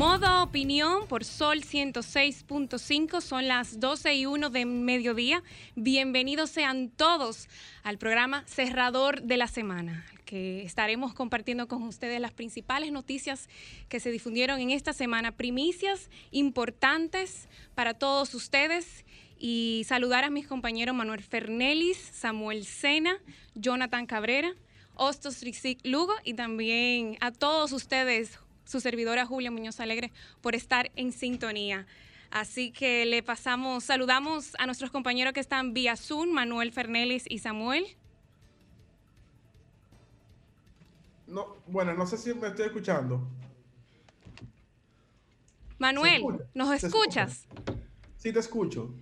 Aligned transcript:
Modo 0.00 0.42
opinión 0.42 1.06
por 1.08 1.26
Sol 1.26 1.60
106.5, 1.60 3.20
son 3.20 3.46
las 3.46 3.80
12 3.80 4.14
y 4.14 4.24
1 4.24 4.48
de 4.48 4.64
mediodía. 4.64 5.42
Bienvenidos 5.76 6.48
sean 6.48 6.88
todos 6.88 7.50
al 7.82 7.98
programa 7.98 8.42
Cerrador 8.46 9.20
de 9.20 9.36
la 9.36 9.46
Semana, 9.46 10.06
que 10.24 10.62
estaremos 10.62 11.12
compartiendo 11.12 11.68
con 11.68 11.82
ustedes 11.82 12.18
las 12.18 12.32
principales 12.32 12.92
noticias 12.92 13.50
que 13.90 14.00
se 14.00 14.10
difundieron 14.10 14.58
en 14.60 14.70
esta 14.70 14.94
semana, 14.94 15.32
primicias 15.32 16.08
importantes 16.30 17.46
para 17.74 17.92
todos 17.92 18.32
ustedes 18.32 19.04
y 19.38 19.82
saludar 19.86 20.24
a 20.24 20.30
mis 20.30 20.46
compañeros 20.46 20.96
Manuel 20.96 21.22
Fernelis, 21.22 21.98
Samuel 21.98 22.64
Sena, 22.64 23.18
Jonathan 23.54 24.06
Cabrera, 24.06 24.54
Hostos 24.94 25.42
Rixic 25.42 25.78
Lugo 25.84 26.14
y 26.24 26.32
también 26.32 27.18
a 27.20 27.32
todos 27.32 27.72
ustedes 27.72 28.38
su 28.70 28.80
servidora 28.80 29.26
Julia 29.26 29.50
Muñoz 29.50 29.80
Alegre, 29.80 30.12
por 30.40 30.54
estar 30.54 30.90
en 30.94 31.12
sintonía. 31.12 31.86
Así 32.30 32.70
que 32.70 33.04
le 33.04 33.24
pasamos, 33.24 33.82
saludamos 33.82 34.52
a 34.58 34.66
nuestros 34.66 34.92
compañeros 34.92 35.32
que 35.32 35.40
están 35.40 35.74
vía 35.74 35.96
Zoom, 35.96 36.30
Manuel 36.30 36.72
Fernelis 36.72 37.24
y 37.28 37.40
Samuel. 37.40 37.84
No, 41.26 41.56
bueno, 41.66 41.94
no 41.94 42.06
sé 42.06 42.16
si 42.16 42.32
me 42.32 42.48
estoy 42.48 42.66
escuchando. 42.66 43.26
Manuel, 45.78 46.22
¿nos 46.54 46.84
escuchas? 46.84 47.48
Sí, 48.16 48.32
te 48.32 48.38
escucho. 48.38 48.94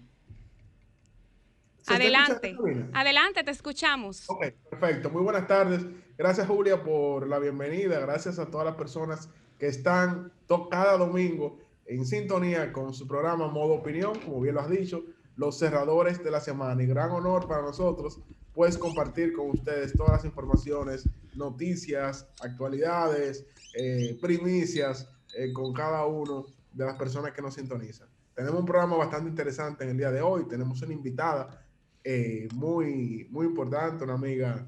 Adelante, 1.87 2.57
adelante, 2.93 3.45
te 3.45 3.51
escuchamos. 3.51 4.29
Ok, 4.29 4.47
perfecto. 4.71 5.11
Muy 5.11 5.23
buenas 5.23 5.47
tardes. 5.47 5.85
Gracias, 6.17 6.47
Julia, 6.47 6.83
por 6.83 7.27
la 7.27 7.39
bienvenida. 7.39 7.99
Gracias 7.99 8.39
a 8.39 8.47
todas 8.47 8.67
las 8.67 8.77
personas 8.77 9.31
que 9.59 9.67
están 9.67 10.33
cada 10.71 10.97
domingo 10.97 11.59
en 11.87 12.05
sintonía 12.07 12.73
con 12.73 12.95
su 12.95 13.07
programa 13.07 13.49
Modo 13.49 13.75
Opinión, 13.75 14.19
como 14.25 14.41
bien 14.41 14.55
lo 14.55 14.61
has 14.61 14.71
dicho, 14.71 15.05
los 15.37 15.59
cerradores 15.59 16.23
de 16.23 16.31
la 16.31 16.41
semana. 16.41 16.83
Y 16.83 16.87
gran 16.87 17.11
honor 17.11 17.47
para 17.49 17.63
nosotros, 17.63 18.21
pues, 18.53 18.77
compartir 18.77 19.33
con 19.33 19.51
ustedes 19.51 19.93
todas 19.95 20.13
las 20.13 20.25
informaciones, 20.25 21.09
noticias, 21.35 22.27
actualidades, 22.43 23.47
eh, 23.75 24.19
primicias 24.21 25.09
eh, 25.37 25.53
con 25.53 25.73
cada 25.73 26.05
uno 26.07 26.47
de 26.73 26.85
las 26.85 26.97
personas 26.97 27.33
que 27.33 27.41
nos 27.41 27.55
sintonizan. 27.55 28.09
Tenemos 28.35 28.61
un 28.61 28.67
programa 28.67 28.97
bastante 28.97 29.31
interesante 29.31 29.85
en 29.85 29.91
el 29.91 29.97
día 29.97 30.11
de 30.11 30.21
hoy. 30.21 30.45
Tenemos 30.49 30.83
una 30.83 30.93
invitada 30.93 31.65
eh, 32.05 32.49
muy, 32.55 33.27
muy 33.31 33.47
importante, 33.47 34.05
una 34.05 34.15
amiga 34.15 34.67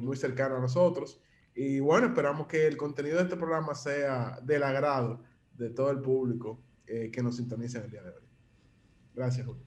muy 0.00 0.16
cercana 0.16 0.56
a 0.56 0.60
nosotros. 0.60 1.20
Y 1.56 1.80
bueno, 1.80 2.08
esperamos 2.08 2.46
que 2.46 2.66
el 2.66 2.76
contenido 2.76 3.16
de 3.16 3.22
este 3.22 3.36
programa 3.36 3.74
sea 3.74 4.38
del 4.42 4.62
agrado 4.62 5.22
de 5.56 5.70
todo 5.70 5.90
el 5.90 6.00
público 6.00 6.60
eh, 6.86 7.10
que 7.10 7.22
nos 7.22 7.36
sintoniza 7.36 7.78
en 7.78 7.84
el 7.86 7.90
día 7.90 8.02
de 8.02 8.10
hoy. 8.10 8.22
Gracias, 9.14 9.46
Julia. 9.46 9.62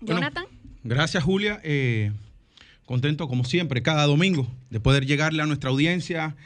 Jonathan. 0.00 0.46
gracias, 0.82 1.22
Julia. 1.22 1.60
Eh, 1.62 2.10
contento, 2.86 3.28
como 3.28 3.44
siempre, 3.44 3.82
cada 3.82 4.06
domingo 4.06 4.48
de 4.70 4.80
poder 4.80 5.04
llegarle 5.04 5.42
a 5.42 5.46
nuestra 5.46 5.68
audiencia, 5.68 6.36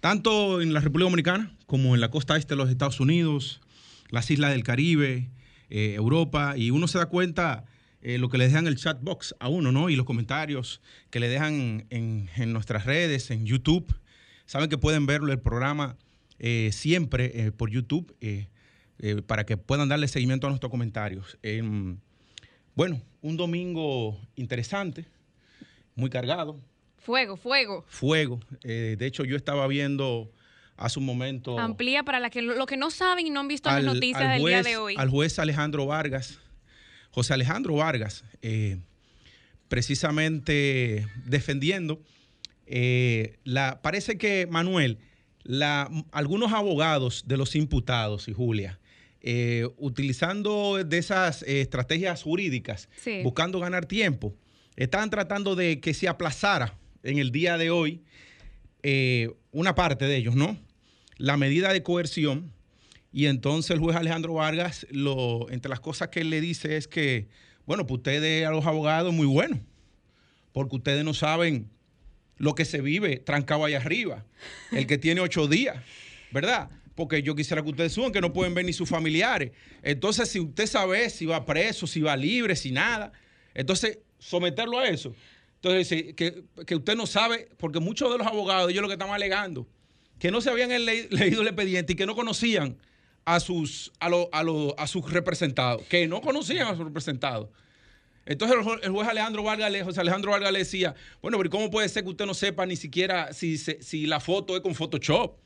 tanto 0.00 0.60
en 0.60 0.74
la 0.74 0.80
República 0.80 1.06
Dominicana 1.06 1.56
como 1.66 1.94
en 1.94 2.02
la 2.02 2.10
costa 2.10 2.36
este 2.36 2.54
de 2.54 2.56
los 2.56 2.68
Estados 2.68 3.00
Unidos, 3.00 3.62
las 4.10 4.30
islas 4.30 4.50
del 4.50 4.62
Caribe, 4.62 5.30
eh, 5.70 5.94
Europa, 5.94 6.54
y 6.58 6.70
uno 6.70 6.86
se 6.86 6.98
da 6.98 7.06
cuenta 7.06 7.64
eh, 8.02 8.16
lo 8.16 8.30
que 8.30 8.38
le 8.38 8.46
dejan 8.46 8.66
el 8.66 8.76
chat 8.76 8.98
box 9.02 9.34
a 9.40 9.48
uno, 9.48 9.72
¿no? 9.72 9.90
Y 9.90 9.96
los 9.96 10.06
comentarios 10.06 10.80
que 11.10 11.20
le 11.20 11.28
dejan 11.28 11.86
en, 11.90 12.52
nuestras 12.52 12.86
redes, 12.86 13.30
en 13.30 13.44
YouTube. 13.44 13.94
Saben 14.46 14.70
que 14.70 14.78
pueden 14.78 15.06
verlo 15.06 15.32
el 15.32 15.38
programa 15.38 15.96
eh, 16.38 16.70
siempre 16.72 17.46
eh, 17.46 17.52
por 17.52 17.70
YouTube 17.70 18.14
para 19.26 19.46
que 19.46 19.56
puedan 19.56 19.88
darle 19.88 20.08
seguimiento 20.08 20.46
a 20.46 20.50
nuestros 20.50 20.70
comentarios. 20.70 21.38
Em, 21.42 21.98
bueno, 22.74 23.00
un 23.22 23.36
domingo 23.38 24.20
interesante, 24.36 25.06
muy 25.94 26.10
cargado. 26.10 26.60
Fuego, 26.98 27.38
fuego. 27.38 27.84
Fuego. 27.88 28.40
de 28.62 29.06
hecho, 29.06 29.24
yo 29.24 29.36
estaba 29.36 29.66
viendo 29.68 30.30
hace 30.76 30.98
un 30.98 31.06
momento. 31.06 31.58
Amplía 31.58 32.02
para 32.02 32.20
la 32.20 32.28
que, 32.28 32.42
lo 32.42 32.66
que 32.66 32.76
no 32.76 32.90
saben 32.90 33.26
y 33.26 33.30
no 33.30 33.40
han 33.40 33.48
visto 33.48 33.70
las 33.70 33.84
noticias 33.84 34.34
del 34.34 34.44
día 34.44 34.62
de 34.62 34.76
hoy. 34.76 34.96
Al 34.98 35.08
juez 35.08 35.38
Alejandro 35.38 35.86
Vargas 35.86 36.38
José 37.10 37.34
Alejandro 37.34 37.74
Vargas, 37.74 38.24
eh, 38.42 38.78
precisamente 39.68 41.06
defendiendo, 41.26 42.00
eh, 42.66 43.38
la, 43.44 43.82
parece 43.82 44.16
que 44.16 44.46
Manuel, 44.48 44.98
la, 45.42 45.90
algunos 46.12 46.52
abogados 46.52 47.24
de 47.26 47.36
los 47.36 47.56
imputados 47.56 48.28
y 48.28 48.32
Julia, 48.32 48.78
eh, 49.22 49.68
utilizando 49.76 50.82
de 50.82 50.98
esas 50.98 51.42
estrategias 51.42 52.22
jurídicas, 52.22 52.88
buscando 53.22 53.58
ganar 53.60 53.86
tiempo, 53.86 54.34
estaban 54.76 55.10
tratando 55.10 55.56
de 55.56 55.80
que 55.80 55.94
se 55.94 56.08
aplazara 56.08 56.78
en 57.02 57.18
el 57.18 57.32
día 57.32 57.58
de 57.58 57.70
hoy 57.70 58.02
una 59.52 59.74
parte 59.74 60.06
de 60.06 60.16
ellos, 60.16 60.36
¿no? 60.36 60.58
La 61.18 61.36
medida 61.36 61.72
de 61.72 61.82
coerción 61.82 62.50
y 63.12 63.26
entonces 63.26 63.72
el 63.72 63.80
juez 63.80 63.96
Alejandro 63.96 64.34
Vargas, 64.34 64.86
lo, 64.90 65.50
entre 65.50 65.68
las 65.68 65.80
cosas 65.80 66.08
que 66.08 66.20
él 66.20 66.30
le 66.30 66.40
dice 66.40 66.76
es 66.76 66.86
que, 66.86 67.28
bueno, 67.66 67.86
pues 67.86 67.98
ustedes 67.98 68.46
a 68.46 68.50
los 68.50 68.66
abogados 68.66 69.12
muy 69.12 69.26
bueno, 69.26 69.60
porque 70.52 70.76
ustedes 70.76 71.04
no 71.04 71.14
saben 71.14 71.70
lo 72.36 72.54
que 72.54 72.64
se 72.64 72.80
vive 72.80 73.18
trancado 73.18 73.64
allá 73.64 73.78
arriba, 73.78 74.24
el 74.72 74.86
que 74.86 74.96
tiene 74.96 75.20
ocho 75.20 75.48
días, 75.48 75.82
¿verdad? 76.30 76.70
Porque 76.94 77.22
yo 77.22 77.34
quisiera 77.34 77.62
que 77.62 77.70
ustedes 77.70 77.92
suban 77.92 78.12
que 78.12 78.20
no 78.20 78.32
pueden 78.32 78.54
ver 78.54 78.64
ni 78.64 78.72
sus 78.72 78.88
familiares. 78.88 79.52
Entonces, 79.82 80.28
si 80.28 80.38
usted 80.38 80.66
sabe 80.66 81.10
si 81.10 81.26
va 81.26 81.44
preso, 81.44 81.86
si 81.86 82.00
va 82.00 82.16
libre, 82.16 82.54
si 82.54 82.70
nada, 82.70 83.12
entonces 83.54 83.98
someterlo 84.18 84.78
a 84.78 84.88
eso. 84.88 85.14
Entonces, 85.56 86.14
que, 86.14 86.44
que 86.66 86.76
usted 86.76 86.96
no 86.96 87.06
sabe, 87.06 87.48
porque 87.58 87.80
muchos 87.80 88.10
de 88.10 88.18
los 88.18 88.26
abogados, 88.26 88.70
ellos 88.70 88.82
lo 88.82 88.88
que 88.88 88.94
están 88.94 89.10
alegando, 89.10 89.66
que 90.18 90.30
no 90.30 90.40
se 90.40 90.50
habían 90.50 90.70
leído 90.84 91.42
el 91.42 91.48
expediente 91.48 91.94
y 91.94 91.96
que 91.96 92.06
no 92.06 92.14
conocían 92.14 92.76
a 93.24 93.40
sus, 93.40 93.92
a, 94.00 94.10
a, 94.76 94.86
sus 94.86 95.10
representados, 95.12 95.82
que 95.82 96.06
no 96.08 96.20
conocían 96.20 96.68
a 96.68 96.76
sus 96.76 96.84
representados. 96.84 97.48
Entonces 98.26 98.56
el 98.82 98.92
juez 98.92 99.08
Alejandro 99.08 99.42
Vargas, 99.42 99.72
José 99.82 100.00
Alejandro 100.00 100.30
Vargas 100.30 100.52
le 100.52 100.60
decía, 100.60 100.94
bueno, 101.22 101.38
pero 101.38 101.50
¿cómo 101.50 101.70
puede 101.70 101.88
ser 101.88 102.04
que 102.04 102.10
usted 102.10 102.26
no 102.26 102.34
sepa 102.34 102.66
ni 102.66 102.76
siquiera 102.76 103.32
si, 103.32 103.58
si 103.58 104.06
la 104.06 104.20
foto 104.20 104.56
es 104.56 104.62
con 104.62 104.74
Photoshop? 104.74 105.36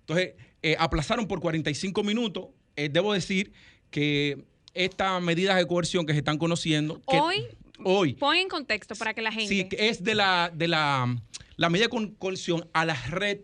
Entonces, 0.00 0.34
eh, 0.62 0.76
aplazaron 0.78 1.26
por 1.26 1.40
45 1.40 2.02
minutos. 2.02 2.48
Eh, 2.76 2.88
debo 2.88 3.12
decir 3.12 3.52
que 3.90 4.44
estas 4.74 5.20
medidas 5.22 5.56
de 5.56 5.66
coerción 5.66 6.06
que 6.06 6.12
se 6.12 6.18
están 6.18 6.38
conociendo... 6.38 7.00
hoy, 7.06 7.46
hoy... 7.84 8.14
Pon 8.14 8.36
en 8.36 8.48
contexto 8.48 8.94
para 8.94 9.14
que 9.14 9.22
la 9.22 9.32
gente... 9.32 9.48
Sí, 9.48 9.68
es 9.72 10.04
de 10.04 10.14
la, 10.14 10.52
de 10.54 10.68
la, 10.68 11.16
la 11.56 11.70
medida 11.70 11.88
de 11.88 12.12
coerción 12.18 12.68
a 12.72 12.84
la 12.84 12.94
red... 12.94 13.40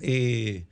Eh, 0.00 0.66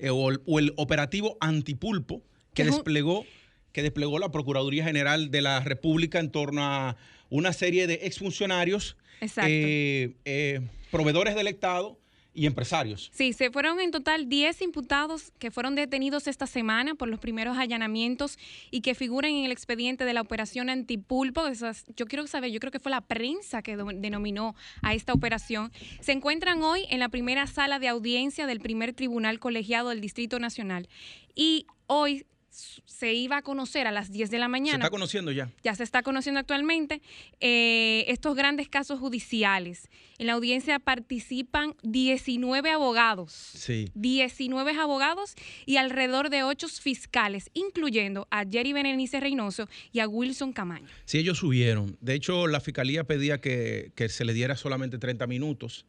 eh, 0.00 0.10
o, 0.10 0.58
el, 0.58 0.72
operativo 0.76 1.36
antipulpo 1.40 2.22
que 2.54 2.64
desplegó, 2.64 3.26
que 3.72 3.82
desplegó 3.82 4.18
la 4.18 4.30
Procuraduría 4.30 4.82
General 4.82 5.30
de 5.30 5.42
la 5.42 5.60
República 5.60 6.18
en 6.18 6.30
torno 6.30 6.64
a 6.64 6.96
una 7.28 7.52
serie 7.52 7.86
de 7.86 8.00
exfuncionarios, 8.02 8.96
eh, 9.20 10.14
eh, 10.24 10.60
proveedores 10.90 11.34
del 11.34 11.48
Estado 11.48 11.99
y 12.32 12.46
empresarios. 12.46 13.10
Sí, 13.12 13.32
se 13.32 13.50
fueron 13.50 13.80
en 13.80 13.90
total 13.90 14.28
10 14.28 14.62
imputados 14.62 15.32
que 15.38 15.50
fueron 15.50 15.74
detenidos 15.74 16.26
esta 16.26 16.46
semana 16.46 16.94
por 16.94 17.08
los 17.08 17.18
primeros 17.18 17.58
allanamientos 17.58 18.38
y 18.70 18.82
que 18.82 18.94
figuran 18.94 19.32
en 19.32 19.44
el 19.44 19.52
expediente 19.52 20.04
de 20.04 20.14
la 20.14 20.20
operación 20.20 20.70
antipulpo. 20.70 21.42
Yo 21.96 22.06
quiero 22.06 22.26
saber, 22.26 22.50
yo 22.50 22.60
creo 22.60 22.70
que 22.70 22.80
fue 22.80 22.90
la 22.90 23.00
prensa 23.00 23.62
que 23.62 23.76
denominó 23.76 24.54
a 24.82 24.94
esta 24.94 25.12
operación. 25.12 25.72
Se 26.00 26.12
encuentran 26.12 26.62
hoy 26.62 26.86
en 26.90 27.00
la 27.00 27.08
primera 27.08 27.46
sala 27.46 27.78
de 27.78 27.88
audiencia 27.88 28.46
del 28.46 28.60
primer 28.60 28.92
tribunal 28.92 29.38
colegiado 29.40 29.88
del 29.88 30.00
Distrito 30.00 30.38
Nacional 30.38 30.88
y 31.34 31.66
hoy 31.86 32.26
se 32.84 33.12
iba 33.12 33.38
a 33.38 33.42
conocer 33.42 33.86
a 33.86 33.90
las 33.90 34.10
10 34.10 34.30
de 34.30 34.38
la 34.38 34.48
mañana. 34.48 34.78
Se 34.78 34.82
está 34.82 34.90
conociendo 34.90 35.32
ya. 35.32 35.50
Ya 35.62 35.74
se 35.74 35.82
está 35.82 36.02
conociendo 36.02 36.40
actualmente 36.40 37.02
eh, 37.40 38.04
estos 38.08 38.34
grandes 38.34 38.68
casos 38.68 38.98
judiciales. 38.98 39.88
En 40.18 40.26
la 40.26 40.34
audiencia 40.34 40.78
participan 40.78 41.74
19 41.82 42.70
abogados. 42.70 43.32
Sí. 43.32 43.88
19 43.94 44.72
abogados 44.72 45.34
y 45.66 45.76
alrededor 45.76 46.30
de 46.30 46.42
8 46.42 46.68
fiscales, 46.68 47.50
incluyendo 47.54 48.28
a 48.30 48.44
Jerry 48.44 48.72
Benenice 48.72 49.20
Reynoso 49.20 49.68
y 49.92 50.00
a 50.00 50.08
Wilson 50.08 50.52
Camaño. 50.52 50.88
Sí, 51.04 51.18
ellos 51.18 51.38
subieron. 51.38 51.96
De 52.00 52.14
hecho, 52.14 52.46
la 52.46 52.60
fiscalía 52.60 53.04
pedía 53.04 53.40
que, 53.40 53.92
que 53.94 54.08
se 54.08 54.24
le 54.24 54.34
diera 54.34 54.56
solamente 54.56 54.98
30 54.98 55.26
minutos 55.26 55.86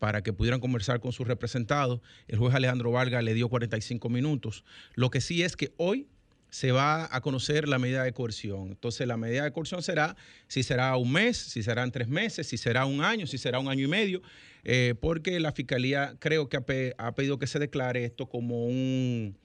para 0.00 0.22
que 0.22 0.32
pudieran 0.32 0.60
conversar 0.60 0.98
con 0.98 1.12
sus 1.12 1.28
representados. 1.28 2.00
El 2.26 2.38
juez 2.38 2.54
Alejandro 2.54 2.90
Vargas 2.90 3.22
le 3.22 3.34
dio 3.34 3.48
45 3.48 4.08
minutos. 4.08 4.64
Lo 4.94 5.10
que 5.10 5.20
sí 5.20 5.42
es 5.42 5.56
que 5.56 5.72
hoy 5.76 6.08
se 6.48 6.72
va 6.72 7.14
a 7.14 7.20
conocer 7.20 7.68
la 7.68 7.78
medida 7.78 8.02
de 8.02 8.12
coerción. 8.12 8.68
Entonces, 8.68 9.06
la 9.06 9.18
medida 9.18 9.44
de 9.44 9.52
coerción 9.52 9.82
será 9.82 10.16
si 10.48 10.62
será 10.62 10.96
un 10.96 11.12
mes, 11.12 11.36
si 11.36 11.62
serán 11.62 11.92
tres 11.92 12.08
meses, 12.08 12.48
si 12.48 12.56
será 12.56 12.86
un 12.86 13.04
año, 13.04 13.26
si 13.26 13.36
será 13.36 13.60
un 13.60 13.68
año 13.68 13.84
y 13.84 13.88
medio, 13.88 14.22
eh, 14.64 14.94
porque 14.98 15.38
la 15.38 15.52
Fiscalía 15.52 16.16
creo 16.18 16.48
que 16.48 16.56
ha, 16.96 17.14
pedido 17.14 17.38
que 17.38 17.46
se 17.46 17.58
declare 17.58 18.06
esto 18.06 18.26
como 18.26 18.64
un, 18.64 19.36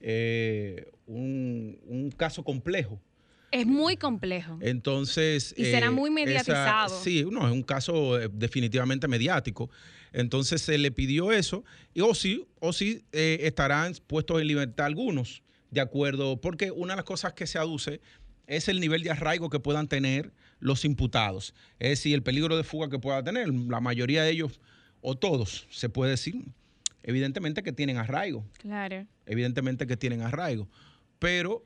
eh, 0.00 0.90
un 1.06 2.12
caso 2.16 2.42
complejo 2.42 3.00
es 3.50 3.66
muy 3.66 3.96
complejo. 3.96 4.58
Entonces. 4.60 5.54
Y 5.56 5.64
será 5.64 5.86
eh, 5.86 5.90
muy 5.90 6.10
mediatizado. 6.10 7.00
sí, 7.02 7.26
no, 7.30 7.46
es 7.46 7.52
un 7.52 7.62
caso 7.62 8.18
definitivamente 8.28 9.08
mediático. 9.08 9.70
Entonces 10.12 10.62
se 10.62 10.78
le 10.78 10.90
pidió 10.90 11.32
eso, 11.32 11.64
y 11.94 12.00
o 12.00 12.14
sí, 12.14 12.46
o 12.60 12.72
sí 12.72 13.04
eh, 13.12 13.38
estarán 13.42 13.94
puestos 14.06 14.40
en 14.40 14.46
libertad 14.46 14.86
algunos, 14.86 15.42
de 15.70 15.80
acuerdo, 15.80 16.40
porque 16.40 16.70
una 16.70 16.94
de 16.94 16.96
las 16.96 17.04
cosas 17.04 17.32
que 17.32 17.46
se 17.46 17.58
aduce 17.58 18.00
es 18.46 18.68
el 18.68 18.80
nivel 18.80 19.02
de 19.02 19.10
arraigo 19.10 19.48
que 19.48 19.60
puedan 19.60 19.86
tener 19.86 20.32
los 20.58 20.84
imputados. 20.84 21.54
Es 21.78 21.90
decir, 21.90 22.14
el 22.14 22.22
peligro 22.22 22.56
de 22.56 22.64
fuga 22.64 22.90
que 22.90 22.98
pueda 22.98 23.22
tener. 23.22 23.48
La 23.48 23.80
mayoría 23.80 24.24
de 24.24 24.30
ellos, 24.30 24.60
o 25.00 25.16
todos, 25.16 25.68
se 25.70 25.88
puede 25.88 26.10
decir, 26.10 26.44
evidentemente 27.04 27.62
que 27.62 27.72
tienen 27.72 27.98
arraigo. 27.98 28.44
Claro. 28.58 29.06
Evidentemente 29.26 29.86
que 29.86 29.96
tienen 29.96 30.22
arraigo. 30.22 30.68
Pero 31.20 31.64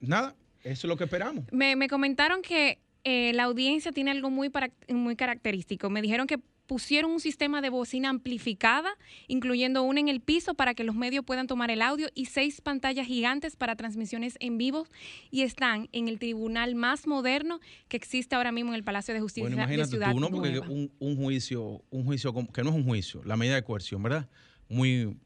nada, 0.00 0.36
eso 0.62 0.86
es 0.86 0.88
lo 0.88 0.96
que 0.96 1.04
esperamos. 1.04 1.44
Me, 1.52 1.88
comentaron 1.88 2.40
que 2.40 2.78
eh, 3.02 3.32
la 3.34 3.44
audiencia 3.44 3.92
tiene 3.92 4.12
algo 4.12 4.30
muy, 4.30 4.52
muy 4.88 5.16
característico. 5.16 5.90
Me 5.90 6.00
dijeron 6.00 6.26
que 6.26 6.38
pusieron 6.66 7.10
un 7.10 7.20
sistema 7.20 7.60
de 7.60 7.70
bocina 7.70 8.08
amplificada, 8.08 8.90
incluyendo 9.28 9.82
una 9.82 10.00
en 10.00 10.08
el 10.08 10.20
piso 10.20 10.54
para 10.54 10.74
que 10.74 10.84
los 10.84 10.94
medios 10.94 11.24
puedan 11.24 11.46
tomar 11.46 11.70
el 11.70 11.82
audio 11.82 12.08
y 12.14 12.26
seis 12.26 12.60
pantallas 12.60 13.06
gigantes 13.06 13.56
para 13.56 13.76
transmisiones 13.76 14.36
en 14.40 14.58
vivo 14.58 14.86
y 15.30 15.42
están 15.42 15.88
en 15.92 16.08
el 16.08 16.18
tribunal 16.18 16.74
más 16.74 17.06
moderno 17.06 17.60
que 17.88 17.96
existe 17.96 18.34
ahora 18.34 18.52
mismo 18.52 18.70
en 18.70 18.76
el 18.76 18.84
Palacio 18.84 19.14
de 19.14 19.20
Justicia 19.20 19.44
bueno, 19.44 19.56
imagínate 19.56 19.82
de 19.82 19.90
Ciudad 19.90 20.12
tú, 20.12 20.20
¿no? 20.20 20.30
Porque 20.30 20.60
un, 20.60 21.16
juicio, 21.16 21.82
un 21.90 22.04
juicio 22.04 22.32
que 22.52 22.62
no 22.62 22.70
es 22.70 22.76
un 22.76 22.84
juicio, 22.84 23.22
la 23.24 23.36
medida 23.36 23.54
de 23.54 23.62
coerción, 23.62 24.02
¿verdad? 24.02 24.28
Muy 24.68 25.16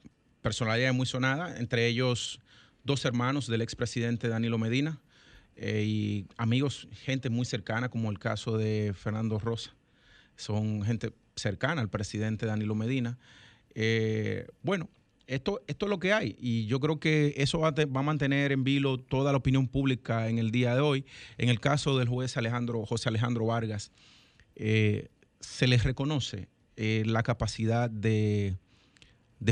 personalidad 0.42 0.92
muy 0.92 1.06
sonada, 1.06 1.58
entre 1.58 1.86
ellos 1.86 2.40
dos 2.84 3.04
hermanos 3.04 3.46
del 3.48 3.60
expresidente 3.62 4.28
Danilo 4.28 4.58
Medina 4.58 5.00
eh, 5.56 5.84
y 5.84 6.26
amigos, 6.36 6.88
gente 6.92 7.30
muy 7.30 7.44
cercana, 7.44 7.88
como 7.88 8.10
el 8.10 8.18
caso 8.18 8.56
de 8.56 8.94
Fernando 8.96 9.38
Rosa. 9.38 9.74
Son 10.36 10.82
gente 10.82 11.12
cercana 11.38 11.80
al 11.80 11.88
presidente 11.88 12.46
Danilo 12.46 12.74
Medina. 12.74 13.18
Eh, 13.74 14.46
bueno, 14.62 14.88
esto, 15.26 15.60
es 15.66 15.76
lo 15.80 15.98
que 15.98 16.12
hay 16.12 16.36
y 16.38 16.66
yo 16.66 16.80
creo 16.80 17.00
que 17.00 17.34
eso 17.36 17.60
va 17.60 17.68
a, 17.68 18.02
mantener 18.02 18.52
en 18.52 18.64
vilo 18.64 18.98
toda 18.98 19.32
la 19.32 19.38
opinión 19.38 19.68
pública 19.68 20.28
en 20.28 20.38
el 20.38 20.50
día 20.50 20.74
de 20.74 20.80
hoy. 20.80 21.04
En 21.36 21.48
el 21.48 21.60
caso 21.60 21.98
del 21.98 22.08
juez 22.08 22.36
Alejandro, 22.36 22.84
José 22.86 23.08
Alejandro 23.08 23.46
Vargas, 23.46 23.92
eh, 24.56 25.08
se 25.40 25.66
les 25.66 25.84
reconoce 25.84 26.48
la 26.76 27.24
capacidad 27.24 27.90
de 27.90 28.56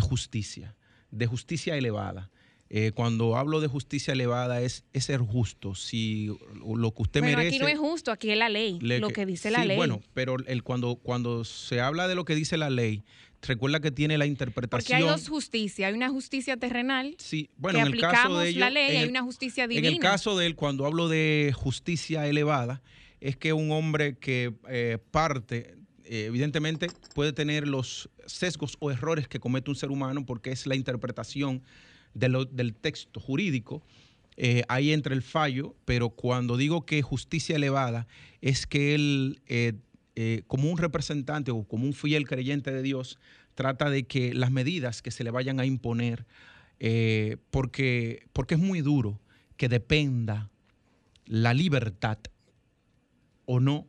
justicia, 0.01 0.77
de 1.11 1.27
justicia 1.27 1.77
elevada. 1.77 2.31
Eh, 2.69 2.91
cuando 2.93 3.37
hablo 3.37 3.61
de 3.61 3.69
justicia 3.69 4.13
elevada 4.13 4.61
es, 4.61 4.85
ser 4.95 5.21
justo. 5.21 5.75
Si 5.75 6.37
lo 6.65 6.93
que 6.93 7.03
usted 7.03 7.21
bueno, 7.21 7.39
merece. 7.39 7.57
Aquí 7.57 7.63
no 7.63 7.69
es 7.69 7.79
justo, 7.79 8.11
aquí 8.11 8.31
es 8.31 8.39
la 8.39 8.49
ley, 8.49 8.79
lo 8.81 9.11
que 9.11 9.25
dice 9.25 9.51
la 9.51 9.65
ley. 9.65 9.77
Bueno, 9.77 10.01
pero 10.15 10.37
el, 10.47 10.63
cuando, 10.65 10.97
cuando 10.97 11.45
se 11.45 11.81
habla 11.81 12.09
de 12.09 12.17
lo 12.17 12.25
que 12.25 12.35
dice 12.35 12.57
la 12.57 12.71
ley, 12.71 13.05
recuerda 13.43 13.81
que 13.81 13.93
tiene 13.93 14.19
la 14.19 14.27
interpretación. 14.27 14.99
Porque 14.99 15.11
hay 15.11 15.17
dos 15.17 15.29
justicias, 15.29 15.89
hay 15.89 15.95
una 15.95 16.11
justicia 16.11 16.57
terrenal. 16.57 17.15
Sí, 17.19 17.51
bueno, 17.57 17.79
que 17.79 17.87
en 17.87 17.95
el 17.95 18.01
caso 18.01 18.39
de 18.39 18.53
la 18.55 18.71
ley, 18.71 18.97
hay 18.97 19.09
una 19.09 19.23
justicia 19.23 19.69
divina. 19.69 19.87
En 19.87 19.95
el 19.95 20.01
caso 20.01 20.37
de 20.37 20.47
él, 20.47 20.57
cuando 20.57 20.87
hablo 20.87 21.09
de 21.09 21.53
justicia 21.55 22.27
elevada, 22.27 22.83
es 23.21 23.37
que 23.37 23.53
un 23.53 23.71
hombre 23.71 24.19
que 24.19 24.55
eh, 24.69 24.99
parte 25.13 25.77
eh, 26.05 26.27
evidentemente 26.27 26.89
puede 27.15 27.33
tener 27.33 27.67
los 27.67 28.09
sesgos 28.27 28.77
o 28.81 28.91
errores 28.91 29.29
que 29.29 29.41
comete 29.41 29.71
un 29.71 29.77
ser 29.77 29.91
humano 29.91 30.25
porque 30.27 30.51
es 30.51 30.67
la 30.67 30.75
interpretación 30.75 31.63
del 32.17 32.75
texto 32.75 33.21
jurídico, 33.21 33.83
eh, 34.37 34.65
ahí 34.69 34.93
entra 34.93 35.15
el 35.15 35.23
fallo, 35.23 35.75
pero 35.85 36.11
cuando 36.11 36.57
digo 36.57 36.85
que 36.85 37.01
justicia 37.03 37.57
elevada 37.57 38.07
es 38.41 38.67
que 38.67 38.95
él, 38.95 39.41
eh, 39.47 39.75
eh, 40.15 40.43
como 40.47 40.71
un 40.71 40.79
representante 40.79 41.51
o 41.51 41.65
como 41.65 41.87
un 41.87 41.95
fiel 41.95 42.27
creyente 42.27 42.71
de 42.71 42.83
Dios, 42.83 43.19
trata 43.55 43.89
de 43.89 44.05
que 44.05 44.35
las 44.35 44.51
medidas 44.51 45.01
que 45.01 45.11
se 45.11 45.25
le 45.25 45.31
vayan 45.31 45.61
a 45.61 45.67
imponer, 45.67 46.27
porque, 47.51 48.27
porque 48.35 48.55
es 48.55 48.61
muy 48.61 48.83
duro 48.83 49.19
que 49.57 49.71
dependa 49.71 50.51
la 51.25 51.55
libertad 51.55 52.19
o 53.47 53.61
no 53.61 53.87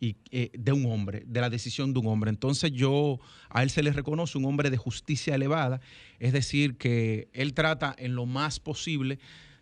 y, 0.00 0.16
eh, 0.30 0.50
de 0.52 0.72
un 0.72 0.86
hombre, 0.86 1.22
de 1.26 1.40
la 1.40 1.50
decisión 1.50 1.92
de 1.92 2.00
un 2.00 2.06
hombre. 2.06 2.30
Entonces 2.30 2.72
yo, 2.72 3.18
a 3.48 3.62
él 3.62 3.70
se 3.70 3.82
le 3.82 3.92
reconoce 3.92 4.38
un 4.38 4.44
hombre 4.44 4.70
de 4.70 4.76
justicia 4.76 5.34
elevada, 5.34 5.80
es 6.18 6.32
decir, 6.32 6.76
que 6.76 7.28
él 7.32 7.54
trata 7.54 7.94
en 7.98 8.14
lo 8.14 8.26
más 8.26 8.60
posible 8.60 9.18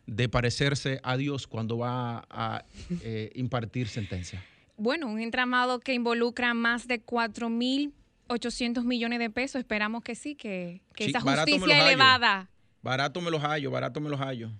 de 0.06 0.28
parecerse 0.28 1.00
a 1.02 1.16
Dios 1.16 1.46
cuando 1.46 1.78
va 1.78 2.26
a 2.28 2.64
eh, 3.02 3.30
impartir 3.34 3.88
sentencia. 3.88 4.44
Bueno, 4.76 5.08
un 5.08 5.20
entramado 5.20 5.80
que 5.80 5.94
involucra 5.94 6.52
más 6.52 6.88
de 6.88 7.04
4.800 7.04 8.84
millones 8.84 9.18
de 9.20 9.30
pesos. 9.30 9.60
Esperamos 9.60 10.02
que 10.02 10.14
sí, 10.14 10.34
que, 10.34 10.82
esa 10.96 11.20
justicia 11.20 11.86
elevada. 11.86 12.50
Barato 12.82 13.20
me 13.20 13.30
los 13.30 13.40
hallo, 13.40 13.70
barato 13.70 14.00
me 14.00 14.10
los 14.10 14.20
hallo. 14.20 14.50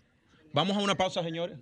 Vamos 0.52 0.76
a 0.76 0.80
una 0.80 0.94
pausa, 0.94 1.22
señores. 1.22 1.58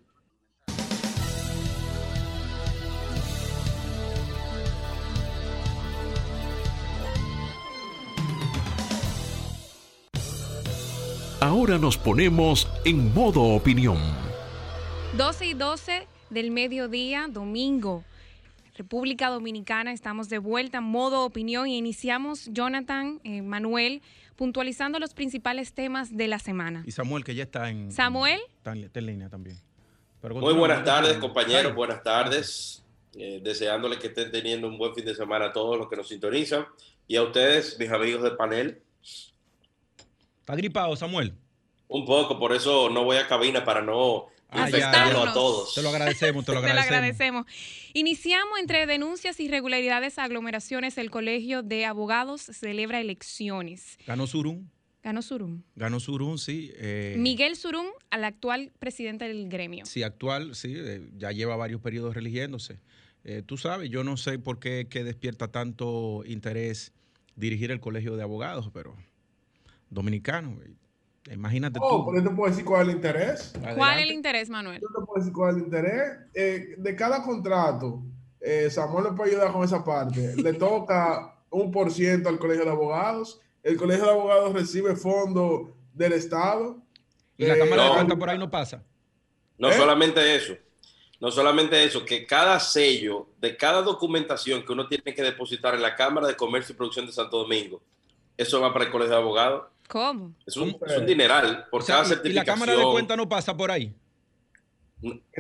Ahora 11.42 11.76
nos 11.76 11.98
ponemos 11.98 12.68
en 12.84 13.12
modo 13.12 13.42
opinión. 13.42 13.98
12 15.16 15.46
y 15.46 15.54
12 15.54 16.06
del 16.30 16.52
mediodía, 16.52 17.26
domingo. 17.28 18.04
República 18.76 19.28
Dominicana, 19.28 19.92
estamos 19.92 20.28
de 20.28 20.38
vuelta, 20.38 20.80
modo 20.80 21.24
opinión 21.24 21.66
y 21.66 21.78
iniciamos, 21.78 22.48
Jonathan, 22.52 23.20
eh, 23.24 23.42
Manuel, 23.42 24.02
puntualizando 24.36 25.00
los 25.00 25.14
principales 25.14 25.72
temas 25.72 26.16
de 26.16 26.28
la 26.28 26.38
semana. 26.38 26.84
Y 26.86 26.92
Samuel, 26.92 27.24
que 27.24 27.34
ya 27.34 27.42
está 27.42 27.68
en, 27.68 27.90
Samuel. 27.90 28.38
Está 28.58 28.74
en, 28.74 29.06
línea 29.06 29.28
también. 29.28 29.58
Muy 30.22 30.54
buenas 30.54 30.84
tardes, 30.84 31.16
compañeros, 31.16 31.74
buenas 31.74 32.04
tardes. 32.04 32.84
Eh, 33.16 33.40
deseándole 33.42 33.98
que 33.98 34.06
estén 34.06 34.30
teniendo 34.30 34.68
un 34.68 34.78
buen 34.78 34.94
fin 34.94 35.04
de 35.04 35.16
semana 35.16 35.46
a 35.46 35.52
todos 35.52 35.76
los 35.76 35.88
que 35.88 35.96
nos 35.96 36.06
sintonizan 36.06 36.66
y 37.08 37.16
a 37.16 37.24
ustedes, 37.24 37.80
mis 37.80 37.90
amigos 37.90 38.22
del 38.22 38.36
panel. 38.36 38.80
¿Está 40.42 40.56
gripado, 40.56 40.96
Samuel? 40.96 41.34
Un 41.86 42.04
poco, 42.04 42.36
por 42.36 42.52
eso 42.52 42.90
no 42.90 43.04
voy 43.04 43.16
a 43.16 43.28
cabina 43.28 43.64
para 43.64 43.80
no 43.80 44.26
ah, 44.50 44.64
a 44.64 45.32
todos. 45.32 45.72
Te 45.72 45.82
lo 45.82 45.90
agradecemos, 45.90 46.44
te 46.44 46.50
lo 46.50 46.58
agradecemos. 46.58 46.88
te 46.88 46.90
lo 46.90 46.96
agradecemos. 46.96 47.46
Iniciamos 47.94 48.58
entre 48.58 48.86
denuncias 48.86 49.38
y 49.38 49.44
irregularidades 49.44 50.18
aglomeraciones. 50.18 50.98
El 50.98 51.12
Colegio 51.12 51.62
de 51.62 51.84
Abogados 51.84 52.42
celebra 52.42 53.00
elecciones. 53.00 53.98
¿Ganó 54.04 54.26
Surún? 54.26 54.68
Ganó 55.04 55.22
Surún. 55.22 55.64
Ganó 55.76 56.00
Surún, 56.00 56.38
sí. 56.38 56.72
Eh, 56.74 57.14
Miguel 57.18 57.54
Surún, 57.54 57.86
al 58.10 58.24
actual 58.24 58.72
presidente 58.80 59.28
del 59.28 59.48
gremio. 59.48 59.86
Sí, 59.86 60.02
actual, 60.02 60.56
sí, 60.56 60.74
eh, 60.76 61.08
ya 61.18 61.30
lleva 61.30 61.54
varios 61.54 61.80
periodos 61.80 62.16
religiéndose. 62.16 62.80
Eh, 63.22 63.44
tú 63.46 63.58
sabes, 63.58 63.90
yo 63.90 64.02
no 64.02 64.16
sé 64.16 64.40
por 64.40 64.58
qué 64.58 64.88
que 64.90 65.04
despierta 65.04 65.52
tanto 65.52 66.24
interés 66.26 66.92
dirigir 67.36 67.70
el 67.70 67.78
Colegio 67.78 68.16
de 68.16 68.24
Abogados, 68.24 68.70
pero 68.74 68.96
dominicano. 69.92 70.58
Imagínate 71.30 71.78
oh, 71.80 71.98
tú. 71.98 72.04
¿Por 72.06 72.22
te 72.22 72.30
puedo 72.30 72.50
decir 72.50 72.64
cuál 72.64 72.82
es 72.82 72.88
el 72.88 72.94
interés? 72.96 73.52
¿Cuál 73.76 73.98
es 73.98 74.04
el 74.04 74.12
interés, 74.12 74.50
Manuel? 74.50 74.80
Yo 74.80 74.88
te 74.88 75.06
puedo 75.06 75.18
decir 75.18 75.32
cuál 75.32 75.50
es 75.50 75.56
el 75.56 75.62
interés. 75.64 76.02
Eh, 76.34 76.74
de 76.78 76.96
cada 76.96 77.22
contrato, 77.22 78.02
eh, 78.40 78.68
Samuel 78.70 79.04
le 79.04 79.12
puede 79.12 79.30
ayudar 79.30 79.52
con 79.52 79.64
esa 79.64 79.84
parte. 79.84 80.34
le 80.36 80.52
toca 80.54 81.38
un 81.50 81.70
por 81.70 81.92
ciento 81.92 82.28
al 82.28 82.38
colegio 82.38 82.64
de 82.64 82.70
abogados. 82.70 83.40
El 83.62 83.76
colegio 83.76 84.04
de 84.04 84.10
abogados 84.10 84.52
recibe 84.52 84.96
fondos 84.96 85.68
del 85.92 86.14
Estado. 86.14 86.82
¿Y 87.36 87.46
la 87.46 87.56
cámara 87.56 87.84
de 87.84 87.90
cuenta 87.90 88.16
por 88.16 88.30
ahí 88.30 88.38
no 88.38 88.50
pasa? 88.50 88.82
No 89.58 89.70
¿Eh? 89.70 89.74
solamente 89.74 90.34
eso. 90.34 90.54
No 91.20 91.30
solamente 91.30 91.84
eso, 91.84 92.04
que 92.04 92.26
cada 92.26 92.58
sello 92.58 93.28
de 93.40 93.56
cada 93.56 93.80
documentación 93.82 94.64
que 94.64 94.72
uno 94.72 94.88
tiene 94.88 95.14
que 95.14 95.22
depositar 95.22 95.72
en 95.72 95.82
la 95.82 95.94
Cámara 95.94 96.26
de 96.26 96.34
Comercio 96.34 96.72
y 96.72 96.76
Producción 96.76 97.06
de 97.06 97.12
Santo 97.12 97.38
Domingo, 97.38 97.80
eso 98.36 98.60
va 98.60 98.72
para 98.72 98.86
el 98.86 98.90
Colegio 98.90 99.14
de 99.14 99.20
Abogados. 99.20 99.71
¿Cómo? 99.88 100.34
Es 100.46 100.56
un, 100.56 100.74
dineral 101.06 101.66
por 101.70 101.84
cada 101.84 102.04
certificación. 102.04 102.32
¿Y 102.32 102.34
la 102.34 102.44
Cámara 102.44 102.74
de 102.74 102.84
Cuenta 102.84 103.16
no 103.16 103.28
pasa 103.28 103.56
por 103.56 103.70
ahí? 103.70 103.94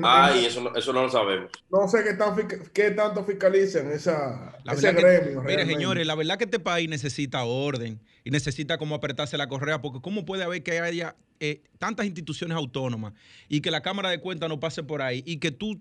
Ay, 0.02 0.46
eso 0.46 0.60
no, 0.60 0.74
eso 0.74 0.92
no 0.92 1.02
lo 1.02 1.10
sabemos. 1.10 1.50
No 1.70 1.86
sé 1.86 2.02
qué, 2.02 2.14
tan, 2.14 2.34
qué 2.72 2.90
tanto 2.90 3.24
fiscalicen 3.24 3.92
esa, 3.92 4.58
ese 4.70 4.92
gremio. 4.92 5.40
mire, 5.42 5.64
señores, 5.66 6.04
la 6.06 6.16
verdad 6.16 6.36
que 6.36 6.44
este 6.44 6.58
país 6.58 6.88
necesita 6.88 7.44
orden 7.44 8.00
y 8.24 8.30
necesita 8.30 8.76
como 8.76 8.96
apretarse 8.96 9.36
la 9.36 9.48
correa, 9.48 9.80
porque 9.80 10.00
¿cómo 10.00 10.24
puede 10.24 10.42
haber 10.42 10.64
que 10.64 10.80
haya 10.80 11.14
eh, 11.38 11.62
tantas 11.78 12.06
instituciones 12.06 12.56
autónomas 12.56 13.14
y 13.48 13.60
que 13.60 13.70
la 13.70 13.82
Cámara 13.82 14.10
de 14.10 14.18
Cuentas 14.18 14.48
no 14.48 14.58
pase 14.58 14.82
por 14.82 15.00
ahí 15.00 15.22
y 15.26 15.36
que 15.36 15.52
tú, 15.52 15.80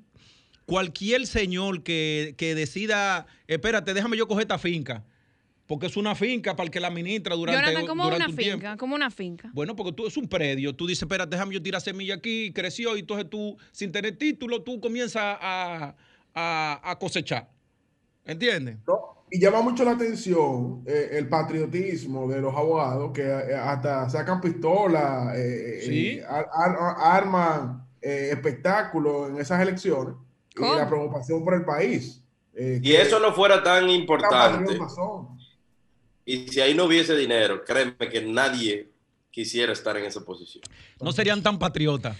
cualquier 0.65 1.25
señor 1.25 1.82
que, 1.82 2.36
que 2.38 2.53
decida, 2.53 3.25
espérate, 3.48 3.96
déjame 3.96 4.15
yo 4.15 4.27
coger 4.27 4.44
esta 4.44 4.60
finca 4.60 5.03
porque 5.68 5.88
es 5.88 5.98
una 5.98 6.15
finca 6.15 6.56
para 6.56 6.65
el 6.65 6.72
que 6.72 6.80
la 6.80 6.88
administra 6.88 7.36
durante, 7.36 7.62
Jonathan, 7.62 7.88
¿cómo 7.88 8.08
una 8.08 8.30
finca? 8.30 8.77
¿Cómo 8.77 8.96
una 8.96 9.12
finca? 9.12 9.50
Bueno, 9.53 9.75
porque 9.75 9.94
tú 9.94 10.06
es 10.06 10.18
un 10.18 10.27
predio. 10.27 10.75
Tú 10.75 10.86
dices, 10.86 11.03
espera, 11.03 11.25
déjame 11.25 11.53
yo 11.53 11.62
tirar 11.62 11.82
semilla 11.82 12.15
aquí, 12.15 12.51
creció, 12.53 12.96
y 12.98 13.01
entonces 13.01 13.30
tú, 13.30 13.58
sin 13.72 13.91
tener 13.91 14.18
título, 14.18 14.62
tú 14.63 14.80
comienzas 14.80 15.38
a, 15.41 15.96
cosechar. 17.00 17.50
¿Entiendes? 18.25 18.77
y 19.32 19.39
llama 19.39 19.62
mucho 19.62 19.86
la 19.86 19.91
atención 19.91 20.84
eh, 20.86 21.12
el 21.13 21.30
patriotismo 21.30 22.27
de 22.27 22.41
los 22.41 22.53
abogados 22.53 23.12
que 23.13 23.24
eh, 23.24 23.56
hasta 23.56 24.10
sacan 24.10 24.41
pistolas, 24.41 25.34
eh, 25.38 26.22
arman 26.27 27.88
espectáculos 28.01 29.30
en 29.30 29.38
esas 29.39 29.62
elecciones 29.62 30.15
y 30.56 30.62
la 30.62 30.88
preocupación 30.88 31.46
por 31.46 31.53
el 31.53 31.63
país. 31.63 32.22
y 32.53 32.91
eso 32.94 33.20
no 33.20 33.32
fuera 33.34 33.63
tan 33.63 33.89
importante. 33.89 34.77
Y 36.25 36.48
si 36.48 36.62
ahí 36.62 36.74
no 36.74 36.86
hubiese 36.86 37.16
dinero, 37.16 37.63
créeme 37.66 38.10
que 38.12 38.22
nadie 38.22 38.90
quisiera 39.32 39.74
estar 39.74 39.98
en 39.98 40.06
esa 40.06 40.24
posición. 40.24 40.63
No 41.00 41.12
serían 41.12 41.42
tan 41.42 41.58
patriotas. 41.58 42.16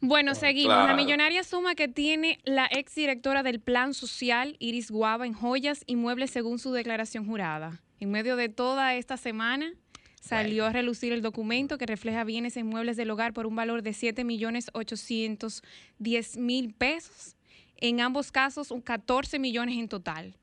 Bueno, 0.00 0.34
seguimos. 0.34 0.76
La 0.76 0.94
millonaria 0.94 1.42
suma 1.42 1.74
que 1.74 1.88
tiene 1.88 2.38
la 2.44 2.68
ex 2.70 2.94
directora 2.94 3.42
del 3.42 3.60
Plan 3.60 3.94
Social, 3.94 4.56
Iris 4.58 4.90
Guava, 4.90 5.26
en 5.26 5.32
joyas 5.32 5.84
y 5.86 5.96
muebles 5.96 6.30
según 6.30 6.58
su 6.58 6.70
declaración 6.72 7.24
jurada. 7.26 7.80
En 7.98 8.10
medio 8.10 8.36
de 8.36 8.50
toda 8.50 8.94
esta 8.94 9.16
semana 9.16 9.72
salió 10.20 10.66
a 10.66 10.72
relucir 10.72 11.12
el 11.12 11.22
documento 11.22 11.78
que 11.78 11.86
refleja 11.86 12.24
bienes 12.24 12.58
en 12.58 12.66
muebles 12.66 12.98
del 12.98 13.10
hogar 13.10 13.32
por 13.32 13.46
un 13.46 13.56
valor 13.56 13.80
de 13.82 13.92
7.810.000 13.92 16.74
pesos. 16.74 17.36
En 17.78 18.00
ambos 18.00 18.32
casos, 18.32 18.70
un 18.70 18.82
14 18.82 19.38
millones 19.38 19.78
en 19.78 19.88
total. 19.88 20.34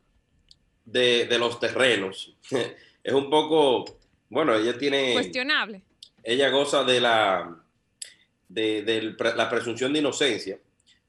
de, 0.85 1.26
de 1.26 1.38
los 1.40 1.59
terrenos 1.59 2.37
es 3.02 3.12
un 3.12 3.28
poco, 3.28 3.99
bueno, 4.31 4.54
ella 4.54 4.78
tiene... 4.78 5.14
Cuestionable. 5.14 5.83
Ella 6.23 6.50
goza 6.50 6.85
de 6.85 7.00
la 7.00 7.62
de, 8.52 9.14
la 9.37 9.49
presunción 9.49 9.92
de 9.92 10.00
inocencia, 10.00 10.59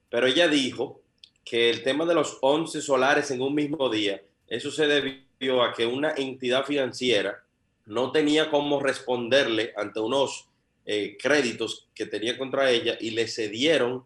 pero 0.10 0.28
ella 0.28 0.48
dijo 0.48 1.02
que 1.44 1.70
el 1.70 1.84
tema 1.84 2.06
de 2.06 2.14
los 2.14 2.38
11 2.42 2.82
solares 2.82 3.32
en 3.32 3.42
un 3.42 3.54
mismo 3.54 3.90
día, 3.90 4.22
eso 4.48 4.72
se 4.72 4.88
debió 4.88 5.62
a 5.62 5.74
que 5.74 5.86
una 5.86 6.14
entidad 6.16 6.66
financiera 6.66 7.44
no 7.86 8.12
tenía 8.12 8.50
cómo 8.50 8.80
responderle 8.80 9.74
ante 9.76 10.00
unos 10.00 10.48
eh, 10.86 11.18
créditos 11.22 11.90
que 11.94 12.06
tenía 12.06 12.38
contra 12.38 12.70
ella 12.70 12.98
y 13.00 13.12
le 13.12 13.28
cedieron 13.28 14.06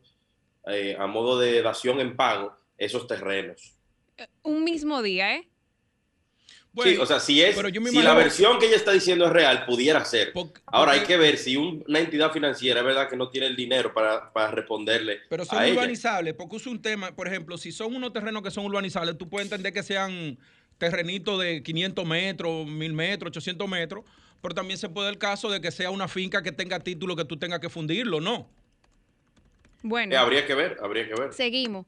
eh, 0.68 0.96
a 0.98 1.08
modo 1.08 1.40
de 1.40 1.62
dación 1.62 2.00
en 2.00 2.16
pago 2.16 2.56
esos 2.78 3.08
terrenos. 3.08 3.74
Un 4.44 4.64
mismo 4.64 5.02
día, 5.04 5.36
¿eh? 5.36 5.48
Sí, 6.84 6.98
o 6.98 7.06
sea, 7.06 7.20
si, 7.20 7.42
es, 7.42 7.56
si 7.56 8.02
la 8.02 8.14
versión 8.14 8.60
que 8.60 8.68
ella 8.68 8.76
está 8.76 8.92
diciendo 8.92 9.26
es 9.26 9.32
real, 9.32 9.66
pudiera 9.66 10.04
ser. 10.06 10.34
Ahora 10.66 10.94
hay 10.94 11.02
que 11.02 11.18
ver 11.18 11.38
si 11.38 11.56
una 11.56 12.00
entidad 12.00 12.32
financiera 12.32 12.80
es 12.80 12.86
verdad 12.86 13.10
que 13.10 13.16
no 13.16 13.30
tiene 13.30 13.48
el 13.48 13.56
dinero 13.56 13.94
para, 13.94 14.52
responderle. 14.52 15.22
Pero 15.30 15.46
son 15.46 15.64
urbanizables, 15.72 16.34
porque 16.34 16.58
es 16.58 16.68
un 16.68 16.82
tema, 16.82 17.16
por 17.16 17.28
ejemplo, 17.28 17.58
si 17.58 17.72
son 17.72 17.96
unos 17.96 18.14
terrenos 18.14 18.42
que 18.44 18.52
son 18.52 18.66
urbanizables, 18.66 19.18
tú 19.18 19.30
puedes 19.30 19.46
entender 19.46 19.74
que 19.74 19.84
sean 19.84 20.38
terrenitos 20.78 21.40
de 21.42 21.64
500 21.64 22.06
metros, 22.06 22.68
1000 22.68 22.94
metros, 22.94 23.30
800 23.30 23.68
metros, 23.68 24.04
pero 24.42 24.54
también 24.54 24.78
se 24.78 24.90
puede 24.90 25.10
el 25.10 25.18
caso 25.18 25.50
de 25.50 25.60
que 25.62 25.72
sea 25.72 25.90
una 25.90 26.08
finca 26.08 26.44
que 26.44 26.52
tenga 26.52 26.80
título 26.80 27.16
que 27.16 27.26
tú 27.26 27.38
tengas 27.38 27.60
que 27.60 27.70
fundirlo, 27.70 28.22
¿no? 28.22 28.50
Bueno. 29.88 30.14
Eh, 30.14 30.18
habría 30.18 30.46
que 30.46 30.54
ver, 30.54 30.78
habría 30.82 31.08
que 31.08 31.16
ver. 31.16 31.34
Seguimos. 31.34 31.86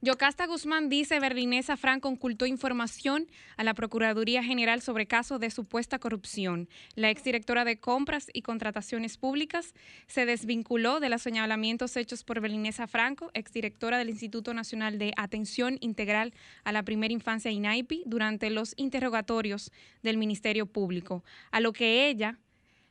Yocasta 0.00 0.46
Guzmán 0.46 0.88
dice 0.88 1.20
Berlinesa 1.20 1.76
Franco 1.76 2.08
ocultó 2.08 2.46
información 2.46 3.28
a 3.56 3.62
la 3.62 3.74
Procuraduría 3.74 4.42
General 4.42 4.80
sobre 4.80 5.06
casos 5.06 5.38
de 5.38 5.50
supuesta 5.50 5.98
corrupción. 5.98 6.68
La 6.96 7.10
exdirectora 7.10 7.64
de 7.64 7.78
Compras 7.78 8.26
y 8.32 8.42
Contrataciones 8.42 9.16
Públicas 9.16 9.74
se 10.08 10.26
desvinculó 10.26 10.98
de 10.98 11.08
los 11.08 11.22
señalamientos 11.22 11.96
hechos 11.96 12.24
por 12.24 12.40
Berlinesa 12.40 12.88
Franco, 12.88 13.30
exdirectora 13.34 13.98
del 13.98 14.10
Instituto 14.10 14.54
Nacional 14.54 14.98
de 14.98 15.12
Atención 15.16 15.76
Integral 15.80 16.34
a 16.64 16.72
la 16.72 16.82
Primera 16.82 17.12
Infancia 17.12 17.50
INAIPI, 17.50 18.02
durante 18.06 18.50
los 18.50 18.74
interrogatorios 18.76 19.70
del 20.02 20.16
Ministerio 20.16 20.66
Público, 20.66 21.22
a 21.50 21.60
lo 21.60 21.72
que 21.72 22.08
ella 22.08 22.38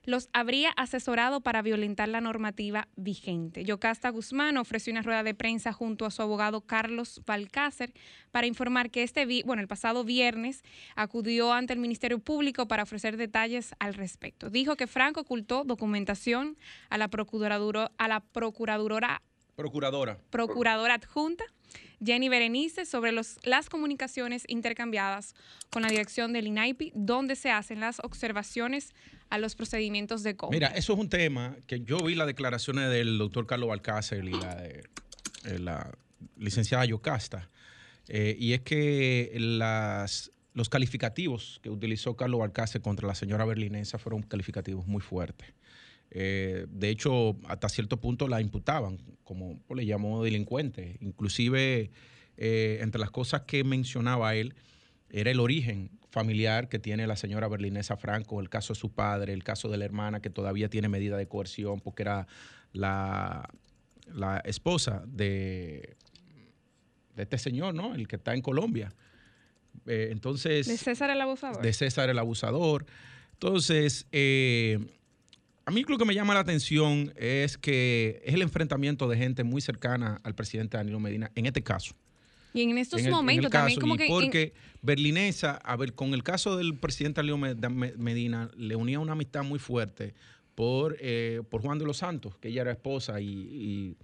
los 0.03 0.29
habría 0.34 0.72
asesorado 0.72 1.41
para 1.41 1.62
violentar 1.62 2.10
la 2.10 2.22
normativa 2.22 2.88
vigente. 2.96 3.63
Yocasta 3.63 4.10
Guzmán 4.10 4.58
ofreció 4.58 4.91
una 4.91 5.01
rueda 5.01 5.24
de 5.24 5.34
prensa 5.34 5.74
junto 5.74 6.05
a 6.05 6.12
su 6.12 6.22
abogado 6.22 6.62
Carlos 6.62 7.22
Balcácer 7.25 7.93
para 8.31 8.48
informar 8.48 8.89
que 8.89 9.03
este, 9.03 9.25
bueno, 9.43 9.62
el 9.62 9.67
pasado 9.67 10.03
viernes 10.03 10.63
acudió 10.96 11.53
ante 11.53 11.74
el 11.74 11.79
Ministerio 11.79 12.20
Público 12.20 12.67
para 12.67 12.84
ofrecer 12.84 13.17
detalles 13.17 13.75
al 13.79 13.93
respecto. 13.93 14.50
Dijo 14.50 14.75
que 14.75 14.88
Franco 14.88 15.22
ocultó 15.22 15.63
documentación 15.63 16.58
a 16.89 16.98
la 16.98 17.08
procuradora, 17.08 17.91
a 17.98 18.08
la 18.08 18.20
procuradora, 18.22 19.22
procuradora, 19.55 20.17
procuradora 20.29 20.96
adjunta 20.96 21.46
Jenny 22.04 22.30
Berenice 22.30 22.86
sobre 22.86 23.12
las 23.12 23.70
comunicaciones 23.70 24.44
intercambiadas 24.48 25.36
con 25.70 25.84
la 25.84 25.90
dirección 25.90 26.34
del 26.34 26.48
INAIPI, 26.48 26.94
donde 26.96 27.36
se 27.36 27.51
hacen 27.51 27.80
las 27.80 28.00
observaciones 28.00 28.94
a 29.30 29.38
los 29.38 29.56
procedimientos 29.56 30.24
de 30.24 30.36
compra. 30.36 30.56
Mira, 30.56 30.68
eso 30.70 30.94
es 30.94 31.00
un 31.00 31.10
tema 31.10 31.56
que 31.68 31.82
yo 31.82 32.00
vi 32.00 32.16
las 32.16 32.28
declaraciones 32.28 32.90
del 32.90 33.18
doctor 33.18 33.46
Carlos 33.46 33.70
Balcácer 33.70 34.25
y 34.25 34.32
la 34.32 34.56
de 34.56 34.84
eh, 35.46 35.60
la 35.60 35.92
licenciada 36.38 36.86
Yocasta, 36.86 37.50
eh, 38.08 38.36
y 38.38 38.54
es 38.54 38.62
que 38.62 39.32
los 40.54 40.70
calificativos 40.70 41.60
que 41.63 41.70
utilizó 41.70 42.16
Carlos 42.16 42.40
Balcácer 42.40 42.82
contra 42.82 43.08
la 43.08 43.16
señora 43.16 43.46
berlinesa 43.46 43.98
fueron 43.98 44.22
calificativos 44.22 44.86
muy 44.86 45.01
fuertes. 45.01 45.54
Eh, 46.12 46.68
de 46.70 46.89
hecho, 46.89 47.38
hasta 47.48 47.70
cierto 47.70 47.98
punto 48.00 48.27
la 48.27 48.41
imputaban, 48.41 49.00
como 49.24 49.62
le 49.74 49.86
llamó 49.86 50.24
delincuente. 50.24 50.98
Inclusive, 51.00 51.89
eh, 52.38 52.80
entre 52.82 53.00
las 53.00 53.12
cosas 53.12 53.41
que 53.41 53.63
mencionaba 53.63 54.36
él, 54.36 54.53
era 55.10 55.32
el 55.32 55.39
origen 55.39 55.89
familiar 56.10 56.68
que 56.68 56.80
tiene 56.80 57.08
la 57.08 57.15
señora 57.15 57.48
berlinesa 57.48 57.96
Franco, 57.96 58.41
el 58.41 58.50
caso 58.50 58.74
de 58.74 58.80
su 58.80 58.91
padre, 58.91 59.32
el 59.32 59.44
caso 59.44 59.70
de 59.70 59.77
la 59.77 59.86
hermana 59.86 60.22
que 60.22 60.30
todavía 60.30 60.70
tiene 60.70 60.89
medida 60.89 61.15
de 61.15 61.27
coerción 61.27 61.80
porque 61.80 62.03
era 62.03 62.27
la, 62.74 63.50
la 64.13 64.39
esposa 64.39 65.03
de, 65.08 65.96
de 67.15 67.24
este 67.24 67.38
señor, 67.38 67.74
¿no? 67.74 67.96
El 67.96 68.10
que 68.10 68.18
está 68.18 68.34
en 68.34 68.41
Colombia. 68.41 68.94
Eh, 69.86 70.10
entonces... 70.12 70.68
De 70.68 70.77
César 70.77 71.10
el 71.10 71.22
abusador. 71.22 71.62
De 71.62 71.72
César 71.72 72.10
el 72.10 72.20
abusador. 72.20 72.86
Entonces, 73.34 74.06
a 75.65 75.72
mí 75.72 75.84
lo 75.88 75.98
que 75.98 76.06
me 76.06 76.13
llama 76.13 76.34
la 76.34 76.39
atención 76.39 77.13
es 77.15 77.58
que 77.58 78.22
es 78.25 78.34
el 78.34 78.41
enfrentamiento 78.41 79.08
de 79.08 79.18
gente 79.18 79.44
muy 79.44 79.62
cercana 79.62 80.20
al 80.24 80.36
presidente 80.36 80.77
Danilo 80.77 81.00
Medina, 81.00 81.32
en 81.36 81.46
este 81.46 81.62
caso. 81.62 81.96
Y 82.53 82.63
en 82.63 82.77
estos 82.77 83.01
momentos 83.08 83.50
también 83.50 83.80
como 83.80 83.96
que... 83.96 84.08
Porque 84.08 84.53
Berlinesa, 84.82 85.56
a 85.58 85.75
ver, 85.75 85.94
con 85.94 86.13
el 86.13 86.24
caso 86.24 86.58
del 86.58 86.75
presidente 86.75 87.22
Danilo 87.22 87.38
Medina, 87.38 88.50
le 88.58 88.75
unía 88.75 89.00
una 89.00 89.13
amistad 89.13 89.44
muy 89.44 89.60
fuerte 89.60 90.13
por, 90.56 90.98
eh, 91.00 91.41
por 91.50 91.62
Juan 91.62 91.80
de 91.80 91.86
los 91.86 91.98
Santos, 91.98 92.38
que 92.38 92.50
ella 92.50 92.62
era 92.62 92.72
esposa, 92.72 93.22
y, 93.22 93.96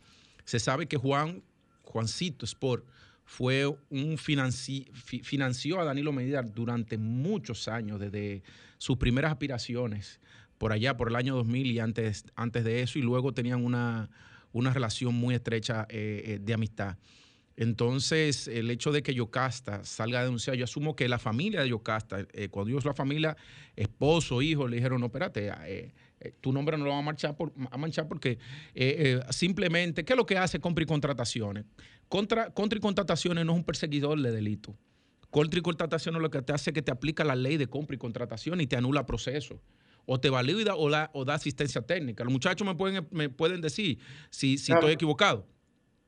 se 0.45 0.59
sabe 0.59 0.87
que 0.87 0.95
Juan, 0.95 1.43
Juancito 1.83 2.45
Sport, 2.45 2.85
fue 3.25 3.67
un 3.89 4.17
financió 4.17 5.81
a 5.81 5.83
Danilo 5.83 6.13
Medina 6.13 6.41
durante 6.41 6.97
muchos 6.97 7.67
años, 7.67 7.99
desde 7.99 8.43
sus 8.77 8.95
primeras 8.95 9.33
aspiraciones, 9.33 10.21
por 10.57 10.71
allá, 10.71 10.97
por 10.97 11.09
el 11.09 11.15
año 11.15 11.35
2000 11.35 11.71
y 11.71 11.79
antes, 11.79 12.25
antes 12.35 12.63
de 12.63 12.81
eso, 12.81 12.99
y 12.99 13.01
luego 13.01 13.33
tenían 13.33 13.63
una, 13.63 14.09
una 14.51 14.73
relación 14.73 15.13
muy 15.15 15.35
estrecha 15.35 15.85
eh, 15.89 16.23
eh, 16.25 16.39
de 16.41 16.53
amistad. 16.53 16.97
Entonces, 17.57 18.47
el 18.47 18.69
hecho 18.69 18.91
de 18.91 19.01
que 19.01 19.15
Yocasta 19.15 19.83
salga 19.83 20.19
a 20.19 20.23
denunciar, 20.23 20.55
yo 20.55 20.63
asumo 20.63 20.95
que 20.95 21.09
la 21.09 21.17
familia 21.17 21.61
de 21.61 21.69
Yocasta, 21.69 22.27
eh, 22.31 22.49
cuando 22.49 22.69
Dios 22.69 22.85
la 22.85 22.93
familia, 22.93 23.35
esposo, 23.75 24.43
hijo, 24.43 24.67
le 24.67 24.75
dijeron, 24.75 25.01
no, 25.01 25.07
espérate, 25.07 25.47
eh, 25.65 25.91
eh, 26.19 26.33
tu 26.39 26.53
nombre 26.53 26.77
no 26.77 26.85
lo 26.85 26.91
va 26.91 26.99
a, 26.99 27.01
marchar 27.01 27.35
manchar 27.75 28.07
porque 28.07 28.37
simplemente, 29.31 30.05
¿qué 30.05 30.13
es 30.13 30.17
lo 30.17 30.27
que 30.27 30.37
hace 30.37 30.59
compra 30.59 30.83
y 30.83 30.85
contrataciones? 30.85 31.65
Contra, 32.07 32.51
contra 32.51 32.77
y 32.77 32.79
contrataciones 32.79 33.43
no 33.43 33.53
es 33.53 33.57
un 33.57 33.63
perseguidor 33.63 34.21
de 34.21 34.31
delito. 34.31 34.77
Contra 35.31 35.59
y 35.59 35.63
contrataciones 35.63 36.21
lo 36.21 36.29
que 36.29 36.43
te 36.43 36.53
hace 36.53 36.69
es 36.69 36.73
que 36.75 36.83
te 36.83 36.91
aplica 36.91 37.23
la 37.23 37.35
ley 37.35 37.57
de 37.57 37.65
compra 37.65 37.95
y 37.95 37.97
contratación 37.97 38.61
y 38.61 38.67
te 38.67 38.77
anula 38.77 39.07
proceso 39.07 39.59
o 40.07 40.19
te 40.19 40.29
valida 40.29 40.75
o, 40.75 40.89
da, 40.89 41.11
o 41.13 41.25
da 41.25 41.35
asistencia 41.35 41.81
técnica. 41.81 42.23
Los 42.23 42.33
muchachos 42.33 42.65
me 42.65 42.73
pueden, 42.73 43.07
me 43.11 43.29
pueden 43.29 43.61
decir 43.61 43.99
si, 44.31 44.57
si 44.57 44.71
estoy 44.71 44.93
equivocado. 44.93 45.45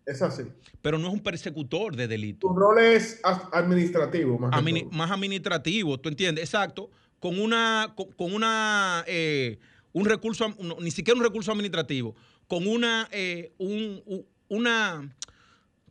Es 0.06 0.22
así. 0.24 0.44
Pero 0.82 0.98
no 0.98 1.10
es 1.10 1.14
un 1.14 1.20
persecutor 1.20 1.96
de 1.96 2.08
delito. 2.08 2.48
Tu 2.48 2.56
rol 2.56 2.80
es 2.80 3.20
administrativo, 3.52 4.40
más, 4.40 4.64
más 4.92 5.12
administrativo, 5.12 6.00
¿tú 6.00 6.10
entiendes? 6.10 6.46
Exacto. 6.46 6.90
Con 7.20 7.40
una, 7.40 7.94
con, 7.96 8.34
una, 8.34 9.04
eh, 9.06 9.60
un 9.92 10.06
recurso, 10.06 10.48
ni 10.80 10.90
siquiera 10.90 11.18
un 11.18 11.26
recurso 11.26 11.52
administrativo, 11.52 12.16
con 12.48 12.66
una, 12.66 13.10
eh, 13.12 13.52
un, 13.58 14.26
una, 14.48 15.14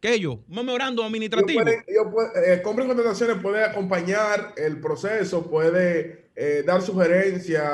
¿qué 0.01 0.19
yo? 0.19 0.33
Un 0.49 0.57
memorando 0.57 1.03
administrativo. 1.05 1.63
Yo 1.87 2.11
puede, 2.11 2.55
eh, 2.55 2.63
compra 2.63 2.85
y 2.85 2.89
contrataciones 2.89 3.43
puede 3.43 3.65
acompañar 3.65 4.55
el 4.57 4.81
proceso, 4.81 5.49
puede 5.49 6.29
eh, 6.37 6.63
dar 6.67 6.83
sugerencias 6.83 7.65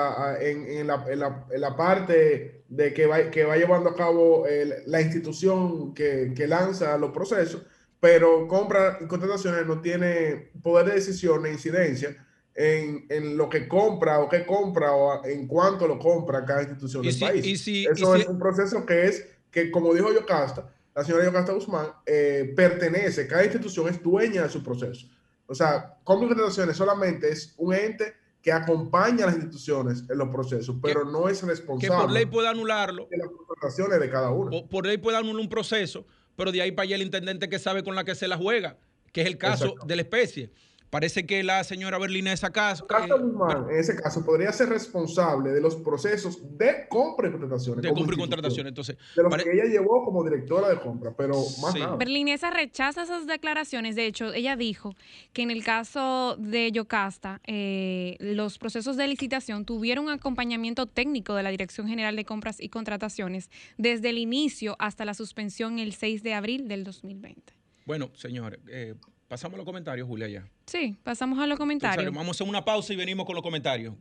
en, 0.41 0.67
en, 0.67 0.87
la, 0.87 1.05
en, 1.09 1.19
la, 1.19 1.47
en, 1.51 1.61
la, 1.61 1.77
parte 1.77 2.63
de 2.69 2.95
que 2.95 3.07
va, 3.07 3.31
que 3.31 3.45
va 3.45 3.57
llevando 3.57 3.91
a 3.91 3.95
cabo 3.95 4.47
la 4.87 5.01
institución 5.01 5.95
que, 5.95 6.33
que, 6.35 6.47
lanza 6.47 6.97
los 6.97 7.11
procesos, 7.11 7.63
pero 8.01 8.49
compra 8.49 8.99
y 9.01 9.07
contrataciones 9.07 9.67
no 9.67 9.81
tiene 9.81 10.51
poder 10.63 10.87
de 10.87 10.95
decisión 10.95 11.45
e 11.47 11.53
incidencia 11.53 12.17
en, 12.55 13.07
en, 13.09 13.37
lo 13.37 13.49
que 13.49 13.67
compra 13.69 14.21
o 14.21 14.29
qué 14.29 14.47
compra 14.47 14.95
o 14.95 15.25
en 15.25 15.47
cuánto 15.47 15.87
lo 15.87 15.99
compra 15.99 16.45
cada 16.45 16.63
institución 16.63 17.03
del 17.03 17.19
país. 17.19 17.69
Eso 17.69 18.17
es 18.17 18.27
un 18.27 18.39
proceso 18.39 18.87
que 18.87 19.07
es, 19.07 19.27
que 19.51 19.71
como 19.71 19.93
dijo 19.93 20.13
Yocasta, 20.13 20.74
la 20.95 21.05
señora 21.05 21.25
Yocasta 21.25 21.53
Guzmán, 21.53 21.87
eh, 22.07 22.53
pertenece, 22.55 23.27
cada 23.27 23.45
institución 23.45 23.89
es 23.89 24.03
dueña 24.03 24.43
de 24.43 24.49
su 24.49 24.63
proceso. 24.63 25.09
O 25.47 25.55
sea, 25.55 25.99
compra 26.05 26.27
y 26.27 26.29
contrataciones 26.29 26.77
solamente 26.77 27.29
es 27.31 27.55
un 27.59 27.75
ente 27.75 28.15
que 28.41 28.53
acompaña 28.53 29.25
a 29.25 29.27
las 29.29 29.37
instituciones 29.37 30.05
en 30.09 30.19
los 30.19 30.29
procesos, 30.29 30.77
pero 30.83 31.05
no 31.05 31.29
es 31.29 31.43
responsable. 31.43 31.89
Que 31.89 32.03
por 32.03 32.13
ley 32.13 32.27
puede 32.27 32.49
anularlo. 32.49 33.09
De 33.11 33.17
las 33.17 33.29
contrataciones 33.29 33.99
de 33.99 34.11
cada 34.11 34.31
uno. 34.31 34.69
Por, 34.69 34.87
ley 34.87 34.99
puede 34.99 35.17
anular 35.17 35.41
un 35.41 35.49
proceso, 35.49 36.07
pero 36.37 36.53
de 36.53 36.63
ahí 36.63 36.71
para 36.71 36.85
allá 36.85 36.97
el 36.97 37.03
intendente 37.03 37.49
que 37.49 37.59
sabe 37.59 37.83
con 37.83 37.95
la 37.95 38.05
que 38.05 38.15
se 38.15 38.29
la 38.29 38.37
juega, 38.37 38.77
que 39.13 39.23
es 39.23 39.27
el 39.27 39.39
caso 39.39 39.75
de 39.87 39.97
la 39.97 40.03
especie. 40.03 40.51
Parece 40.95 41.27
que 41.27 41.43
la 41.43 41.65
señora 41.65 41.99
Berlinesa 41.99 42.53
caso, 42.53 42.87
en 42.89 43.77
ese 43.77 43.97
caso 43.97 44.25
podría 44.25 44.53
ser 44.53 44.69
responsable 44.69 45.51
de 45.51 45.61
los 45.61 45.75
procesos 45.75 46.39
de 46.57 46.87
compra 46.89 47.27
y 47.27 47.33
contrataciones. 47.33 47.83
De 47.83 47.93
compra 47.93 48.15
y 48.15 48.19
contratación, 48.21 48.69
entonces. 48.69 48.97
De 49.17 49.25
los 49.25 49.37
que 49.43 49.51
ella 49.55 49.65
llevó 49.65 50.05
como 50.05 50.23
directora 50.23 50.69
de 50.69 50.79
compra, 50.79 51.13
pero 51.17 51.35
más 51.61 51.75
nada. 51.75 51.97
Berlinesa 51.97 52.53
rechaza 52.53 53.03
esas 53.03 53.27
declaraciones. 53.27 53.97
De 53.97 54.07
hecho, 54.07 54.33
ella 54.33 54.55
dijo 54.55 54.95
que 55.33 55.43
en 55.43 55.51
el 55.51 55.65
caso 55.65 56.37
de 56.39 56.71
Yocasta, 56.71 57.41
eh, 57.45 58.17
los 58.21 58.59
procesos 58.59 58.97
de 58.97 59.09
licitación 59.09 59.65
tuvieron 59.65 60.05
un 60.05 60.13
acompañamiento 60.13 60.87
técnico 60.87 61.35
de 61.35 61.43
la 61.43 61.51
Dirección 61.51 61.89
General 61.89 62.15
de 62.15 62.25
Compras 62.25 62.61
y 62.61 62.69
Contrataciones 62.69 63.51
desde 63.79 64.11
el 64.11 64.19
inicio 64.19 64.77
hasta 64.79 65.05
la 65.05 65.15
suspensión 65.15 65.81
el 65.81 65.93
6 65.93 66.23
de 66.23 66.35
abril 66.35 66.69
del 66.69 66.85
2020. 66.85 67.53
Bueno, 67.85 68.11
señores, 68.15 68.61
eh, 68.69 68.95
Pasamos 69.29 69.55
a 69.55 69.57
los 69.59 69.67
comentarios, 69.67 70.07
Julia, 70.07 70.29
ya. 70.29 70.49
Sí, 70.67 70.97
pasamos 71.03 71.39
a 71.39 71.47
los 71.47 71.59
comentarios. 71.59 72.13
vamos 72.13 72.29
a 72.29 72.31
hacer 72.33 72.49
una 72.49 72.65
pausa 72.65 72.93
y 72.93 72.97
venimos 72.97 73.27
con 73.27 73.35
los 73.35 73.43
comentarios. 73.43 73.95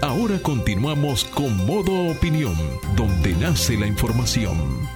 Ahora 0.00 0.38
continuamos 0.40 1.24
con 1.24 1.66
Modo 1.66 2.10
Opinión, 2.10 2.54
donde 2.96 3.34
nace 3.34 3.76
la 3.76 3.86
información. 3.86 4.88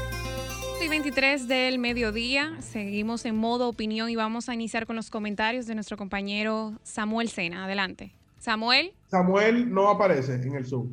23 0.93 1.49
del 1.49 1.79
mediodía, 1.79 2.55
seguimos 2.61 3.25
en 3.25 3.35
modo 3.35 3.67
opinión 3.67 4.11
y 4.11 4.15
vamos 4.15 4.51
a 4.51 4.55
iniciar 4.55 4.87
con 4.87 4.95
los 4.95 5.09
comentarios 5.09 5.65
de 5.65 5.75
nuestro 5.75 5.97
compañero 5.97 6.79
Samuel 6.83 7.31
Sena. 7.31 7.65
Adelante. 7.65 8.13
Samuel. 8.43 8.93
Samuel 9.07 9.73
no 9.73 9.89
aparece 9.89 10.35
en 10.35 10.57
el 10.57 10.67
Zoom. 10.67 10.89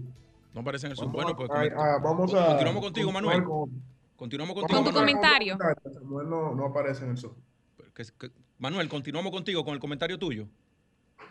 No 0.53 0.61
aparece 0.61 0.85
en 0.85 0.91
el 0.91 0.97
Zoom. 0.97 1.11
Bueno, 1.11 1.35
pues 1.35 1.49
vamos 1.49 2.31
a, 2.35 2.45
continuamos 2.45 2.83
contigo, 2.83 3.11
Manuel. 3.11 3.43
continuamos 4.15 4.53
contigo. 4.53 4.83
Con 4.83 4.93
tu 4.93 4.95
comentario. 4.95 5.57
Samuel 5.91 6.29
no, 6.29 6.53
no, 6.53 6.65
aparece 6.67 7.05
en 7.05 7.11
el 7.11 7.17
Zoom. 7.17 7.33
Manuel, 8.59 8.87
continuamos 8.87 9.31
contigo 9.31 9.65
con 9.65 9.73
el 9.73 9.79
comentario 9.79 10.19
tuyo. 10.19 10.47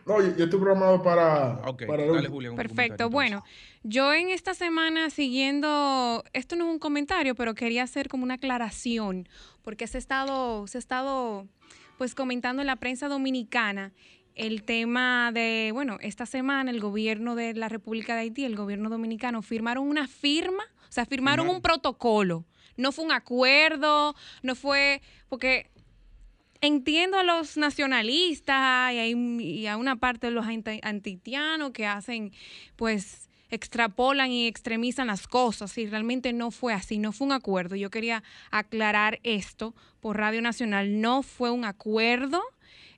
No, 0.07 0.21
yo, 0.21 0.31
estoy 0.31 0.59
programado 0.59 1.01
para. 1.05 1.61
Ok, 1.65 1.83
dale, 1.83 2.29
Julia, 2.29 2.53
Perfecto. 2.57 3.11
Bueno, 3.11 3.45
yo 3.85 4.13
en 4.13 4.31
esta 4.31 4.55
semana 4.55 5.11
siguiendo. 5.11 6.25
Esto 6.33 6.57
no 6.57 6.67
es 6.67 6.73
un 6.73 6.79
comentario, 6.81 7.37
pero 7.37 7.55
quería 7.55 7.85
hacer 7.85 8.09
como 8.09 8.25
una 8.25 8.35
aclaración, 8.35 9.29
porque 9.63 9.87
se 9.87 9.99
ha 9.99 10.01
estado, 10.01 10.67
se 10.67 10.79
ha 10.79 10.81
estado 10.81 11.47
pues 11.97 12.17
comentando 12.17 12.63
en 12.63 12.67
la 12.67 12.77
prensa 12.77 13.09
dominicana 13.09 13.93
el 14.39 14.63
tema 14.63 15.33
de, 15.33 15.71
bueno, 15.73 15.99
esta 16.01 16.25
semana 16.25 16.71
el 16.71 16.81
gobierno 16.81 17.35
de 17.35 17.55
la 17.55 17.69
República 17.69 18.15
de 18.15 18.23
Haití, 18.23 18.45
el 18.45 18.57
gobierno 18.57 18.89
dominicano, 18.89 19.43
firmaron 19.43 19.87
una 19.87 20.07
firma, 20.07 20.63
o 20.89 20.93
sea, 20.93 21.05
firmaron 21.05 21.49
un 21.49 21.61
protocolo. 21.61 22.45
No 22.77 22.93
fue 22.93 23.05
un 23.05 23.13
acuerdo, 23.13 24.15
no 24.43 24.55
fue, 24.55 25.03
porque 25.29 25.71
entiendo 26.61 27.19
a 27.19 27.25
los 27.25 27.57
nacionalistas 27.57 28.93
y 28.95 29.67
a, 29.67 29.77
una 29.77 29.97
parte 29.97 30.29
de 30.29 30.33
los 30.33 30.47
antitianos 30.47 31.73
que 31.73 31.87
hacen, 31.87 32.33
pues, 32.77 33.29
extrapolan 33.51 34.31
y 34.31 34.47
extremizan 34.47 35.07
las 35.07 35.27
cosas 35.27 35.77
y 35.79 35.87
realmente 35.87 36.33
no 36.33 36.51
fue 36.51 36.75
así, 36.75 36.99
no 36.99 37.13
fue 37.13 37.27
un 37.27 37.33
acuerdo. 37.33 37.77
Yo 37.77 37.91
quería 37.91 38.23
aclarar 38.51 39.19
esto 39.23 39.75
por 40.01 40.19
Radio 40.19 40.43
Nacional, 40.43 41.01
no 41.01 41.23
fue 41.23 41.51
un 41.51 41.65
acuerdo 41.65 42.43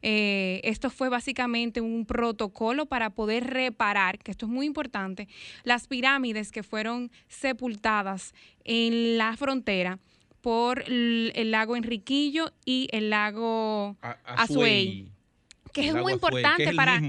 eh, 0.02 0.60
esto 0.64 0.90
fue 0.90 1.08
básicamente 1.08 1.80
un 1.80 2.06
protocolo 2.06 2.86
para 2.86 3.10
poder 3.10 3.44
reparar, 3.44 4.18
que 4.18 4.30
esto 4.30 4.46
es 4.46 4.52
muy 4.52 4.66
importante, 4.66 5.28
las 5.64 5.86
pirámides 5.86 6.52
que 6.52 6.62
fueron 6.62 7.10
sepultadas 7.28 8.34
en 8.64 9.18
la 9.18 9.36
frontera 9.36 9.98
por 10.40 10.84
el, 10.86 11.50
lago 11.50 11.76
Enriquillo 11.76 12.52
y 12.64 12.88
el 12.92 13.10
lago 13.10 13.96
Azuay, 14.24 15.10
que 15.72 15.88
es 15.88 15.94
muy 15.94 16.14
importante 16.14 16.72
para 16.72 17.00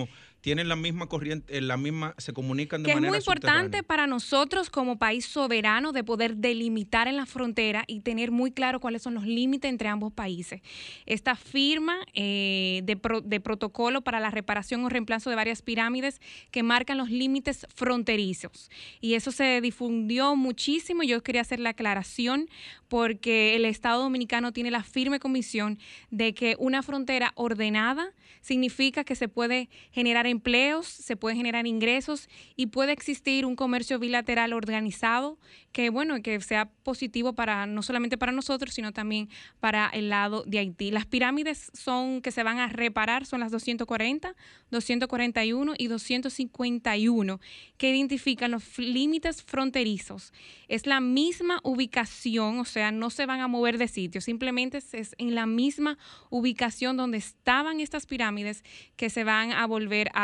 tienen 0.41 0.67
la 0.67 0.75
misma 0.75 1.07
corriente, 1.07 1.57
eh, 1.57 1.61
la 1.61 1.77
misma, 1.77 2.15
se 2.17 2.33
comunican 2.33 2.81
de 2.81 2.89
que 2.89 2.95
manera 2.95 3.17
Es 3.17 3.25
muy 3.25 3.33
importante 3.33 3.83
para 3.83 4.07
nosotros 4.07 4.69
como 4.69 4.97
país 4.97 5.25
soberano 5.25 5.91
de 5.91 6.03
poder 6.03 6.37
delimitar 6.37 7.07
en 7.07 7.15
la 7.15 7.27
frontera 7.27 7.83
y 7.87 8.01
tener 8.01 8.31
muy 8.31 8.51
claro 8.51 8.79
cuáles 8.79 9.03
son 9.03 9.13
los 9.13 9.25
límites 9.25 9.69
entre 9.69 9.87
ambos 9.87 10.11
países. 10.11 10.61
Esta 11.05 11.35
firma 11.35 11.97
eh, 12.13 12.81
de, 12.83 12.99
de 13.23 13.39
protocolo 13.39 14.01
para 14.01 14.19
la 14.19 14.31
reparación 14.31 14.83
o 14.83 14.89
reemplazo 14.89 15.29
de 15.29 15.35
varias 15.35 15.61
pirámides 15.61 16.19
que 16.49 16.63
marcan 16.63 16.97
los 16.97 17.11
límites 17.11 17.67
fronterizos. 17.73 18.71
Y 18.99 19.13
eso 19.13 19.31
se 19.31 19.61
difundió 19.61 20.35
muchísimo. 20.35 21.03
Yo 21.03 21.21
quería 21.21 21.41
hacer 21.41 21.59
la 21.59 21.69
aclaración 21.69 22.49
porque 22.87 23.55
el 23.55 23.65
Estado 23.65 24.01
Dominicano 24.01 24.51
tiene 24.51 24.71
la 24.71 24.83
firme 24.83 25.19
convicción 25.19 25.79
de 26.09 26.33
que 26.33 26.55
una 26.57 26.81
frontera 26.81 27.31
ordenada 27.35 28.11
significa 28.41 29.03
que 29.03 29.15
se 29.15 29.29
puede 29.29 29.69
generar 29.91 30.27
empleos, 30.31 30.87
se 30.87 31.15
pueden 31.15 31.37
generar 31.37 31.67
ingresos 31.67 32.29
y 32.55 32.67
puede 32.67 32.91
existir 32.91 33.45
un 33.45 33.55
comercio 33.55 33.99
bilateral 33.99 34.53
organizado 34.53 35.37
que, 35.71 35.89
bueno, 35.89 36.21
que 36.21 36.39
sea 36.41 36.69
positivo 36.83 37.33
para 37.33 37.65
no 37.65 37.81
solamente 37.81 38.17
para 38.17 38.31
nosotros, 38.31 38.73
sino 38.73 38.91
también 38.91 39.29
para 39.59 39.87
el 39.87 40.09
lado 40.09 40.43
de 40.45 40.59
Haití. 40.59 40.91
Las 40.91 41.05
pirámides 41.05 41.71
son 41.73 42.21
que 42.21 42.31
se 42.31 42.43
van 42.43 42.59
a 42.59 42.67
reparar, 42.67 43.25
son 43.25 43.39
las 43.39 43.51
240, 43.51 44.35
241 44.69 45.73
y 45.77 45.87
251, 45.87 47.39
que 47.77 47.89
identifican 47.89 48.51
los 48.51 48.77
límites 48.77 49.43
fronterizos. 49.43 50.33
Es 50.67 50.85
la 50.85 50.99
misma 50.99 51.59
ubicación, 51.63 52.59
o 52.59 52.65
sea, 52.65 52.91
no 52.91 53.09
se 53.09 53.25
van 53.25 53.41
a 53.41 53.47
mover 53.47 53.77
de 53.77 53.87
sitio, 53.87 54.21
simplemente 54.21 54.79
es 54.79 55.15
en 55.17 55.35
la 55.35 55.45
misma 55.45 55.97
ubicación 56.29 56.97
donde 56.97 57.17
estaban 57.17 57.79
estas 57.79 58.05
pirámides 58.05 58.63
que 58.95 59.09
se 59.09 59.23
van 59.23 59.51
a 59.51 59.65
volver 59.67 60.09
a 60.13 60.20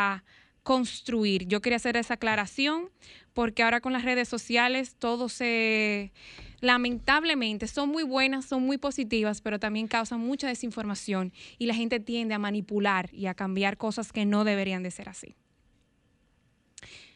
construir. 0.62 1.46
Yo 1.46 1.62
quería 1.62 1.76
hacer 1.76 1.96
esa 1.96 2.14
aclaración 2.14 2.90
porque 3.32 3.62
ahora 3.62 3.80
con 3.80 3.92
las 3.92 4.04
redes 4.04 4.28
sociales 4.28 4.96
todo 4.98 5.28
se 5.28 6.12
lamentablemente 6.60 7.66
son 7.68 7.88
muy 7.88 8.02
buenas, 8.02 8.44
son 8.44 8.64
muy 8.64 8.78
positivas, 8.78 9.40
pero 9.40 9.58
también 9.58 9.86
causan 9.86 10.20
mucha 10.20 10.48
desinformación 10.48 11.32
y 11.56 11.66
la 11.66 11.74
gente 11.74 12.00
tiende 12.00 12.34
a 12.34 12.38
manipular 12.38 13.08
y 13.14 13.26
a 13.26 13.34
cambiar 13.34 13.76
cosas 13.76 14.12
que 14.12 14.26
no 14.26 14.44
deberían 14.44 14.82
de 14.82 14.90
ser 14.90 15.08
así. 15.08 15.36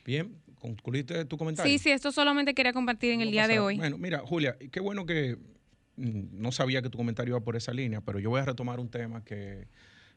Bien, 0.05 0.35
concluiste 0.59 1.25
tu 1.27 1.37
comentario. 1.37 1.71
Sí, 1.71 1.79
sí, 1.79 1.91
esto 1.91 2.11
solamente 2.11 2.55
quería 2.55 2.73
compartir 2.73 3.13
en 3.13 3.21
el 3.21 3.31
día 3.31 3.49
de 3.49 3.61
hoy. 3.61 3.77
Bueno, 3.77 3.99
mira, 3.99 4.21
Julia, 4.21 4.57
qué 4.71 4.81
bueno 4.81 5.05
que 5.05 5.37
mm, 5.97 6.41
no 6.41 6.53
sabía 6.53 6.83
que 6.83 6.89
tu 6.89 6.99
comentario 6.99 7.33
iba 7.33 7.45
por 7.45 7.57
esa 7.57 7.73
línea, 7.73 8.01
pero 8.01 8.19
yo 8.19 8.31
voy 8.31 8.41
a 8.41 8.45
retomar 8.45 8.81
un 8.81 8.89
tema 8.89 9.25
que 9.25 9.69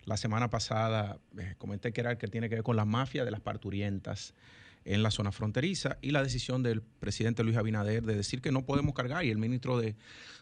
la 0.06 0.18
semana 0.18 0.50
pasada 0.50 1.20
eh, 1.38 1.56
comenté 1.58 1.91
que 1.91 2.02
era 2.02 2.12
el 2.12 2.18
que 2.18 2.28
tiene 2.28 2.50
que 2.50 2.56
ver 2.56 2.63
con 2.63 2.76
la 2.76 2.86
mafia 2.86 3.26
de 3.26 3.32
las 3.32 3.41
parturientas 3.41 4.34
en 4.86 5.02
la 5.02 5.10
zona 5.10 5.32
fronteriza 5.32 5.98
y 6.02 6.12
la 6.12 6.24
decisión 6.24 6.62
del 6.62 6.82
presidente 6.82 7.44
Luis 7.44 7.58
Abinader 7.58 8.04
de 8.04 8.15
decir 8.15 8.41
que 8.41 8.52
no 8.52 8.65
podemos 8.65 8.94
cargar 8.94 9.26
y 9.26 9.32
el 9.32 9.39
ministro 9.39 9.80
de, 9.80 9.96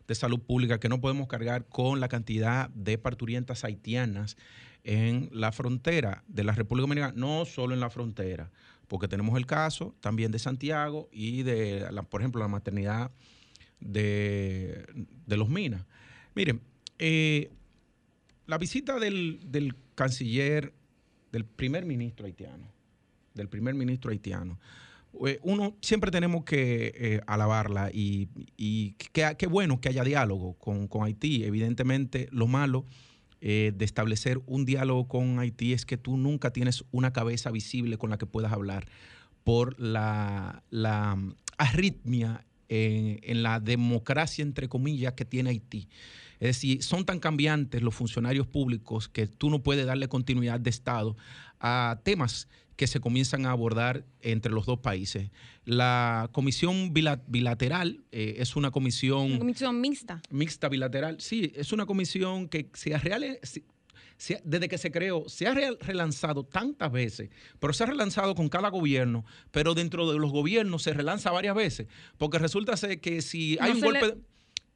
Salud 0.10 0.40
Pública 0.40 0.80
que 0.80 0.90
no 0.90 1.02
podemos 1.02 1.28
cargar 1.28 1.66
con 1.66 2.00
la 2.00 2.08
cantidad 2.08 2.70
de 2.70 3.00
parturientas 3.00 3.64
haitianas 3.64 4.38
en 4.84 5.30
la 5.32 5.52
frontera 5.52 6.24
de 6.28 6.44
la 6.44 6.52
República 6.52 6.84
Dominicana, 6.84 7.14
no 7.16 7.46
solo 7.46 7.74
en 7.74 7.80
la 7.80 7.90
frontera, 7.90 8.52
porque 8.88 9.08
tenemos 9.08 9.36
el 9.38 9.48
caso 9.48 9.96
también 10.02 10.32
de 10.32 10.38
Santiago 10.38 11.10
y 11.12 11.42
de, 11.42 11.90
por 12.12 12.22
ejemplo, 12.22 12.42
la 12.42 12.48
maternidad 12.48 13.10
de, 13.80 14.86
los 15.26 15.50
Minas. 15.50 15.84
Miren, 16.36 16.62
eh, 17.00 17.50
la 18.46 18.58
visita 18.58 19.00
del, 19.00 19.40
del 19.46 19.76
canciller, 19.96 20.74
del 21.32 21.46
primer 21.46 21.86
ministro 21.86 22.26
haitiano, 22.26 22.72
del 23.34 23.50
primer 23.50 23.74
ministro 23.76 24.12
haitiano. 24.12 24.60
Eh, 25.28 25.40
uno 25.44 25.78
siempre 25.82 26.10
tenemos 26.10 26.44
que 26.44 26.92
eh, 26.96 27.22
alabarla 27.28 27.92
y, 27.94 28.30
qué 29.14 29.48
bueno 29.48 29.80
que 29.80 29.90
haya 29.90 30.04
diálogo 30.04 30.56
con, 30.56 30.90
Haití. 31.04 31.44
Evidentemente, 31.44 32.28
lo 32.32 32.48
malo 32.48 32.86
eh, 33.42 33.74
de 33.76 33.86
establecer 33.86 34.42
un 34.48 34.66
diálogo 34.66 35.08
con 35.08 35.40
Haití 35.40 35.74
es 35.74 35.86
que 35.86 35.98
tú 35.98 36.18
nunca 36.18 36.52
tienes 36.52 36.84
una 36.92 37.14
cabeza 37.14 37.52
visible 37.52 37.98
con 37.98 38.10
la 38.10 38.18
que 38.18 38.26
puedas 38.26 38.52
hablar 38.52 38.88
por 39.44 39.80
la, 39.80 40.64
la 40.70 41.18
arritmia 41.58 42.46
en 42.70 43.44
la 43.44 43.60
democracia, 43.60 44.42
entre 44.42 44.68
comillas, 44.68 45.14
que 45.14 45.26
tiene 45.26 45.52
Haití. 45.52 45.90
Es 46.44 46.58
decir, 46.58 46.84
son 46.84 47.06
tan 47.06 47.22
cambiantes 47.22 47.82
los 47.82 47.96
funcionarios 47.96 48.46
públicos 48.46 49.08
que 49.08 49.28
tú 49.28 49.50
no 49.50 49.64
puedes 49.64 49.86
darle 49.86 50.10
continuidad 50.10 50.60
de 50.60 50.70
Estado 50.72 51.16
a 51.62 52.02
temas 52.04 52.50
que 52.76 52.86
se 52.86 53.00
comienzan 53.00 53.46
a 53.46 53.52
abordar 53.52 54.04
entre 54.20 54.52
los 54.52 54.66
dos 54.66 54.80
países. 54.80 55.32
La 55.64 56.30
comisión 56.34 56.94
bilateral 56.94 58.04
eh, 58.12 58.36
es 58.40 58.58
una 58.58 58.72
comisión... 58.72 59.28
Una 59.28 59.40
comisión 59.40 59.80
mixta. 59.80 60.22
Mixta 60.32 60.68
bilateral, 60.68 61.22
sí, 61.22 61.54
es 61.56 61.72
una 61.72 61.86
comisión 61.86 62.50
que 62.50 62.70
se 62.74 62.94
ha 62.94 63.02
desde 64.44 64.68
que 64.68 64.78
se 64.78 64.92
creó, 64.92 65.30
se 65.30 65.48
ha 65.48 65.54
relanzado 65.54 66.44
tantas 66.44 66.92
veces, 66.92 67.30
pero 67.60 67.72
se 67.72 67.84
ha 67.84 67.88
relanzado 67.88 68.36
con 68.36 68.50
cada 68.50 68.68
gobierno, 68.68 69.24
pero 69.52 69.76
dentro 69.76 70.12
de 70.12 70.20
los 70.20 70.32
gobiernos 70.32 70.84
se 70.84 70.94
relanza 70.94 71.32
varias 71.32 71.56
veces, 71.56 71.88
porque 72.18 72.38
resulta 72.38 72.76
ser 72.76 73.00
que 73.00 73.22
si 73.22 73.58
hay 73.62 73.72
un 73.72 73.80
golpe... 73.80 74.18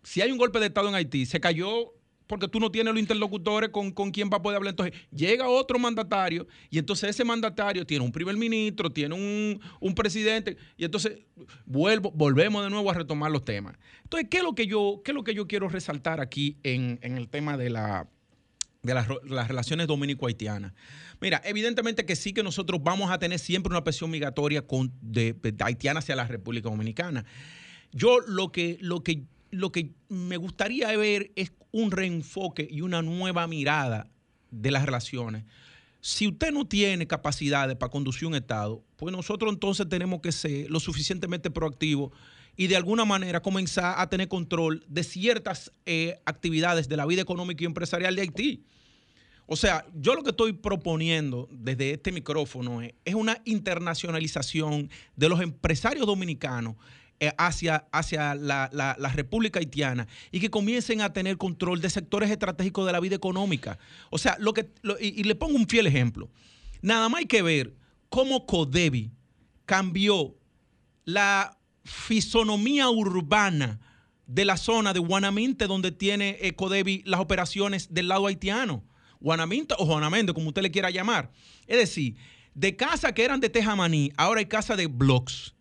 Si 0.08 0.22
hay 0.22 0.32
un 0.32 0.38
golpe 0.38 0.58
de 0.62 0.68
Estado 0.68 0.88
en 0.88 0.96
Haití, 0.96 1.26
se 1.26 1.38
cayó 1.42 1.94
porque 2.28 2.48
tú 2.48 2.62
no 2.62 2.72
tienes 2.72 2.94
los 2.94 3.02
interlocutores 3.02 3.72
con, 3.72 3.92
con 3.92 4.12
quién 4.12 4.30
va 4.32 4.38
a 4.38 4.42
poder 4.42 4.56
hablar. 4.56 4.72
Entonces 4.72 4.98
llega 5.12 5.50
otro 5.50 5.78
mandatario 5.80 6.48
y 6.70 6.80
entonces 6.80 7.10
ese 7.10 7.26
mandatario 7.26 7.86
tiene 7.86 8.06
un 8.06 8.14
primer 8.14 8.38
ministro, 8.38 8.90
tiene 8.90 9.16
un, 9.16 9.96
presidente 9.96 10.56
y 10.78 10.86
entonces 10.86 11.20
vuelvo, 11.66 12.10
volvemos 12.12 12.64
de 12.64 12.70
nuevo 12.70 12.90
a 12.90 12.94
retomar 12.94 13.32
los 13.32 13.44
temas. 13.44 13.76
Entonces, 14.04 14.30
¿qué 14.32 14.38
es 14.38 14.44
lo 14.44 14.56
que 14.56 14.66
yo, 14.66 15.02
qué 15.04 15.12
es 15.12 15.16
lo 15.16 15.26
que 15.26 15.34
yo 15.34 15.46
quiero 15.46 15.68
resaltar 15.68 16.22
aquí 16.22 16.56
en, 16.64 17.00
el 17.02 17.28
tema 17.28 17.58
de, 17.58 17.70
la, 17.70 18.08
de 18.84 18.94
las, 18.94 19.10
relaciones 19.10 19.88
dominico-haitianas? 19.88 20.72
Mira, 21.20 21.42
evidentemente 21.44 22.06
que 22.06 22.16
sí 22.16 22.32
que 22.32 22.44
nosotros 22.44 22.82
vamos 22.82 23.12
a 23.12 23.20
tener 23.20 23.40
siempre 23.40 23.72
una 23.72 23.84
presión 23.84 24.10
migratoria 24.10 24.64
de, 25.02 25.34
de 25.34 25.56
haitiana 25.60 26.00
hacia 26.00 26.16
la 26.16 26.26
República 26.26 26.70
Dominicana. 26.70 27.26
Yo 27.92 28.22
lo 28.22 28.54
que, 28.54 28.78
lo 28.80 29.04
que 29.04 29.26
lo 29.52 29.72
que 29.72 29.94
me 30.10 30.38
gustaría 30.38 30.96
ver 30.98 31.32
es 31.36 31.52
un 31.72 31.92
reenfoque 31.92 32.68
y 32.70 32.82
una 32.82 33.02
nueva 33.02 33.48
mirada 33.48 34.10
de 34.52 34.72
las 34.72 34.86
relaciones. 34.86 35.46
Si 36.02 36.28
usted 36.28 36.52
no 36.52 36.66
tiene 36.66 37.08
capacidades 37.08 37.76
para 37.76 37.92
conducir 37.92 38.28
un 38.28 38.36
Estado, 38.36 38.84
pues 38.96 39.12
nosotros 39.12 39.52
entonces 39.52 39.90
tenemos 39.90 40.22
que 40.22 40.32
ser 40.32 40.70
lo 40.70 40.80
suficientemente 40.80 41.52
proactivos 41.52 42.12
y 42.56 42.68
de 42.68 42.76
alguna 42.76 43.06
manera 43.06 43.42
comenzar 43.42 43.96
a 43.98 44.10
tener 44.10 44.28
control 44.28 44.84
de 44.88 45.04
ciertas 45.04 45.72
eh, 45.86 46.20
actividades 46.26 46.88
de 46.88 46.98
la 46.98 47.06
vida 47.06 47.22
económica 47.22 47.64
y 47.64 47.68
empresarial 47.68 48.16
de 48.16 48.22
Haití. 48.22 48.64
O 49.46 49.56
sea, 49.56 49.86
yo 49.94 50.14
lo 50.14 50.24
que 50.24 50.32
estoy 50.32 50.54
proponiendo 50.54 51.48
desde 51.52 51.92
este 51.92 52.12
micrófono 52.12 52.82
es 52.82 53.16
una 53.16 53.42
internacionalización 53.46 54.90
de 55.16 55.30
los 55.30 55.40
empresarios 55.40 56.06
dominicanos 56.06 56.76
hacia, 57.38 57.88
hacia 57.92 58.36
la, 58.36 59.12
República 59.16 59.60
Haitiana 59.60 60.08
y 60.32 60.40
que 60.40 60.50
comiencen 60.50 61.02
a 61.02 61.14
tener 61.14 61.38
control 61.38 61.82
de 61.82 61.90
sectores 61.90 62.30
estratégicos 62.30 62.86
de 62.86 62.92
la 62.92 63.00
vida 63.00 63.16
económica. 63.16 63.80
O 64.10 64.18
sea, 64.18 64.38
lo 64.40 64.54
que, 64.54 64.70
y, 65.00 65.24
le 65.24 65.36
pongo 65.36 65.56
un 65.56 65.68
fiel 65.68 65.88
ejemplo. 65.88 66.30
Nada 66.82 67.10
más 67.10 67.20
hay 67.20 67.26
que 67.26 67.42
ver 67.42 67.76
cómo 68.10 68.46
Codevi 68.46 69.12
cambió 69.66 70.36
la 71.06 71.58
fisonomía 71.84 72.90
urbana 72.90 73.80
de 74.28 74.46
la 74.46 74.58
zona 74.58 74.94
de 74.94 75.00
Guanaminte, 75.00 75.68
donde 75.68 75.92
tiene 75.92 76.38
eh, 76.42 76.54
Codevi 76.54 77.02
las 77.06 77.20
operaciones 77.20 77.94
del 77.94 78.10
lado 78.10 78.28
haitiano. 78.28 78.84
Guanaminte 79.20 79.74
o 79.80 79.86
Juanamende, 79.86 80.34
como 80.34 80.50
usted 80.50 80.62
le 80.62 80.70
quiera 80.70 80.92
llamar. 80.92 81.32
Es 81.66 81.78
decir, 81.78 82.16
de 82.54 82.76
casas 82.76 83.14
que 83.14 83.24
eran 83.24 83.40
de 83.40 83.50
tejamaní, 83.50 84.12
ahora 84.18 84.40
hay 84.40 84.46
casas 84.46 84.78
de 84.78 84.88
blocks 84.88 85.56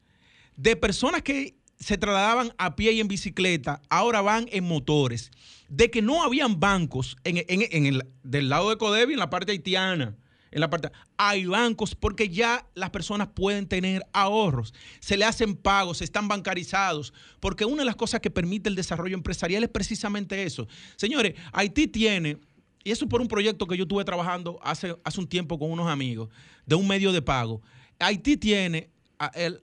de 0.56 0.76
personas 0.76 1.22
que 1.22 1.56
se 1.78 1.98
trasladaban 1.98 2.52
a 2.58 2.74
pie 2.74 2.92
y 2.92 3.00
en 3.00 3.08
bicicleta, 3.08 3.82
ahora 3.90 4.22
van 4.22 4.48
en 4.50 4.64
motores, 4.64 5.30
de 5.68 5.90
que 5.90 6.02
no 6.02 6.22
habían 6.22 6.58
bancos 6.58 7.16
en, 7.24 7.44
el, 7.86 8.02
del 8.22 8.48
lado 8.48 8.70
de 8.70 8.78
Codevi, 8.78 9.12
en 9.12 9.18
la 9.18 9.30
parte 9.30 9.52
haitiana, 9.52 10.16
en 10.50 10.60
la 10.60 10.70
parte, 10.70 10.90
hay 11.18 11.44
bancos 11.44 11.94
porque 11.94 12.30
ya 12.30 12.66
las 12.74 12.90
personas 12.90 13.28
pueden 13.28 13.66
tener 13.66 14.06
ahorros, 14.12 14.72
se 15.00 15.16
le 15.16 15.26
hacen 15.26 15.54
pagos, 15.54 16.00
están 16.00 16.28
bancarizados, 16.28 17.12
porque 17.40 17.66
una 17.66 17.82
de 17.82 17.86
las 17.86 17.96
cosas 17.96 18.20
que 18.20 18.30
permite 18.30 18.70
el 18.70 18.74
desarrollo 18.74 19.14
empresarial 19.14 19.64
es 19.64 19.68
precisamente 19.68 20.44
eso. 20.44 20.66
Señores, 20.96 21.34
Haití 21.52 21.88
tiene, 21.88 22.38
y 22.84 22.90
eso 22.90 23.06
por 23.06 23.20
un 23.20 23.28
proyecto 23.28 23.66
que 23.66 23.76
yo 23.76 23.82
estuve 23.82 24.04
trabajando 24.04 24.58
hace, 24.62 24.96
hace 25.04 25.20
un 25.20 25.26
tiempo 25.26 25.58
con 25.58 25.70
unos 25.70 25.88
amigos, 25.88 26.30
de 26.64 26.74
un 26.74 26.88
medio 26.88 27.12
de 27.12 27.20
pago, 27.20 27.60
Haití 27.98 28.38
tiene 28.38 28.88
el, 29.34 29.62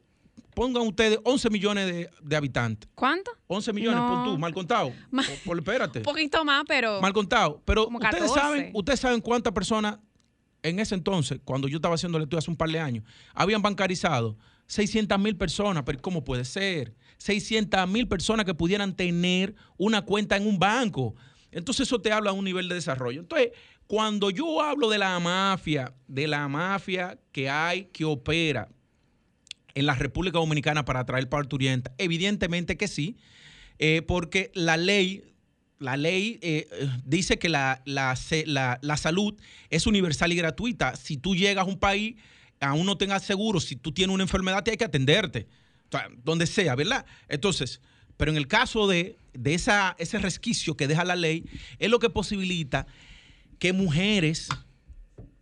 pongan 0.56 0.88
ustedes 0.88 1.20
11 1.24 1.50
millones 1.50 2.10
de, 2.22 2.36
habitantes. 2.36 2.90
¿Cuánto? 2.96 3.32
11 3.48 3.74
millones, 3.74 4.02
por 4.02 4.24
tú, 4.26 4.38
mal 4.38 4.54
contado. 4.54 4.92
Por, 5.46 5.58
espérate. 5.58 6.00
Un 6.00 6.06
poquito 6.06 6.44
más, 6.46 6.64
pero. 6.68 7.02
Mal 7.02 7.14
contado. 7.14 7.62
Pero 7.66 7.88
ustedes 7.88 8.32
saben, 8.32 8.72
ustedes 8.74 9.00
saben 9.00 9.22
cuántas 9.22 9.54
personas 9.54 10.00
en 10.64 10.80
ese 10.80 10.96
entonces, 10.96 11.40
cuando 11.44 11.68
yo 11.68 11.78
estaba 11.78 11.96
haciendo 11.96 12.18
el 12.18 12.24
estudio 12.24 12.40
hace 12.40 12.50
un 12.50 12.58
par 12.58 12.70
de 12.70 12.80
años, 12.80 13.04
habían 13.34 13.62
bancarizado 13.62 14.38
600 14.68 15.20
mil 15.20 15.36
personas. 15.36 15.84
Pero 15.86 16.02
¿cómo 16.02 16.24
puede 16.24 16.46
ser? 16.46 16.96
600 17.18 17.88
mil 17.88 18.08
personas 18.08 18.46
que 18.46 18.54
pudieran 18.54 18.96
tener 18.96 19.56
una 19.78 20.02
cuenta 20.02 20.38
en 20.38 20.48
un 20.48 20.58
banco. 20.58 21.16
Entonces 21.52 21.88
eso 21.88 22.02
te 22.02 22.12
habla 22.12 22.32
de 22.32 22.40
un 22.40 22.46
nivel 22.46 22.70
de 22.70 22.76
desarrollo. 22.76 23.20
Entonces, 23.20 23.52
cuando 23.88 24.30
yo 24.30 24.62
hablo 24.62 24.90
de 24.90 24.98
la 24.98 25.20
mafia, 25.20 25.94
de 26.08 26.28
la 26.28 26.48
mafia 26.48 27.20
que 27.32 27.50
hay, 27.50 27.86
que 27.86 28.06
opera 28.06 28.70
en 29.76 29.86
la 29.86 29.96
República 29.96 30.40
Dominicana 30.40 30.86
para 30.86 31.02
atraer 31.02 31.30
parturienta? 31.30 31.94
Evidentemente 31.98 32.78
que 32.78 32.88
sí, 32.88 33.18
eh, 33.80 34.02
porque 34.08 34.52
la 34.54 34.78
ley, 34.78 35.24
la 35.80 35.98
ley 35.98 36.40
eh, 36.42 36.68
dice 37.06 37.40
que 37.40 37.50
la, 37.50 37.82
la, 37.86 38.16
salud 38.98 39.36
es 39.70 39.88
universal 39.88 40.32
y 40.32 40.36
gratuita. 40.36 40.96
Si 40.96 41.18
tú 41.18 41.36
llegas 41.36 41.66
a 41.66 41.70
un 41.70 41.80
país, 41.80 42.16
aún 42.60 42.86
no 42.86 42.98
tengas 42.98 43.24
seguro, 43.24 43.60
si 43.60 43.76
tú 43.76 43.92
tienes 43.92 44.14
una 44.14 44.24
enfermedad, 44.24 44.64
hay 44.68 44.78
que 44.78 44.86
atenderte, 44.86 45.48
donde 46.24 46.48
sea, 46.48 46.76
¿verdad? 46.76 47.06
Entonces, 47.28 47.82
pero 48.18 48.32
en 48.32 48.38
el 48.38 48.48
caso 48.48 48.88
de, 48.88 49.18
de 49.34 49.54
esa, 49.54 49.96
ese 50.00 50.20
resquicio 50.20 50.78
que 50.78 50.88
deja 50.88 51.04
la 51.04 51.16
ley, 51.16 51.46
es 51.80 51.90
lo 51.90 52.00
que 52.00 52.10
posibilita 52.10 52.88
que 53.60 53.74
mujeres 53.74 54.50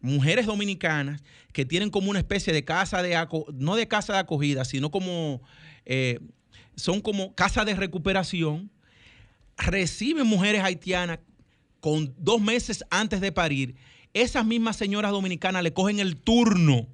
mujeres 0.02 0.46
dominicanas 0.46 1.24
que 1.54 1.66
tienen 1.66 1.90
como 1.90 2.10
una 2.10 2.20
especie 2.20 2.54
de 2.54 2.64
casa 2.64 3.02
de, 3.02 3.18
no 3.54 3.76
de 3.76 3.88
casa 3.88 4.14
de 4.14 4.20
acogida, 4.20 4.66
sino 4.66 4.92
como, 4.92 5.42
eh, 5.86 6.20
son 6.76 7.02
como 7.02 7.34
casa 7.36 7.66
de 7.66 7.76
recuperación, 7.76 8.72
reciben 9.58 10.26
mujeres 10.28 10.64
haitianas 10.64 11.20
con 11.80 12.14
dos 12.18 12.42
meses 12.42 12.84
antes 12.90 13.22
de 13.22 13.32
parir. 13.32 13.76
Esas 14.14 14.46
mismas 14.46 14.76
señoras 14.76 15.12
dominicanas 15.12 15.64
le 15.64 15.74
cogen 15.74 16.00
el 16.00 16.18
turno 16.18 16.88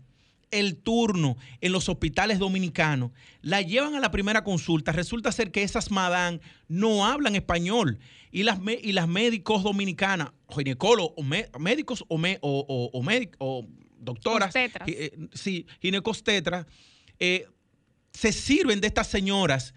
el 0.52 0.78
turno 0.78 1.38
en 1.62 1.72
los 1.72 1.90
hospitales 1.90 2.40
dominicanos, 2.40 3.12
la 3.42 3.62
llevan 3.62 3.96
a 3.96 4.00
la 4.00 4.12
primera 4.12 4.44
consulta, 4.44 4.92
resulta 4.92 5.32
ser 5.32 5.52
que 5.52 5.64
esas 5.64 5.92
madán 5.92 6.42
no 6.68 7.06
hablan 7.06 7.36
español. 7.36 8.00
Y 8.32 8.44
las, 8.44 8.60
y 8.82 8.92
las 8.92 9.08
médicos 9.08 9.64
dominicanas, 9.64 10.32
ginecólogos 10.50 11.14
o 11.16 11.60
médicos 11.60 12.06
o, 12.08 12.20
o, 12.42 12.92
o, 13.40 13.68
doctoras, 14.00 14.54
eh, 14.56 15.12
sí, 15.34 15.66
ginecostetras, 15.82 16.66
eh, 17.20 17.48
se 18.12 18.32
sirven 18.32 18.82
de 18.82 18.88
estas 18.88 19.08
señoras 19.08 19.74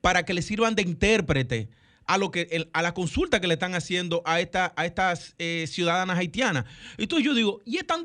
para 0.00 0.24
que 0.24 0.34
le 0.34 0.42
sirvan 0.42 0.74
de 0.74 0.82
intérprete 0.82 1.70
a 2.06 2.18
lo 2.18 2.30
que 2.30 2.68
a 2.72 2.82
la 2.82 2.92
consulta 2.92 3.40
que 3.40 3.46
le 3.46 3.54
están 3.54 3.74
haciendo 3.74 4.22
a, 4.24 4.40
esta, 4.40 4.72
a 4.76 4.84
estas 4.84 5.34
eh, 5.38 5.66
ciudadanas 5.66 6.18
haitianas. 6.18 6.64
Entonces 6.98 7.24
yo 7.24 7.34
digo, 7.34 7.60
y 7.64 7.78
es 7.78 7.86
tan, 7.86 8.02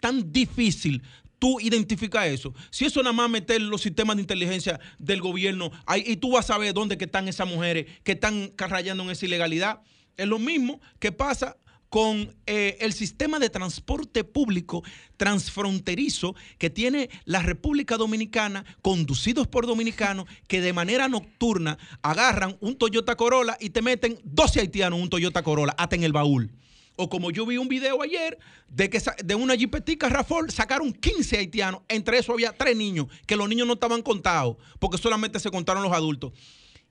tan 0.00 0.32
difícil 0.32 1.02
tú 1.42 1.58
identificas 1.58 2.28
eso. 2.28 2.54
Si 2.70 2.84
eso 2.84 3.02
nada 3.02 3.12
más 3.12 3.28
meter 3.28 3.60
los 3.60 3.82
sistemas 3.82 4.14
de 4.14 4.22
inteligencia 4.22 4.78
del 5.00 5.20
gobierno 5.20 5.72
ahí, 5.86 6.04
y 6.06 6.14
tú 6.14 6.30
vas 6.30 6.44
a 6.44 6.54
saber 6.54 6.72
dónde 6.72 6.96
están 6.96 7.26
esas 7.26 7.48
mujeres 7.48 7.86
que 8.04 8.12
están 8.12 8.52
rayando 8.56 9.02
en 9.02 9.10
esa 9.10 9.26
ilegalidad. 9.26 9.80
Es 10.16 10.28
lo 10.28 10.38
mismo 10.38 10.80
que 11.00 11.10
pasa 11.10 11.56
con 11.88 12.32
eh, 12.46 12.76
el 12.78 12.92
sistema 12.92 13.40
de 13.40 13.50
transporte 13.50 14.22
público 14.22 14.84
transfronterizo 15.16 16.36
que 16.58 16.70
tiene 16.70 17.10
la 17.24 17.42
República 17.42 17.96
Dominicana, 17.96 18.64
conducidos 18.80 19.48
por 19.48 19.66
dominicanos, 19.66 20.26
que 20.46 20.60
de 20.60 20.72
manera 20.72 21.08
nocturna 21.08 21.76
agarran 22.02 22.56
un 22.60 22.76
Toyota 22.78 23.16
Corolla 23.16 23.56
y 23.58 23.70
te 23.70 23.82
meten 23.82 24.16
12 24.22 24.60
haitianos 24.60 25.00
un 25.00 25.10
Toyota 25.10 25.42
Corolla, 25.42 25.74
hasta 25.76 25.96
en 25.96 26.04
el 26.04 26.12
baúl. 26.12 26.52
O 27.02 27.08
como 27.08 27.32
yo 27.32 27.44
vi 27.44 27.56
un 27.56 27.66
video 27.66 28.00
ayer 28.00 28.38
de 28.68 28.88
que 28.88 29.02
de 29.24 29.34
una 29.34 29.56
jipetica 29.56 30.08
Rafol 30.08 30.52
sacaron 30.52 30.92
15 30.92 31.36
haitianos, 31.36 31.82
entre 31.88 32.18
eso 32.18 32.32
había 32.32 32.52
tres 32.52 32.76
niños, 32.76 33.08
que 33.26 33.34
los 33.34 33.48
niños 33.48 33.66
no 33.66 33.72
estaban 33.72 34.02
contados, 34.02 34.56
porque 34.78 34.98
solamente 34.98 35.40
se 35.40 35.50
contaron 35.50 35.82
los 35.82 35.92
adultos. 35.92 36.32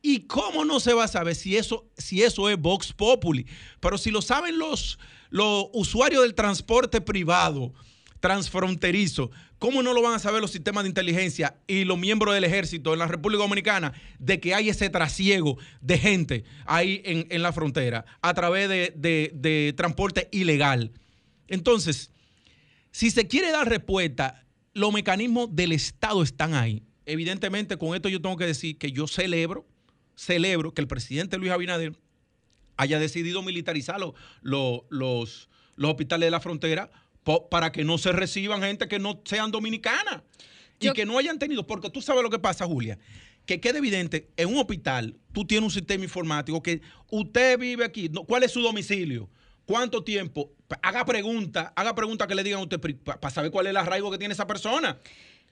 ¿Y 0.02 0.22
cómo 0.28 0.66
no 0.66 0.82
se 0.82 0.94
va 0.94 1.06
a 1.06 1.08
saber 1.08 1.34
si 1.34 1.56
eso, 1.56 1.86
si 1.98 2.24
eso 2.24 2.50
es 2.50 2.60
Vox 2.60 2.92
Populi? 2.92 3.46
Pero 3.80 3.98
si 3.98 4.12
lo 4.12 4.22
saben 4.22 4.58
los, 4.58 5.00
los 5.30 5.68
usuarios 5.72 6.24
del 6.24 6.34
transporte 6.34 7.00
privado, 7.00 7.72
transfronterizo. 8.20 9.32
¿Cómo 9.62 9.84
no 9.84 9.94
lo 9.94 10.02
van 10.02 10.16
a 10.16 10.20
saber 10.20 10.42
los 10.42 10.50
sistemas 10.50 10.86
de 10.86 10.90
inteligencia 10.90 11.56
y 11.68 11.84
los 11.84 11.96
miembros 11.96 12.34
del 12.34 12.46
ejército 12.46 12.94
en 12.94 13.00
la 13.00 13.06
República 13.06 13.44
Dominicana 13.44 13.94
de 14.18 14.40
que 14.40 14.56
hay 14.56 14.70
ese 14.70 14.90
trasiego 14.90 15.60
de 15.82 16.00
gente 16.00 16.46
ahí 16.66 17.04
en, 17.06 17.44
la 17.44 17.54
frontera 17.54 18.04
a 18.24 18.34
través 18.34 18.68
de, 18.68 18.92
de 19.36 19.74
transporte 19.78 20.30
ilegal? 20.32 20.92
Entonces, 21.48 22.10
si 22.90 23.12
se 23.12 23.28
quiere 23.28 23.52
dar 23.52 23.70
respuesta, 23.70 24.48
los 24.74 24.92
mecanismos 24.92 25.56
del 25.56 25.74
Estado 25.74 26.24
están 26.24 26.56
ahí. 26.56 26.82
Evidentemente, 27.06 27.78
con 27.78 27.94
esto 27.94 28.10
yo 28.10 28.20
tengo 28.20 28.38
que 28.38 28.48
decir 28.48 28.80
que 28.80 28.92
yo 28.92 29.06
celebro, 29.06 29.68
celebro 30.16 30.74
que 30.74 30.82
el 30.82 30.88
presidente 30.88 31.38
Luis 31.38 31.52
Abinader 31.52 31.96
haya 32.78 32.98
decidido 32.98 33.44
militarizar 33.44 34.00
los, 34.00 34.82
los 34.90 35.50
hospitales 35.78 36.26
de 36.26 36.32
la 36.32 36.40
frontera 36.40 36.90
para 37.50 37.72
que 37.72 37.84
no 37.84 37.98
se 37.98 38.12
reciban 38.12 38.62
gente 38.62 38.88
que 38.88 39.00
no 39.00 39.22
sean 39.26 39.52
dominicanas 39.52 40.24
y 40.80 40.92
que 40.94 41.06
no 41.06 41.18
hayan 41.18 41.38
tenido, 41.38 41.68
porque 41.68 41.90
tú 41.90 42.02
sabes 42.02 42.24
lo 42.24 42.30
que 42.30 42.40
pasa, 42.40 42.66
Julia, 42.66 42.98
que 43.46 43.60
quede 43.60 43.78
evidente, 43.78 44.30
en 44.38 44.50
un 44.50 44.58
hospital 44.58 45.18
tú 45.32 45.46
tienes 45.46 45.66
un 45.66 45.72
sistema 45.72 46.04
informático 46.04 46.62
que 46.64 46.82
usted 47.10 47.60
vive 47.60 47.86
aquí, 47.86 48.10
¿cuál 48.28 48.44
es 48.44 48.52
su 48.52 48.62
domicilio? 48.62 49.30
¿Cuánto 49.66 50.04
tiempo? 50.04 50.52
Haga 50.82 51.06
preguntas, 51.06 51.72
haga 51.76 51.94
preguntas 51.94 52.28
que 52.28 52.36
le 52.36 52.44
digan 52.44 52.60
a 52.60 52.64
usted 52.64 52.80
para 53.04 53.30
saber 53.30 53.52
cuál 53.52 53.68
es 53.68 53.70
el 53.72 53.78
arraigo 53.78 54.12
que 54.12 54.18
tiene 54.18 54.34
esa 54.34 54.48
persona. 54.48 55.00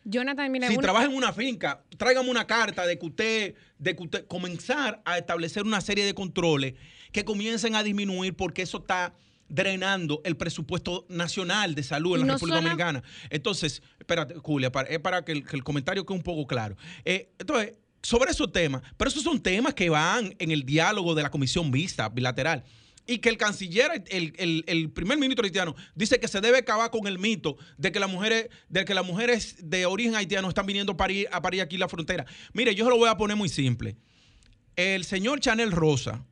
Jonathan, 0.03 0.51
mira, 0.51 0.67
si 0.67 0.77
trabaja 0.77 1.05
en 1.05 1.13
una 1.13 1.33
finca, 1.33 1.83
tráigame 1.97 2.29
una 2.29 2.47
carta 2.47 2.85
de 2.85 2.97
que 2.97 3.05
usted, 3.05 3.55
de 3.77 3.95
que 3.95 4.03
usted 4.03 4.25
comenzar 4.27 5.01
a 5.05 5.17
establecer 5.17 5.63
una 5.63 5.81
serie 5.81 6.05
de 6.05 6.13
controles 6.13 6.73
que 7.11 7.25
comiencen 7.25 7.75
a 7.75 7.83
disminuir 7.83 8.33
porque 8.33 8.61
eso 8.61 8.77
está 8.77 9.13
drenando 9.49 10.21
el 10.23 10.37
presupuesto 10.37 11.05
nacional 11.09 11.75
de 11.75 11.83
salud 11.83 12.19
en 12.19 12.27
la 12.27 12.33
República 12.33 12.61
Dominicana. 12.61 13.03
Entonces, 13.29 13.81
espérate, 13.99 14.35
Julia, 14.35 14.71
para, 14.71 14.87
es 14.89 14.99
para 14.99 15.25
que 15.25 15.31
el, 15.31 15.63
comentario 15.63 16.05
quede 16.05 16.17
un 16.17 16.23
poco 16.23 16.47
claro. 16.47 16.77
Eh, 17.03 17.31
entonces, 17.39 17.73
sobre 18.01 18.31
esos 18.31 18.51
temas, 18.51 18.81
pero 18.97 19.09
esos 19.09 19.23
son 19.23 19.41
temas 19.41 19.73
que 19.73 19.89
van 19.89 20.35
en 20.39 20.51
el 20.51 20.63
diálogo 20.63 21.15
de 21.15 21.23
la 21.23 21.31
comisión 21.31 21.71
vista 21.71 22.09
bilateral. 22.09 22.63
Y 23.05 23.17
que 23.17 23.29
el 23.29 23.37
canciller, 23.37 24.03
el, 24.07 24.91
primer 24.91 25.17
ministro 25.17 25.43
haitiano, 25.43 25.75
dice 25.95 26.19
que 26.19 26.27
se 26.27 26.41
debe 26.41 26.59
acabar 26.59 26.91
con 26.91 27.07
el 27.07 27.17
mito 27.17 27.57
de 27.75 27.91
que 27.91 27.99
las 27.99 28.09
mujeres, 28.09 28.49
de 28.69 28.85
que 28.85 28.93
las 28.93 29.03
mujeres 29.03 29.55
de 29.63 29.87
origen 29.87 30.15
haitiano 30.15 30.47
están 30.47 30.67
viniendo 30.67 30.91
a 30.91 30.97
parir, 30.97 31.27
a 31.31 31.41
parir 31.41 31.61
aquí 31.61 31.75
la 31.75 31.89
frontera. 31.89 32.27
Mire, 32.53 32.75
yo 32.75 32.85
se 32.85 32.91
lo 32.91 32.97
voy 32.97 33.09
a 33.09 33.17
poner 33.17 33.35
muy 33.35 33.49
simple. 33.49 33.97
El 34.75 35.05
señor 35.05 35.39
Chanel 35.39 35.71
Rosa, 35.71 36.23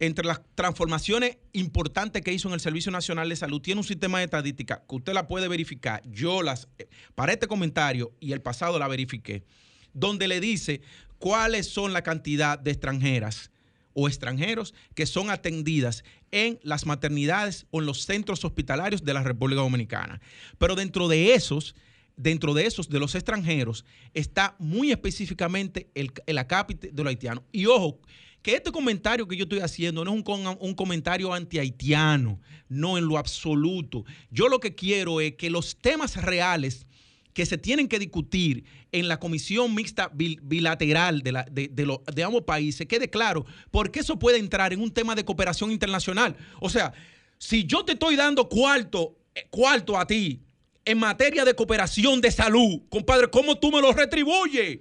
entre 0.00 0.24
las 0.26 0.40
transformaciones 0.54 1.38
importantes 1.52 2.22
que 2.22 2.32
hizo 2.32 2.48
en 2.48 2.54
el 2.54 2.60
Servicio 2.60 2.92
Nacional 2.92 3.28
de 3.28 3.36
Salud, 3.36 3.60
tiene 3.60 3.80
un 3.80 3.86
sistema 3.86 4.18
de 4.18 4.24
estadística 4.24 4.84
que 4.88 4.96
usted 4.96 5.12
la 5.12 5.26
puede 5.26 5.48
verificar. 5.48 6.02
Yo 6.06 6.42
las, 6.42 6.68
eh, 6.78 6.88
para 7.14 7.32
este 7.32 7.46
comentario 7.46 8.12
y 8.20 8.32
el 8.32 8.40
pasado 8.40 8.78
la 8.78 8.88
verifiqué, 8.88 9.44
donde 9.92 10.28
le 10.28 10.40
dice 10.40 10.80
cuáles 11.18 11.68
son 11.68 11.92
la 11.92 12.02
cantidad 12.02 12.58
de 12.58 12.70
extranjeras 12.70 13.50
o 13.94 14.06
extranjeros 14.06 14.74
que 14.94 15.06
son 15.06 15.30
atendidas 15.30 16.04
en 16.30 16.60
las 16.62 16.86
maternidades 16.86 17.66
o 17.70 17.80
en 17.80 17.86
los 17.86 18.04
centros 18.04 18.44
hospitalarios 18.44 19.04
de 19.04 19.14
la 19.14 19.24
República 19.24 19.62
Dominicana. 19.62 20.20
Pero 20.58 20.76
dentro 20.76 21.08
de 21.08 21.34
esos, 21.34 21.74
dentro 22.18 22.52
de 22.52 22.66
esos, 22.66 22.88
de 22.88 22.98
los 22.98 23.14
extranjeros, 23.14 23.84
está 24.12 24.56
muy 24.58 24.90
específicamente 24.90 25.90
el, 25.94 26.12
el 26.26 26.38
acápite 26.38 26.90
de 26.92 27.02
los 27.02 27.10
haitianos. 27.10 27.44
Y 27.52 27.66
ojo, 27.66 28.00
que 28.42 28.54
este 28.54 28.70
comentario 28.70 29.26
que 29.26 29.36
yo 29.36 29.44
estoy 29.44 29.60
haciendo 29.60 30.04
no 30.04 30.14
es 30.14 30.24
un, 30.26 30.56
un 30.60 30.74
comentario 30.74 31.32
anti-haitiano, 31.32 32.40
no 32.68 32.98
en 32.98 33.06
lo 33.06 33.18
absoluto. 33.18 34.04
Yo 34.30 34.48
lo 34.48 34.60
que 34.60 34.74
quiero 34.74 35.20
es 35.20 35.34
que 35.34 35.50
los 35.50 35.76
temas 35.76 36.16
reales 36.22 36.86
que 37.32 37.46
se 37.46 37.58
tienen 37.58 37.88
que 37.88 37.98
discutir 37.98 38.64
en 38.90 39.06
la 39.06 39.20
comisión 39.20 39.74
mixta 39.74 40.10
bilateral 40.12 41.22
de, 41.22 41.32
la, 41.32 41.44
de, 41.44 41.68
de, 41.68 42.22
ambos 42.24 42.42
países 42.42 42.86
quede 42.86 43.10
claro, 43.10 43.46
porque 43.70 44.00
eso 44.00 44.18
puede 44.18 44.38
entrar 44.38 44.72
en 44.72 44.80
un 44.80 44.90
tema 44.90 45.14
de 45.14 45.24
cooperación 45.24 45.70
internacional. 45.70 46.36
O 46.60 46.68
sea, 46.68 46.92
si 47.38 47.64
yo 47.64 47.84
te 47.84 47.92
estoy 47.92 48.16
dando 48.16 48.48
cuarto, 48.48 49.18
eh, 49.34 49.46
cuarto 49.50 49.96
a 49.96 50.06
ti 50.06 50.47
en 50.88 50.98
materia 50.98 51.44
de 51.44 51.54
cooperación 51.54 52.18
de 52.22 52.32
salud, 52.32 52.80
compadre, 52.88 53.28
¿cómo 53.28 53.58
tú 53.58 53.70
me 53.70 53.82
lo 53.82 53.92
retribuyes? 53.92 54.80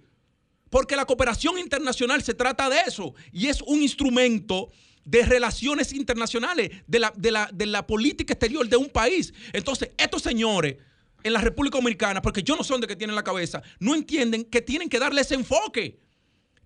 Porque 0.70 0.96
la 0.96 1.04
cooperación 1.04 1.60
internacional 1.60 2.24
se 2.24 2.34
trata 2.34 2.70
de 2.70 2.80
eso 2.88 3.14
y 3.34 3.48
es 3.48 3.62
un 3.62 3.82
instrumento 3.82 4.70
de 5.04 5.26
relaciones 5.26 5.92
internacionales, 5.92 6.72
de 6.88 7.00
la, 7.00 7.50
de 7.52 7.66
la, 7.66 7.86
política 7.86 8.32
exterior 8.32 8.66
de 8.70 8.78
un 8.78 8.88
país. 8.88 9.34
Entonces, 9.52 9.92
estos 9.98 10.22
señores 10.22 10.78
en 11.24 11.34
la 11.34 11.42
República 11.42 11.78
Dominicana, 11.78 12.22
porque 12.22 12.42
yo 12.42 12.56
no 12.56 12.64
sé 12.64 12.78
de 12.78 12.88
qué 12.88 12.96
tienen 12.96 13.16
la 13.18 13.24
cabeza, 13.24 13.62
no 13.82 13.94
entienden 13.94 14.46
que 14.46 14.62
tienen 14.62 14.88
que 14.88 15.00
darle 15.00 15.20
ese 15.20 15.36
enfoque. 15.36 16.00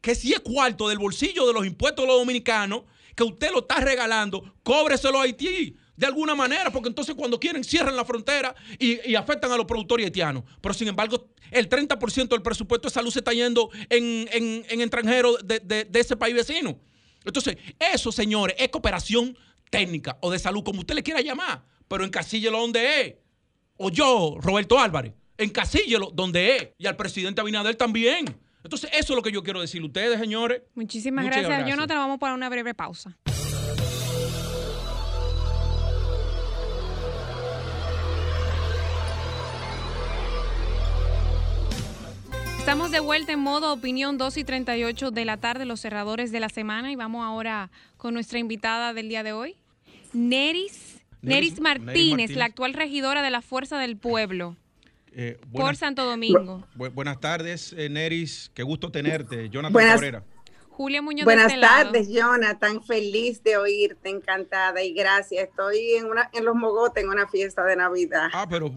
Que 0.02 0.14
si 0.14 0.34
es 0.34 0.42
cuarto 0.42 0.88
del 0.88 1.00
bolsillo 1.00 1.48
de 1.48 1.54
los 1.54 1.66
impuestos 1.66 2.04
de 2.04 2.08
los 2.08 2.20
dominicanos, 2.20 2.84
que 3.16 3.24
usted 3.24 3.50
lo 3.52 3.62
está 3.62 3.80
regalando, 3.80 4.54
cóbreselo 4.62 5.20
a 5.20 5.24
Haití 5.24 5.78
de 6.02 6.08
alguna 6.08 6.34
manera, 6.34 6.72
porque 6.72 6.90
entonces 6.90 7.14
cuando 7.14 7.40
quieren 7.40 7.64
cierran 7.64 7.96
la 7.96 8.04
frontera 8.04 8.56
y, 8.80 9.14
afectan 9.14 9.52
a 9.52 9.56
los 9.56 9.68
productores 9.68 10.04
haitianos. 10.04 10.44
Pero 10.60 10.74
sin 10.74 10.88
embargo, 10.88 11.28
el 11.52 11.70
30% 11.70 12.28
del 12.28 12.42
presupuesto 12.42 12.88
de 12.88 12.92
salud 12.92 13.12
se 13.12 13.20
está 13.20 13.34
yendo 13.34 13.70
en, 13.88 14.28
en, 14.32 14.82
extranjeros 14.82 15.38
de, 15.46 15.88
ese 15.94 16.16
país 16.16 16.34
vecino. 16.34 16.80
Entonces, 17.24 17.56
eso, 17.78 18.12
señores, 18.12 18.56
es 18.58 18.70
cooperación 18.70 19.38
técnica 19.70 20.18
o 20.22 20.32
de 20.32 20.40
salud, 20.40 20.64
como 20.64 20.80
usted 20.80 20.96
le 20.96 21.04
quiera 21.04 21.22
llamar, 21.22 21.64
pero 21.88 22.04
encasíllelo 22.04 22.60
donde 22.60 23.02
es. 23.02 23.16
O 23.78 23.92
yo, 23.92 24.38
Roberto 24.42 24.80
Álvarez, 24.80 25.14
encasíllelo 25.38 26.10
donde 26.12 26.56
es. 26.56 26.70
Y 26.80 26.88
al 26.88 26.96
presidente 26.96 27.42
Abinader 27.42 27.76
también. 27.76 28.26
Entonces, 28.64 28.90
eso 28.94 29.14
es 29.14 29.16
lo 29.16 29.22
que 29.22 29.32
yo 29.32 29.44
quiero 29.44 29.62
decir. 29.62 29.84
Ustedes, 29.84 30.20
señores. 30.20 30.64
Muchísimas 30.74 31.26
gracias. 31.26 31.48
gracias. 31.48 31.70
Jonathan. 31.70 31.98
Vamos 31.98 32.20
para 32.20 32.34
una 32.34 32.50
breve 32.50 32.74
pausa. 32.74 33.16
Estamos 42.72 42.92
de 42.92 43.02
vuelta 43.02 43.34
en 43.34 43.40
modo 43.42 43.74
opinión 43.74 44.18
2 44.18 44.38
y 44.38 44.44
38 44.46 45.12
de 45.12 45.26
la 45.26 45.36
tarde, 45.36 45.66
los 45.66 45.82
cerradores 45.82 46.32
de 46.32 46.40
la 46.40 46.48
semana, 46.48 46.90
y 46.90 46.96
vamos 46.96 47.26
ahora 47.26 47.70
con 47.98 48.14
nuestra 48.14 48.40
invitada 48.40 48.94
del 48.94 49.10
día 49.10 49.24
de 49.24 49.34
hoy, 49.34 49.58
Neris, 50.14 51.02
Neris, 51.22 51.60
Martínez, 51.60 52.34
la 52.34 52.46
actual 52.46 52.74
regidora 52.74 53.24
de 53.24 53.30
la 53.30 53.42
Fuerza 53.42 53.78
del 53.78 53.98
Pueblo. 53.98 54.56
Eh, 55.12 55.38
por 55.52 55.76
Santo 55.76 56.06
Domingo. 56.06 56.66
buenas 56.76 57.20
tardes, 57.20 57.76
eh, 57.78 57.90
Neris. 57.90 58.50
Qué 58.54 58.64
gusto 58.64 58.90
tenerte. 58.90 59.50
Jonathan 59.50 59.86
Cabrera. 59.86 60.24
Julia 60.72 61.02
Muñoz. 61.02 61.26
Buenas 61.26 61.54
este 61.54 61.62
tardes, 61.62 62.10
Jonathan. 62.10 62.82
Feliz 62.82 63.44
de 63.44 63.58
oírte, 63.58 64.10
encantada 64.10 64.82
y 64.82 64.94
gracias. 64.94 65.50
Estoy 65.50 65.96
en 65.96 66.06
una 66.06 66.30
en 66.34 66.46
los 66.46 66.56
mogotes 66.56 67.04
en 67.04 67.10
una 67.10 67.28
fiesta 67.28 67.64
de 67.66 67.76
Navidad. 67.76 68.30
Ah, 68.34 68.48
pero 68.50 68.72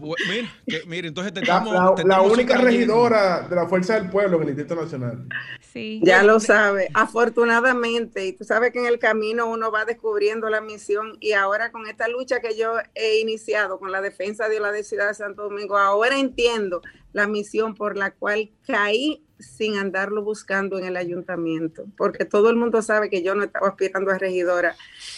mira, 0.87 1.07
entonces 1.07 1.33
te 1.33 1.41
La, 1.41 1.95
la, 2.05 2.21
única 2.21 2.57
regidora 2.57 3.47
de 3.47 3.55
la 3.55 3.67
Fuerza 3.67 3.95
del 3.95 4.09
Pueblo 4.09 4.37
en 4.37 4.49
el 4.49 4.55
Distrito 4.55 4.75
Nacional. 4.75 5.25
Sí. 5.61 6.01
Ya 6.03 6.21
lo 6.23 6.39
sabe. 6.39 6.89
Afortunadamente, 6.93 8.25
y 8.25 8.33
tú 8.33 8.43
sabes 8.43 8.71
que 8.71 8.79
en 8.79 8.87
el 8.87 8.99
camino 8.99 9.47
uno 9.47 9.71
va 9.71 9.85
descubriendo 9.85 10.49
la 10.49 10.61
misión 10.61 11.17
y 11.19 11.31
ahora 11.31 11.71
con 11.71 11.87
esta 11.87 12.07
lucha 12.07 12.39
que 12.41 12.57
yo 12.57 12.73
he 12.93 13.19
iniciado 13.19 13.79
con 13.79 13.91
la 13.91 14.01
defensa 14.01 14.49
de 14.49 14.59
la 14.59 14.71
ciudad 14.83 15.07
de 15.07 15.13
Santo 15.13 15.43
Domingo, 15.43 15.77
ahora 15.77 16.19
entiendo 16.19 16.81
la 17.13 17.27
misión 17.27 17.75
por 17.75 17.97
la 17.97 18.11
cual 18.11 18.51
caí 18.67 19.24
sin 19.39 19.77
andarlo 19.77 20.23
buscando 20.23 20.77
en 20.79 20.85
el 20.85 20.97
ayuntamiento, 20.97 21.85
porque 21.97 22.25
todo 22.25 22.49
el 22.49 22.55
mundo 22.55 22.81
sabe 22.81 23.09
que 23.09 23.23
yo 23.23 23.35
no 23.35 23.43
estaba 23.43 23.67
aspirando 23.67 24.11
a 24.11 24.17
regidora, 24.17 24.75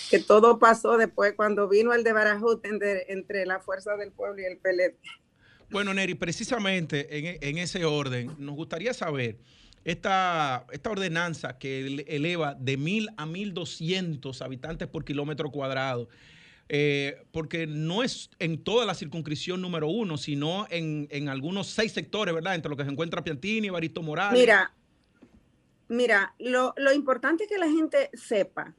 que 0.10 0.20
todo 0.20 0.60
pasó 0.60 0.98
después 0.98 1.34
cuando 1.36 1.68
vino 1.68 1.94
el 1.94 2.04
de 2.04 2.14
Barajut 2.14 2.66
entre, 2.66 3.46
la 3.46 3.60
Fuerza 3.60 3.96
del 3.96 4.12
Pueblo 4.12 4.42
y 4.42 4.46
el 4.46 4.58
PLD. 4.58 4.96
Bueno, 5.70 5.94
Neri, 5.94 6.16
precisamente 6.16 7.48
en, 7.48 7.58
ese 7.58 7.86
orden, 7.86 8.32
nos 8.38 8.56
gustaría 8.56 8.94
saber 8.94 9.38
esta, 9.84 10.66
esta 10.72 10.90
ordenanza 10.90 11.58
que 11.58 12.06
eleva 12.08 12.56
de 12.56 12.78
mil 12.78 13.10
a 13.18 13.26
mil 13.26 13.54
doscientos 13.54 14.42
habitantes 14.42 14.88
por 14.88 15.04
kilómetro 15.04 15.52
cuadrado 15.52 16.10
eh, 16.70 17.24
porque 17.32 17.66
no 17.66 18.04
es 18.04 18.30
en 18.40 18.64
toda 18.64 18.86
la 18.86 18.94
circunscripción 18.94 19.62
número 19.62 19.88
uno, 19.88 20.18
sino 20.18 20.68
en, 20.70 21.30
algunos 21.30 21.68
seis 21.68 21.94
sectores, 21.94 22.34
¿verdad? 22.34 22.56
Entre 22.56 22.70
lo 22.70 22.76
que 22.76 22.84
se 22.84 22.90
encuentra 22.90 23.24
Piantini, 23.24 23.70
Baristo 23.70 24.02
Morales. 24.02 24.40
Mira, 24.40 24.74
mira, 25.88 26.34
lo, 26.40 26.74
lo 26.78 26.94
importante 26.94 27.46
es 27.46 27.50
que 27.50 27.58
la 27.58 27.70
gente 27.70 28.10
sepa, 28.14 28.74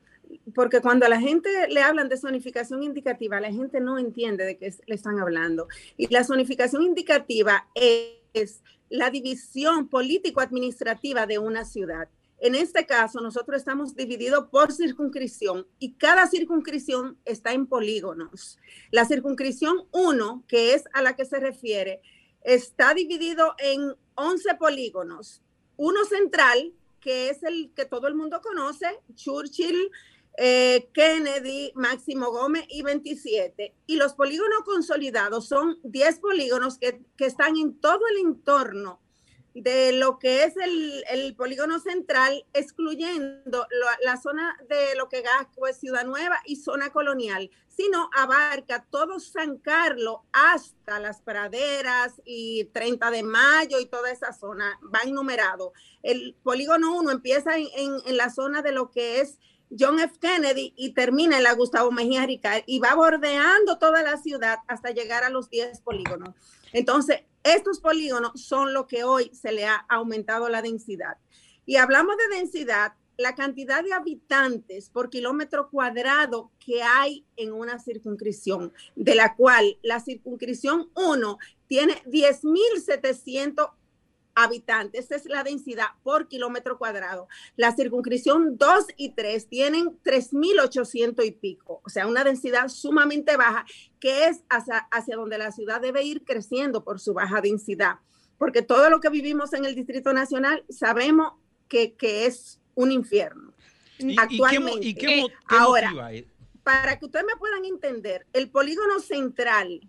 porque 0.54 0.80
cuando 0.80 1.06
a 1.06 1.08
la 1.08 1.20
gente 1.20 1.48
le 1.68 1.80
hablan 1.80 2.08
de 2.08 2.18
zonificación 2.18 2.82
indicativa, 2.82 3.40
la 3.40 3.52
gente 3.52 3.80
no 3.80 3.98
entiende 3.98 4.44
de 4.44 4.58
qué 4.58 4.74
le 4.86 4.94
están 4.94 5.18
hablando. 5.18 5.68
Y 5.96 6.12
la 6.12 6.24
zonificación 6.24 6.82
indicativa 6.82 7.66
es 7.74 8.62
la 8.90 9.10
división 9.10 9.88
político-administrativa 9.88 11.26
de 11.26 11.38
una 11.38 11.64
ciudad. 11.64 12.08
En 12.40 12.54
este 12.54 12.86
caso, 12.86 13.20
nosotros 13.20 13.58
estamos 13.58 13.96
divididos 13.96 14.46
por 14.48 14.72
circunscripción 14.72 15.66
y 15.80 15.94
cada 15.94 16.28
circunscripción 16.28 17.18
está 17.24 17.52
en 17.52 17.66
polígonos. 17.66 18.58
La 18.92 19.04
circunscripción 19.04 19.88
1, 19.90 20.44
que 20.46 20.74
es 20.74 20.84
a 20.92 21.02
la 21.02 21.16
que 21.16 21.24
se 21.24 21.40
refiere, 21.40 22.00
está 22.42 22.94
dividido 22.94 23.56
en 23.58 23.92
11 24.14 24.54
polígonos. 24.54 25.42
Uno 25.76 26.04
central, 26.04 26.72
que 27.00 27.30
es 27.30 27.42
el 27.42 27.72
que 27.74 27.86
todo 27.86 28.06
el 28.06 28.14
mundo 28.14 28.40
conoce, 28.40 28.86
Churchill, 29.16 29.90
eh, 30.36 30.88
Kennedy, 30.94 31.72
Máximo 31.74 32.30
Gómez 32.30 32.66
y 32.68 32.82
27. 32.82 33.74
Y 33.88 33.96
los 33.96 34.14
polígonos 34.14 34.62
consolidados 34.64 35.48
son 35.48 35.80
10 35.82 36.20
polígonos 36.20 36.78
que, 36.78 37.02
que 37.16 37.26
están 37.26 37.56
en 37.56 37.80
todo 37.80 38.00
el 38.12 38.18
entorno 38.26 39.00
de 39.54 39.92
lo 39.92 40.18
que 40.18 40.44
es 40.44 40.54
el, 40.56 41.34
polígono 41.36 41.80
central, 41.80 42.44
excluyendo 42.52 43.66
la 44.02 44.16
zona 44.16 44.56
de 44.68 44.94
lo 44.96 45.08
que 45.08 45.22
Gasco 45.22 45.66
es 45.66 45.78
Ciudad 45.78 46.04
Nueva 46.04 46.40
y 46.44 46.56
zona 46.56 46.90
colonial, 46.90 47.50
sino 47.68 48.10
abarca 48.14 48.86
todo 48.90 49.20
San 49.20 49.58
Carlos 49.58 50.18
hasta 50.32 51.00
las 51.00 51.22
praderas 51.22 52.20
y 52.24 52.64
30 52.72 53.10
de 53.10 53.22
mayo 53.22 53.78
y 53.80 53.86
toda 53.86 54.10
esa 54.10 54.32
zona, 54.32 54.78
va 54.94 55.00
enumerado. 55.04 55.72
El 56.02 56.36
polígono 56.42 56.96
1 56.96 57.10
empieza 57.10 57.56
en, 57.56 57.68
en, 58.06 58.16
la 58.16 58.30
zona 58.30 58.62
de 58.62 58.72
lo 58.72 58.90
que 58.90 59.20
es 59.20 59.38
John 59.76 60.00
F. 60.00 60.18
Kennedy 60.20 60.72
y 60.76 60.90
termina 60.90 61.36
en 61.36 61.42
la 61.42 61.52
Gustavo 61.52 61.90
Mejía 61.90 62.26
Ricard 62.26 62.62
y 62.66 62.78
va 62.78 62.94
bordeando 62.94 63.78
toda 63.78 64.02
la 64.02 64.16
ciudad 64.16 64.58
hasta 64.66 64.90
llegar 64.90 65.24
a 65.24 65.30
los 65.30 65.50
10 65.50 65.80
polígonos. 65.80 66.34
Entonces, 66.72 67.22
estos 67.54 67.80
polígonos 67.80 68.40
son 68.40 68.72
lo 68.72 68.86
que 68.86 69.04
hoy 69.04 69.30
se 69.34 69.52
le 69.52 69.66
ha 69.66 69.76
aumentado 69.88 70.48
la 70.48 70.62
densidad. 70.62 71.16
Y 71.66 71.76
hablamos 71.76 72.16
de 72.16 72.36
densidad, 72.36 72.94
la 73.16 73.34
cantidad 73.34 73.82
de 73.82 73.92
habitantes 73.92 74.90
por 74.90 75.10
kilómetro 75.10 75.68
cuadrado 75.70 76.50
que 76.64 76.82
hay 76.82 77.24
en 77.36 77.52
una 77.52 77.78
circunscripción, 77.78 78.72
de 78.94 79.14
la 79.14 79.34
cual 79.34 79.76
la 79.82 80.00
circunscripción 80.00 80.90
1 80.94 81.38
tiene 81.66 81.94
10.700 82.04 83.72
habitantes. 84.38 85.06
Esa 85.06 85.16
es 85.16 85.26
la 85.26 85.42
densidad 85.42 85.86
por 86.02 86.28
kilómetro 86.28 86.78
cuadrado. 86.78 87.28
La 87.56 87.74
circunscripción 87.74 88.56
2 88.56 88.86
y 88.96 89.10
3 89.10 89.48
tienen 89.48 89.98
3.800 90.02 91.26
y 91.26 91.32
pico, 91.32 91.80
o 91.84 91.88
sea, 91.88 92.06
una 92.06 92.24
densidad 92.24 92.68
sumamente 92.68 93.36
baja, 93.36 93.66
que 94.00 94.26
es 94.26 94.44
hacia, 94.48 94.78
hacia 94.90 95.16
donde 95.16 95.38
la 95.38 95.52
ciudad 95.52 95.80
debe 95.80 96.04
ir 96.04 96.24
creciendo 96.24 96.84
por 96.84 97.00
su 97.00 97.14
baja 97.14 97.40
densidad. 97.40 97.96
Porque 98.38 98.62
todo 98.62 98.88
lo 98.88 99.00
que 99.00 99.08
vivimos 99.08 99.52
en 99.52 99.64
el 99.64 99.74
Distrito 99.74 100.12
Nacional 100.12 100.64
sabemos 100.68 101.32
que, 101.68 101.96
es 102.00 102.60
un 102.74 102.92
infierno. 102.92 103.52
Actualmente. 104.16 104.86
¿Y 104.86 104.94
qué, 104.94 105.26
ahora, 105.48 105.92
para 106.62 106.98
que 106.98 107.06
ustedes 107.06 107.26
me 107.26 107.36
puedan 107.36 107.64
entender, 107.64 108.26
el 108.32 108.50
polígono 108.50 109.00
central 109.00 109.80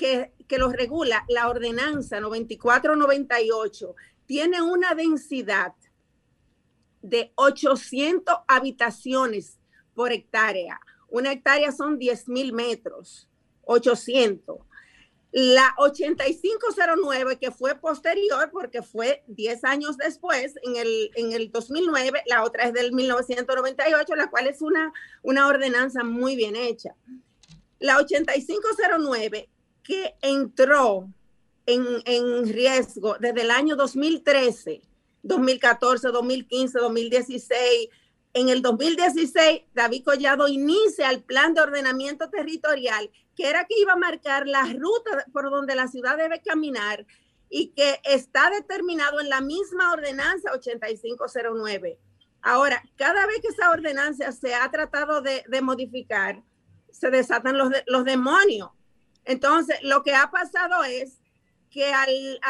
que, 0.00 0.32
que 0.48 0.56
lo 0.56 0.70
regula 0.70 1.26
la 1.28 1.50
ordenanza 1.50 2.20
9498 2.20 3.94
tiene 4.24 4.62
una 4.62 4.94
densidad 4.94 5.74
de 7.02 7.32
800 7.34 8.34
habitaciones 8.48 9.58
por 9.94 10.10
hectárea. 10.10 10.80
Una 11.10 11.32
hectárea 11.32 11.70
son 11.70 11.98
10 11.98 12.28
mil 12.28 12.54
metros, 12.54 13.28
800. 13.66 14.56
La 15.32 15.74
8509, 15.76 17.38
que 17.38 17.50
fue 17.50 17.74
posterior, 17.74 18.48
porque 18.50 18.80
fue 18.80 19.22
10 19.26 19.64
años 19.64 19.98
después, 19.98 20.54
en 20.62 20.76
el, 20.76 21.10
en 21.14 21.32
el 21.32 21.52
2009, 21.52 22.22
la 22.24 22.42
otra 22.42 22.64
es 22.64 22.72
del 22.72 22.94
1998, 22.94 24.14
la 24.14 24.30
cual 24.30 24.46
es 24.46 24.62
una, 24.62 24.94
una 25.22 25.46
ordenanza 25.46 26.04
muy 26.04 26.36
bien 26.36 26.56
hecha. 26.56 26.96
La 27.78 27.98
8509 27.98 29.50
que 29.82 30.14
entró 30.22 31.08
en, 31.66 31.84
en 32.04 32.48
riesgo 32.48 33.16
desde 33.18 33.42
el 33.42 33.50
año 33.50 33.76
2013, 33.76 34.82
2014, 35.22 36.08
2015, 36.08 36.78
2016. 36.78 37.88
En 38.32 38.48
el 38.48 38.62
2016, 38.62 39.62
David 39.74 40.04
Collado 40.04 40.46
inicia 40.46 41.10
el 41.10 41.22
plan 41.22 41.52
de 41.52 41.62
ordenamiento 41.62 42.30
territorial, 42.30 43.10
que 43.34 43.48
era 43.48 43.64
que 43.66 43.78
iba 43.80 43.94
a 43.94 43.96
marcar 43.96 44.46
la 44.46 44.62
ruta 44.64 45.26
por 45.32 45.50
donde 45.50 45.74
la 45.74 45.88
ciudad 45.88 46.16
debe 46.16 46.40
caminar 46.40 47.06
y 47.48 47.72
que 47.72 48.00
está 48.04 48.50
determinado 48.50 49.20
en 49.20 49.28
la 49.28 49.40
misma 49.40 49.92
ordenanza 49.92 50.52
8509. 50.52 51.98
Ahora, 52.42 52.82
cada 52.96 53.26
vez 53.26 53.40
que 53.42 53.48
esa 53.48 53.70
ordenanza 53.70 54.30
se 54.32 54.54
ha 54.54 54.70
tratado 54.70 55.20
de, 55.20 55.44
de 55.48 55.60
modificar, 55.60 56.42
se 56.92 57.10
desatan 57.10 57.58
los, 57.58 57.70
los 57.86 58.04
demonios. 58.04 58.70
Entonces, 59.24 59.78
lo 59.82 60.02
que 60.02 60.14
ha 60.14 60.30
pasado 60.30 60.84
es 60.84 61.20
que 61.70 61.92
al, 61.92 62.40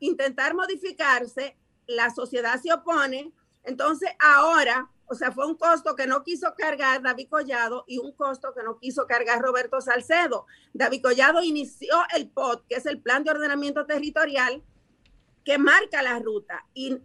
intentar 0.00 0.54
modificarse, 0.54 1.56
la 1.86 2.10
sociedad 2.10 2.60
se 2.60 2.72
opone. 2.72 3.32
Entonces, 3.64 4.10
ahora, 4.18 4.90
o 5.06 5.14
sea, 5.14 5.32
fue 5.32 5.46
un 5.46 5.56
costo 5.56 5.94
que 5.96 6.06
no 6.06 6.22
quiso 6.22 6.54
cargar 6.56 7.02
David 7.02 7.28
Collado 7.28 7.84
y 7.86 7.98
un 7.98 8.12
costo 8.12 8.54
que 8.54 8.62
no 8.62 8.78
quiso 8.78 9.06
cargar 9.06 9.42
Roberto 9.42 9.80
Salcedo. 9.80 10.46
David 10.72 11.02
Collado 11.02 11.42
inició 11.42 11.94
el 12.14 12.30
POT, 12.30 12.66
que 12.68 12.76
es 12.76 12.86
el 12.86 13.00
Plan 13.00 13.24
de 13.24 13.32
Ordenamiento 13.32 13.84
Territorial, 13.86 14.62
que 15.44 15.58
marca 15.58 16.02
la 16.02 16.18
ruta, 16.18 16.66
y, 16.74 16.98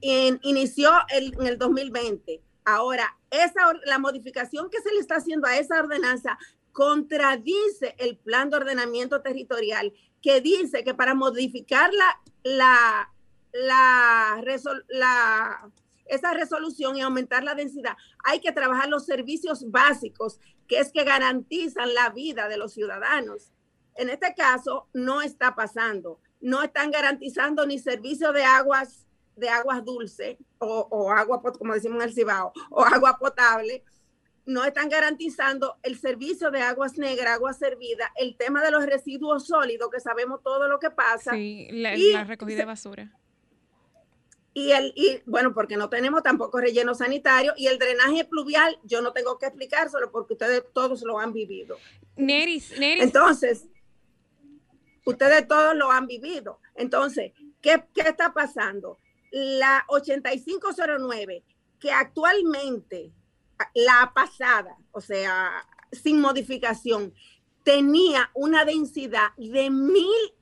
inició 0.43 0.91
en 1.09 1.45
el 1.45 1.57
2020. 1.57 2.41
Ahora, 2.63 3.17
esa, 3.31 3.73
la 3.85 3.99
modificación 3.99 4.69
que 4.69 4.81
se 4.81 4.93
le 4.93 4.99
está 4.99 5.15
haciendo 5.15 5.47
a 5.47 5.57
esa 5.57 5.79
ordenanza 5.79 6.37
contradice 6.75 7.95
el 7.99 8.17
plan 8.17 8.49
de 8.49 8.57
ordenamiento 8.57 9.21
territorial 9.21 9.93
que 10.21 10.41
dice 10.41 10.83
que 10.83 10.93
para 10.93 11.15
modificar 11.15 11.89
la, 11.93 13.09
la, 13.53 14.43
la, 14.89 15.71
esa 16.05 16.33
resolución 16.33 16.97
y 16.97 17.01
aumentar 17.01 17.45
la 17.45 17.55
densidad, 17.55 17.95
hay 18.25 18.41
que 18.41 18.51
trabajar 18.51 18.89
los 18.89 19.05
servicios 19.05 19.71
básicos, 19.71 20.41
que 20.67 20.79
es 20.79 20.91
que 20.91 21.05
garantizan 21.05 21.93
la 21.93 22.09
vida 22.09 22.49
de 22.49 22.57
los 22.57 22.73
ciudadanos. 22.73 23.53
En 23.95 24.09
este 24.09 24.35
caso, 24.35 24.89
no 24.91 25.21
está 25.21 25.55
pasando. 25.55 26.19
No 26.41 26.61
están 26.61 26.91
garantizando 26.91 27.65
ni 27.65 27.79
servicio 27.79 28.33
de 28.33 28.43
aguas, 28.43 29.07
de 29.37 29.47
aguas 29.47 29.85
dulces 29.85 30.35
o, 30.57 30.87
o 30.91 31.09
agua, 31.09 31.41
como 31.41 31.73
decimos 31.73 32.03
en 32.03 32.09
el 32.09 32.13
Cibao, 32.13 32.51
o 32.69 32.83
agua 32.83 33.17
potable, 33.17 33.85
no 34.45 34.63
están 34.63 34.89
garantizando 34.89 35.77
el 35.81 35.97
servicio 35.97 36.51
de 36.51 36.61
aguas 36.61 36.97
negras, 36.97 37.33
agua 37.35 37.53
servida, 37.53 38.11
el 38.15 38.37
tema 38.37 38.63
de 38.63 38.71
los 38.71 38.85
residuos 38.85 39.47
sólidos, 39.47 39.89
que 39.91 39.99
sabemos 39.99 40.41
todo 40.43 40.67
lo 40.67 40.79
que 40.79 40.91
pasa. 40.91 41.31
Sí, 41.31 41.67
la, 41.71 42.23
recogida 42.23 42.59
de 42.59 42.65
basura. 42.65 43.11
y 44.53 44.71
el 44.71 44.93
y 44.95 45.21
bueno 45.25 45.53
porque 45.53 45.77
no 45.77 45.89
tenemos 45.89 46.21
tampoco 46.21 46.59
relleno 46.59 46.93
sanitario 46.93 47.53
y 47.57 47.67
el 47.67 47.79
drenaje 47.79 48.23
pluvial 48.25 48.79
yo 48.83 49.01
no 49.01 49.11
tengo 49.11 49.37
que 49.37 49.47
explicárselo 49.47 50.11
porque 50.11 50.33
ustedes 50.33 50.63
todos 50.73 51.01
lo 51.03 51.19
han 51.19 51.33
vivido 51.33 51.77
Neris, 52.15 52.79
Neris. 52.79 53.03
entonces 53.03 53.65
ustedes 55.03 55.47
todos 55.47 55.75
lo 55.75 55.91
han 55.91 56.07
vivido 56.07 56.61
entonces 56.75 57.33
qué, 57.61 57.83
qué 57.93 58.01
está 58.01 58.33
pasando 58.33 58.97
la 59.31 59.83
8509 59.89 61.43
que 61.79 61.91
actualmente 61.91 63.11
la 63.73 64.11
pasada 64.13 64.77
o 64.91 65.01
sea 65.01 65.65
sin 65.91 66.19
modificación 66.19 67.13
tenía 67.65 68.29
una 68.35 68.63
densidad 68.63 69.29
de 69.37 69.69
mil, 69.71 70.33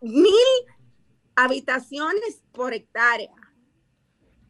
mil 0.00 0.34
habitaciones 1.36 2.44
por 2.52 2.74
hectárea. 2.74 3.32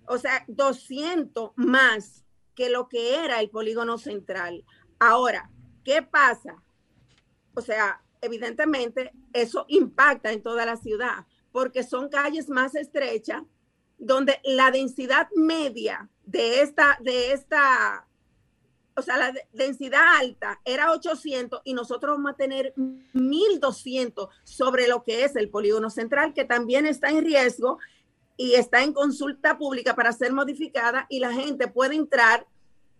O 0.06 0.18
sea, 0.18 0.44
200 0.48 1.52
más 1.56 2.24
que 2.56 2.70
lo 2.70 2.88
que 2.88 3.22
era 3.22 3.40
el 3.40 3.50
polígono 3.50 3.98
central. 3.98 4.64
Ahora, 4.98 5.50
¿qué 5.84 6.02
pasa? 6.02 6.62
O 7.54 7.60
sea, 7.60 8.02
evidentemente 8.22 9.12
eso 9.34 9.66
impacta 9.68 10.32
en 10.32 10.42
toda 10.42 10.64
la 10.64 10.76
ciudad 10.76 11.26
porque 11.52 11.82
son 11.82 12.08
calles 12.08 12.48
más 12.48 12.74
estrechas 12.74 13.42
donde 14.00 14.40
la 14.44 14.72
densidad 14.72 15.28
media 15.36 16.08
de 16.24 16.62
esta, 16.62 16.98
de 17.00 17.32
esta 17.32 18.06
o 18.96 19.02
sea, 19.02 19.16
la 19.16 19.32
densidad 19.52 20.02
alta 20.18 20.60
era 20.64 20.90
800 20.92 21.60
y 21.64 21.74
nosotros 21.74 22.16
vamos 22.16 22.32
a 22.32 22.36
tener 22.36 22.74
1200 23.12 24.28
sobre 24.42 24.88
lo 24.88 25.04
que 25.04 25.22
es 25.24 25.36
el 25.36 25.48
polígono 25.48 25.90
central, 25.90 26.34
que 26.34 26.44
también 26.44 26.86
está 26.86 27.10
en 27.10 27.24
riesgo 27.24 27.78
y 28.36 28.54
está 28.54 28.82
en 28.82 28.92
consulta 28.92 29.58
pública 29.58 29.94
para 29.94 30.12
ser 30.12 30.32
modificada 30.32 31.06
y 31.08 31.20
la 31.20 31.32
gente 31.32 31.68
puede 31.68 31.94
entrar 31.94 32.48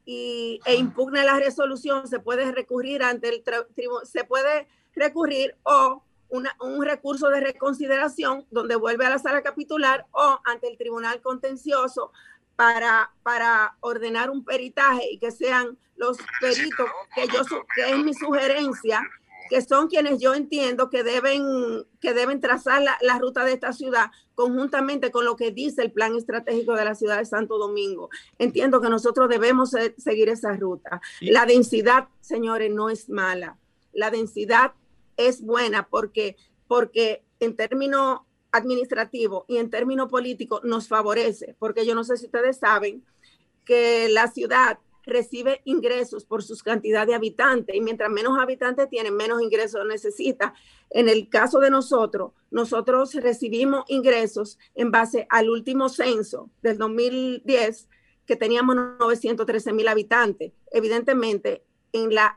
y, 0.05 0.61
e 0.65 0.76
impugne 0.76 1.26
la 1.26 1.38
resolución, 1.38 2.07
se 2.07 2.19
puede 2.19 2.51
recurrir 2.51 3.03
ante 3.03 3.30
el 3.30 3.43
tribunal, 3.43 4.05
se 4.05 4.23
puede 4.23 4.67
recurrir 4.93 5.55
o 5.63 6.03
un 6.30 6.84
recurso 6.84 7.30
de 7.30 7.39
reconsideración 7.39 8.45
donde 8.51 8.76
vuelve 8.76 9.05
a 9.05 9.09
la 9.09 9.19
sala 9.19 9.41
capitular 9.41 10.05
o 10.11 10.39
ante 10.43 10.67
el 10.67 10.78
tribunal 10.78 11.21
contencioso 11.21 12.11
para, 12.56 13.12
para 13.24 13.76
ordenar 13.82 14.30
un 14.30 14.43
peritaje 14.43 15.12
y 15.12 15.18
que 15.18 15.32
sean 15.32 15.78
los 15.95 16.18
peritos 16.41 16.89
que 17.16 17.28
yo 17.28 17.43
que 17.76 17.89
es 17.91 17.97
mi 17.97 18.14
sugerencia 18.14 19.01
que 19.49 19.62
son 19.62 19.88
quienes 19.88 20.20
yo 20.20 20.34
entiendo 20.34 20.89
que 20.89 21.03
deben, 21.03 21.86
que 21.99 22.14
deben 22.14 22.41
trazar 22.41 22.82
la, 22.82 23.20
ruta 23.20 23.43
de 23.45 23.53
esta 23.53 23.74
ciudad 23.74 24.12
conjuntamente 24.34 25.12
con 25.12 25.26
lo 25.26 25.36
que 25.36 25.51
dice 25.51 25.82
el 25.82 25.91
plan 25.91 26.16
estratégico 26.16 26.74
de 26.74 26.86
la 26.86 26.95
ciudad 26.95 27.18
de 27.18 27.26
Santo 27.26 27.58
Domingo. 27.58 28.10
Entiendo 28.39 28.82
que 28.82 28.89
nosotros 28.89 29.30
debemos 29.30 29.72
seguir 29.97 30.30
esa 30.30 30.53
ruta. 30.53 31.01
La 31.22 31.45
densidad, 31.45 32.08
señores, 32.22 32.72
no 32.72 32.89
es 32.89 33.10
mala. 33.10 33.58
La 33.93 34.12
densidad 34.12 34.74
es 35.16 35.41
buena 35.41 35.88
porque, 35.88 36.36
porque 36.68 37.24
en 37.39 37.56
términos 37.56 38.22
administrativos 38.56 39.43
y 39.47 39.58
en 39.58 39.70
términos 39.70 40.10
políticos 40.10 40.62
nos 40.64 40.88
favorece, 40.88 41.56
porque 41.60 41.86
yo 41.86 41.95
no 41.95 42.03
sé 42.03 42.18
si 42.18 42.26
ustedes 42.26 42.58
saben 42.58 43.03
que 43.66 44.10
la 44.10 44.28
ciudad 44.28 44.80
recibe 45.06 45.62
ingresos 45.66 46.26
por 46.26 46.43
sus 46.43 46.64
cantidad 46.64 47.06
de 47.06 47.14
habitantes 47.14 47.76
y 47.76 47.82
mientras 47.82 48.10
menos 48.10 48.39
habitantes 48.39 48.89
tienen, 48.89 49.16
menos 49.16 49.41
ingresos 49.41 49.86
necesita. 49.86 50.53
En 50.89 51.10
el 51.10 51.30
caso 51.30 51.60
de 51.60 51.70
nosotros, 51.70 52.32
nosotros 52.51 53.14
recibimos 53.14 53.86
ingresos 53.88 54.58
en 54.74 54.91
base 54.91 55.28
al 55.30 55.49
último 55.49 55.89
censo 55.89 56.49
del 56.62 56.78
2010 56.78 57.88
que 58.26 58.36
teníamos 58.36 58.76
913 58.76 59.74
mil 59.74 59.88
habitantes. 59.88 60.51
Evidentemente, 60.72 61.64
en 61.93 62.14
la 62.14 62.36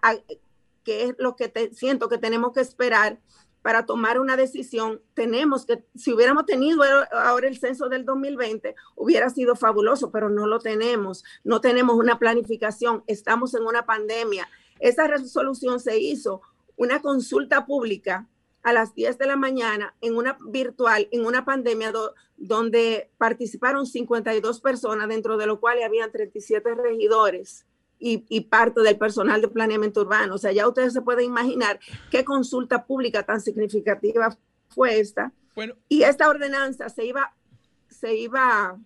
que 0.85 1.05
es 1.05 1.15
lo 1.19 1.37
que 1.37 1.71
siento 1.73 2.09
que 2.09 2.19
tenemos 2.19 2.53
que 2.53 2.61
esperar 2.61 3.19
para 3.63 3.87
tomar 3.87 4.19
una 4.21 4.37
decisión, 4.37 5.01
tenemos 5.15 5.67
que, 5.67 5.85
si 5.95 6.13
hubiéramos 6.13 6.47
tenido 6.47 6.83
ahora 7.13 7.49
el 7.49 7.59
censo 7.59 7.89
del 7.89 8.05
2020, 8.05 8.75
hubiera 8.97 9.31
sido 9.31 9.57
fabuloso, 9.57 10.11
pero 10.11 10.29
no 10.29 10.47
lo 10.47 10.59
tenemos, 10.59 11.25
no 11.45 11.61
tenemos 11.61 11.97
una 11.97 12.19
planificación, 12.19 13.05
estamos 13.07 13.55
en 13.55 13.65
una 13.65 13.85
pandemia. 13.85 14.49
Esa 14.81 15.07
resolución 15.07 15.81
se 15.81 15.99
hizo 15.99 16.41
una 16.77 17.03
consulta 17.03 17.67
pública 17.67 18.29
a 18.63 18.73
las 18.73 18.95
10 18.95 19.19
de 19.19 19.27
la 19.27 19.37
mañana 19.37 19.95
en 20.01 20.17
una 20.17 20.39
virtual, 20.47 21.09
en 21.11 21.25
una 21.25 21.45
pandemia 21.45 21.93
donde 22.37 23.11
participaron 23.19 23.87
52 23.87 24.61
personas, 24.61 25.09
dentro 25.09 25.37
de 25.37 25.47
lo 25.47 25.61
cual 25.61 25.83
había 25.83 26.11
37 26.11 26.75
regidores 26.75 27.68
y, 27.99 28.41
parte 28.43 28.81
del 28.81 28.97
personal 28.97 29.41
de 29.41 29.49
planeamiento 29.49 30.03
urbano. 30.03 30.35
O 30.35 30.39
sea, 30.39 30.53
ya 30.53 30.69
ustedes 30.69 30.93
se 30.93 31.03
pueden 31.03 31.27
imaginar 31.27 31.81
qué 32.11 32.25
consulta 32.25 32.85
pública 32.87 33.25
tan 33.25 33.41
significativa 33.41 34.37
fue 34.69 35.01
esta. 35.01 35.33
Bueno. 35.55 35.75
Y 35.89 36.03
esta 36.03 36.29
ordenanza 36.29 36.89
se 36.89 37.05
iba, 37.05 37.35
se 37.89 38.17
iba 38.17 38.79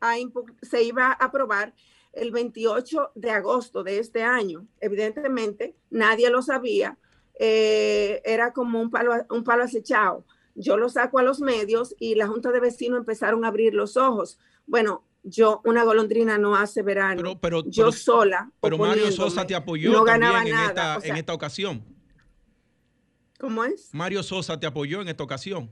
a, 0.00 0.16
se 0.62 0.82
iba 0.82 1.06
a 1.06 1.12
aprobar 1.12 1.74
el 2.12 2.30
28 2.30 3.12
de 3.14 3.30
agosto 3.30 3.82
de 3.82 3.98
este 3.98 4.22
año. 4.22 4.66
Evidentemente, 4.80 5.74
nadie 5.90 6.30
lo 6.30 6.42
sabía. 6.42 6.98
Eh, 7.38 8.22
era 8.24 8.52
como 8.52 8.80
un 8.80 8.90
palo, 8.90 9.12
un 9.30 9.44
palo 9.44 9.64
acechado. 9.64 10.24
Yo 10.54 10.76
lo 10.76 10.88
saco 10.88 11.18
a 11.18 11.22
los 11.22 11.40
medios 11.40 11.96
y 11.98 12.14
la 12.14 12.28
Junta 12.28 12.52
de 12.52 12.60
Vecinos 12.60 13.00
empezaron 13.00 13.44
a 13.44 13.48
abrir 13.48 13.74
los 13.74 13.96
ojos. 13.96 14.38
Bueno, 14.66 15.02
yo, 15.24 15.62
una 15.64 15.82
golondrina 15.84 16.38
no 16.38 16.54
hace 16.54 16.82
verano. 16.82 17.38
Pero, 17.40 17.64
yo 17.66 17.90
sola. 17.90 18.50
Pero 18.60 18.78
Mario 18.78 19.10
Sosa 19.10 19.46
te 19.46 19.54
apoyó 19.54 19.90
no 19.90 20.04
también 20.04 20.48
en, 20.48 20.58
esta, 20.60 20.98
en 21.02 21.16
esta 21.16 21.34
ocasión. 21.34 21.82
¿Cómo 23.38 23.64
es? 23.64 23.88
Mario 23.92 24.22
Sosa 24.22 24.60
te 24.60 24.66
apoyó 24.66 25.00
en 25.00 25.08
esta 25.08 25.24
ocasión. 25.24 25.70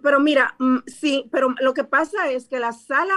Pero 0.00 0.20
mira, 0.20 0.54
mm, 0.58 0.78
sí, 0.86 1.28
pero 1.30 1.54
lo 1.60 1.74
que 1.74 1.84
pasa 1.84 2.30
es 2.30 2.48
que 2.48 2.58
la 2.58 2.72
sala, 2.72 3.14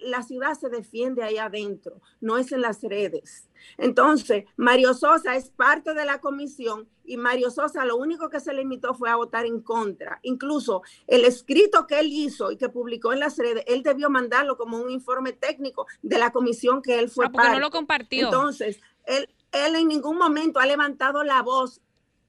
la 0.00 0.22
ciudad 0.22 0.54
se 0.54 0.68
defiende 0.68 1.22
ahí 1.22 1.38
adentro, 1.38 2.00
no 2.20 2.38
es 2.38 2.50
en 2.52 2.62
las 2.62 2.82
redes. 2.82 3.48
Entonces, 3.78 4.44
Mario 4.56 4.94
Sosa 4.94 5.36
es 5.36 5.50
parte 5.50 5.94
de 5.94 6.04
la 6.04 6.20
comisión 6.20 6.88
y 7.04 7.16
Mario 7.16 7.50
Sosa 7.50 7.84
lo 7.84 7.96
único 7.96 8.28
que 8.28 8.40
se 8.40 8.52
limitó 8.52 8.94
fue 8.94 9.10
a 9.10 9.16
votar 9.16 9.46
en 9.46 9.60
contra. 9.60 10.18
Incluso 10.22 10.82
el 11.06 11.24
escrito 11.24 11.86
que 11.86 12.00
él 12.00 12.08
hizo 12.10 12.50
y 12.50 12.56
que 12.56 12.68
publicó 12.68 13.12
en 13.12 13.20
las 13.20 13.38
redes, 13.38 13.64
él 13.66 13.82
debió 13.82 14.10
mandarlo 14.10 14.56
como 14.56 14.78
un 14.78 14.90
informe 14.90 15.32
técnico 15.32 15.86
de 16.02 16.18
la 16.18 16.32
comisión 16.32 16.82
que 16.82 16.98
él 16.98 17.08
fue 17.08 17.26
ah, 17.26 17.30
porque 17.32 17.50
no 17.50 17.60
lo 17.60 17.70
compartió. 17.70 18.26
Entonces, 18.26 18.80
él, 19.04 19.28
él 19.52 19.76
en 19.76 19.88
ningún 19.88 20.18
momento 20.18 20.58
ha 20.58 20.66
levantado 20.66 21.22
la 21.22 21.42
voz 21.42 21.80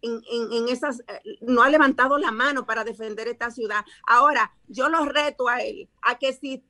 en, 0.01 0.69
esas, 0.69 0.99
eh, 1.01 1.37
no 1.41 1.63
ha 1.63 1.69
levantado 1.69 2.17
la 2.17 2.31
mano 2.31 2.65
para 2.65 2.83
defender 2.83 3.27
esta 3.27 3.51
ciudad. 3.51 3.83
Ahora, 4.05 4.51
yo 4.67 4.89
lo 4.89 5.05
reto 5.05 5.47
a 5.47 5.61
él, 5.61 5.89
a 6.01 6.17
que 6.17 6.33
si, 6.33 6.63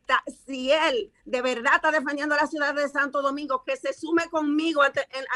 si 0.45 0.71
él 0.71 1.11
de 1.25 1.41
verdad 1.41 1.73
está 1.75 1.91
defendiendo 1.91 2.35
la 2.35 2.47
ciudad 2.47 2.73
de 2.73 2.87
Santo 2.87 3.21
Domingo, 3.21 3.63
que 3.65 3.75
se 3.75 3.93
sume 3.93 4.29
conmigo 4.29 4.81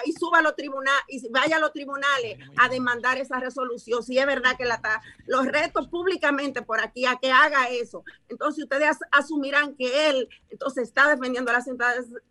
y 0.06 0.14
suba 0.14 0.40
a 0.40 0.42
los 0.42 0.56
tribunales, 0.56 1.02
y 1.08 1.28
vaya 1.30 1.58
a 1.58 1.60
los 1.60 1.74
tribunales 1.74 2.38
a 2.58 2.70
demandar 2.70 3.18
esa 3.18 3.40
resolución, 3.40 4.04
si 4.04 4.18
es 4.18 4.26
verdad 4.26 4.56
que 4.58 4.66
la 4.66 4.76
está. 4.76 5.02
Los 5.26 5.46
reto 5.46 5.90
públicamente 5.90 6.62
por 6.62 6.80
aquí 6.82 7.06
a 7.06 7.18
que 7.18 7.32
haga 7.32 7.70
eso. 7.70 8.04
Entonces 8.30 8.64
ustedes 8.64 8.98
asumirán 9.12 9.76
que 9.76 10.10
él 10.10 10.30
entonces 10.50 10.88
está 10.88 11.10
defendiendo 11.10 11.52
la 11.52 11.62
ciudad 11.62 11.96
de, 11.96 12.22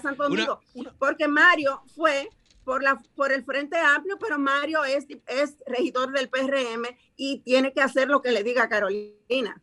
Santo 0.00 0.24
Domingo, 0.24 0.60
porque 0.98 1.26
Mario 1.26 1.82
fue 1.94 2.28
por, 2.70 2.84
la, 2.84 3.02
por 3.16 3.32
el 3.32 3.42
Frente 3.42 3.76
Amplio, 3.76 4.16
pero 4.20 4.38
Mario 4.38 4.84
es, 4.84 5.04
es 5.26 5.56
regidor 5.66 6.12
del 6.12 6.28
PRM 6.28 6.84
y 7.16 7.40
tiene 7.40 7.72
que 7.72 7.80
hacer 7.80 8.06
lo 8.06 8.22
que 8.22 8.30
le 8.30 8.44
diga 8.44 8.68
Carolina. 8.68 9.60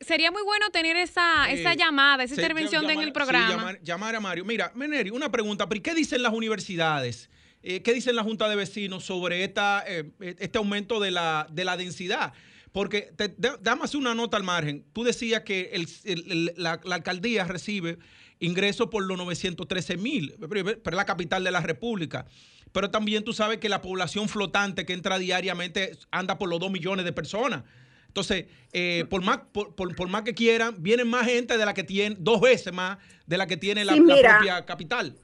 sería 0.00 0.30
muy 0.30 0.42
bueno 0.44 0.70
tener 0.70 0.96
esa, 0.96 1.50
esa 1.50 1.74
llamada, 1.74 2.22
esa 2.22 2.36
intervención 2.36 2.88
en 2.88 3.00
el 3.00 3.12
programa. 3.12 3.76
llamar, 3.82 4.14
a 4.14 4.20
Mario. 4.20 4.44
Mira, 4.44 4.70
Meneri, 4.76 5.10
una 5.10 5.32
pregunta. 5.32 5.68
¿Qué 5.68 5.94
dicen 5.96 6.22
las 6.22 6.32
universidades? 6.32 7.28
Eh, 7.64 7.82
¿Qué 7.82 7.92
dicen 7.92 8.14
la 8.14 8.22
Junta 8.22 8.48
de 8.48 8.54
Vecinos 8.54 9.04
sobre 9.04 9.42
esta, 9.42 9.82
eh, 9.84 10.12
este 10.20 10.58
aumento 10.58 11.00
de 11.00 11.10
la, 11.10 11.48
de 11.50 11.64
la 11.64 11.76
densidad? 11.76 12.34
Porque 12.70 13.10
te, 13.16 13.34
dame 13.60 13.82
una 13.96 14.14
nota 14.14 14.36
al 14.36 14.44
margen. 14.44 14.84
Tú 14.92 15.02
decías 15.02 15.42
que 15.42 15.72
el, 15.72 16.52
la, 16.56 16.80
la, 16.84 16.94
alcaldía 16.94 17.42
recibe 17.42 17.98
ingresos 18.40 18.88
por 18.88 19.04
los 19.04 19.16
913 19.18 19.96
mil, 19.96 20.34
pero 20.48 20.70
es 20.70 20.94
la 20.94 21.04
capital 21.04 21.44
de 21.44 21.50
la 21.50 21.60
República. 21.60 22.26
Pero 22.72 22.90
también 22.90 23.22
tú 23.22 23.32
sabes 23.32 23.58
que 23.58 23.68
la 23.68 23.82
población 23.82 24.28
flotante 24.28 24.84
que 24.84 24.92
entra 24.92 25.18
diariamente 25.18 25.96
anda 26.10 26.38
por 26.38 26.48
los 26.48 26.58
2 26.58 26.72
millones 26.72 27.04
de 27.04 27.12
personas. 27.12 27.62
Entonces, 28.08 28.46
eh, 28.72 29.04
por, 29.10 29.22
más, 29.22 29.40
por, 29.52 30.08
más 30.08 30.22
que 30.22 30.34
quieran, 30.34 30.76
vienen 30.78 31.08
más 31.08 31.26
gente 31.26 31.58
de 31.58 31.64
la 31.64 31.74
que 31.74 31.82
tiene, 31.82 32.16
dos 32.18 32.40
veces 32.40 32.72
más 32.72 32.98
de 33.26 33.38
la 33.38 33.46
que 33.46 33.56
tiene 33.56 33.84
la, 33.84 33.96
propia 33.96 34.64
capital. 34.64 35.16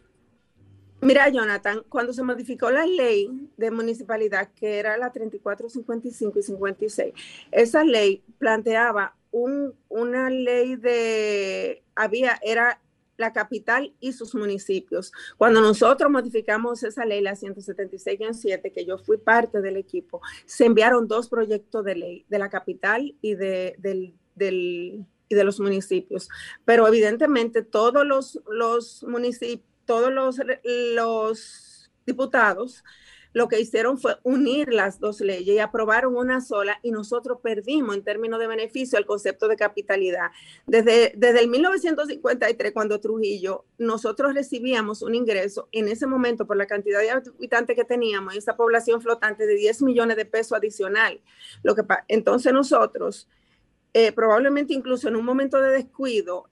Mira, 1.00 1.28
Jonathan, 1.28 1.82
cuando 1.88 2.12
se 2.12 2.22
modificó 2.22 2.70
la 2.70 2.84
ley 2.84 3.30
de 3.56 3.70
municipalidad, 3.70 4.50
que 4.54 4.78
era 4.78 4.96
la 4.98 5.12
34, 5.12 5.70
55 5.70 6.38
y 6.38 6.42
56, 6.42 7.14
esa 7.52 7.84
ley 7.84 8.22
planteaba 8.38 9.14
un, 9.30 9.74
una 9.88 10.28
ley 10.28 10.76
de, 10.76 11.82
había, 11.94 12.38
era 12.42 12.80
la 13.20 13.32
capital 13.32 13.94
y 14.00 14.12
sus 14.12 14.34
municipios. 14.34 15.12
Cuando 15.36 15.60
nosotros 15.60 16.10
modificamos 16.10 16.82
esa 16.82 17.04
ley, 17.04 17.20
la 17.20 17.36
176-7, 17.36 18.72
que 18.72 18.84
yo 18.84 18.98
fui 18.98 19.18
parte 19.18 19.60
del 19.60 19.76
equipo, 19.76 20.20
se 20.46 20.64
enviaron 20.64 21.06
dos 21.06 21.28
proyectos 21.28 21.84
de 21.84 21.94
ley, 21.94 22.24
de 22.28 22.38
la 22.38 22.48
capital 22.48 23.14
y 23.20 23.34
de, 23.34 23.76
del, 23.78 24.14
y 25.28 25.34
de 25.34 25.44
los 25.44 25.60
municipios. 25.60 26.28
Pero 26.64 26.88
evidentemente 26.88 27.62
todos 27.62 28.06
los, 28.06 28.40
los 28.48 29.04
todos 29.84 30.12
los, 30.12 30.40
los 30.94 31.90
diputados 32.06 32.82
lo 33.32 33.48
que 33.48 33.60
hicieron 33.60 33.98
fue 33.98 34.16
unir 34.22 34.72
las 34.72 35.00
dos 35.00 35.20
leyes 35.20 35.54
y 35.54 35.58
aprobaron 35.58 36.16
una 36.16 36.40
sola 36.40 36.78
y 36.82 36.90
nosotros 36.90 37.38
perdimos 37.42 37.96
en 37.96 38.02
términos 38.02 38.40
de 38.40 38.46
beneficio 38.46 38.98
el 38.98 39.06
concepto 39.06 39.48
de 39.48 39.56
capitalidad. 39.56 40.30
Desde, 40.66 41.12
desde 41.16 41.40
el 41.40 41.48
1953, 41.48 42.72
cuando 42.72 43.00
Trujillo, 43.00 43.64
nosotros 43.78 44.34
recibíamos 44.34 45.02
un 45.02 45.14
ingreso 45.14 45.68
en 45.72 45.88
ese 45.88 46.06
momento 46.06 46.46
por 46.46 46.56
la 46.56 46.66
cantidad 46.66 47.00
de 47.00 47.10
habitantes 47.10 47.76
que 47.76 47.84
teníamos, 47.84 48.34
esa 48.34 48.56
población 48.56 49.00
flotante 49.00 49.46
de 49.46 49.54
10 49.54 49.82
millones 49.82 50.16
de 50.16 50.24
pesos 50.24 50.56
adicional. 50.56 51.20
Lo 51.62 51.74
que, 51.74 51.82
entonces 52.08 52.52
nosotros 52.52 53.28
eh, 53.92 54.12
probablemente 54.12 54.72
incluso 54.72 55.08
en 55.08 55.16
un 55.16 55.24
momento 55.24 55.60
de 55.60 55.70
descuido, 55.70 56.48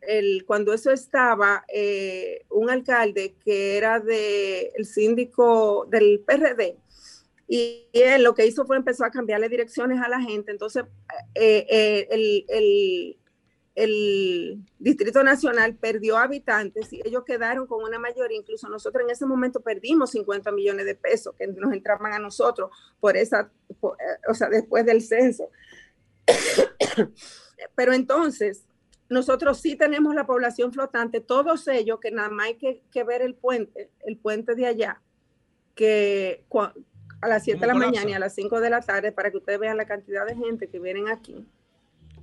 cuando 0.46 0.72
eso 0.72 0.90
estaba, 0.90 1.64
eh, 1.72 2.44
un 2.50 2.68
alcalde 2.68 3.36
que 3.44 3.76
era 3.76 4.00
del 4.00 4.70
el 4.74 4.84
síndico 4.84 5.86
del 5.88 6.20
PRD, 6.26 6.76
y, 7.46 7.86
él 7.92 8.24
lo 8.24 8.34
que 8.34 8.46
hizo 8.46 8.66
fue 8.66 8.76
empezó 8.76 9.04
a 9.04 9.10
cambiarle 9.10 9.48
direcciones 9.48 10.00
a 10.00 10.08
la 10.08 10.20
gente. 10.20 10.50
Entonces, 10.50 10.84
eh, 11.34 12.06
el, 12.10 12.44
el, 12.48 13.16
el, 13.74 14.58
Distrito 14.78 15.22
Nacional 15.22 15.74
perdió 15.76 16.18
habitantes 16.18 16.92
y 16.92 17.00
ellos 17.04 17.24
quedaron 17.24 17.66
con 17.66 17.82
una 17.82 17.98
mayoría. 17.98 18.36
Incluso 18.36 18.68
nosotros 18.68 19.04
en 19.04 19.10
ese 19.10 19.26
momento 19.26 19.60
perdimos 19.60 20.10
50 20.10 20.52
millones 20.52 20.84
de 20.86 20.94
pesos 20.94 21.34
que 21.38 21.46
nos 21.46 21.72
entraban 21.72 22.12
a 22.12 22.18
nosotros 22.18 22.70
por 23.00 23.16
esa, 23.16 23.50
o 23.80 24.34
sea, 24.34 24.48
después 24.48 24.84
del 24.84 25.00
censo. 25.00 25.48
Pero 27.74 27.92
entonces, 27.92 28.64
nosotros 29.08 29.58
sí 29.58 29.76
tenemos 29.76 30.14
la 30.14 30.26
población 30.26 30.72
flotante, 30.72 31.20
todos 31.20 31.66
ellos 31.68 31.98
que 32.00 32.10
nada 32.10 32.28
más 32.28 32.46
hay 32.46 32.56
que, 32.56 33.04
ver 33.04 33.22
el 33.22 33.34
puente, 33.34 33.90
el 34.04 34.16
puente 34.16 34.54
de 34.54 34.66
allá, 34.66 35.00
que 35.74 36.44
a 37.20 37.28
las 37.28 37.44
7 37.44 37.60
de 37.60 37.66
la 37.66 37.74
mañana 37.74 38.10
y 38.10 38.12
a 38.12 38.18
las 38.18 38.34
5 38.34 38.60
de 38.60 38.70
la 38.70 38.80
tarde, 38.80 39.12
para 39.12 39.30
que 39.30 39.38
ustedes 39.38 39.58
vean 39.58 39.76
la 39.76 39.86
cantidad 39.86 40.26
de 40.26 40.36
gente 40.36 40.68
que 40.68 40.78
vienen 40.78 41.08
aquí 41.08 41.46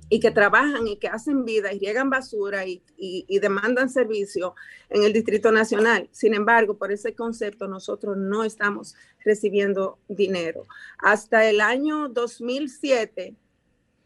y 0.08 0.20
que 0.20 0.30
trabajan 0.30 0.86
y 0.86 0.96
que 0.96 1.08
hacen 1.08 1.44
vida 1.44 1.72
y 1.72 1.80
llegan 1.80 2.10
basura 2.10 2.64
y, 2.64 2.80
y, 2.96 3.38
demandan 3.40 3.90
servicio 3.90 4.54
en 4.88 5.02
el 5.02 5.12
Distrito 5.12 5.50
Nacional. 5.50 6.08
Sin 6.12 6.32
embargo, 6.32 6.78
por 6.78 6.92
ese 6.92 7.14
concepto 7.14 7.66
nosotros 7.66 8.16
no 8.16 8.44
estamos 8.44 8.94
recibiendo 9.24 9.98
dinero. 10.06 10.66
Hasta 10.98 11.48
el 11.48 11.60
año 11.60 12.08
2007 12.08 13.34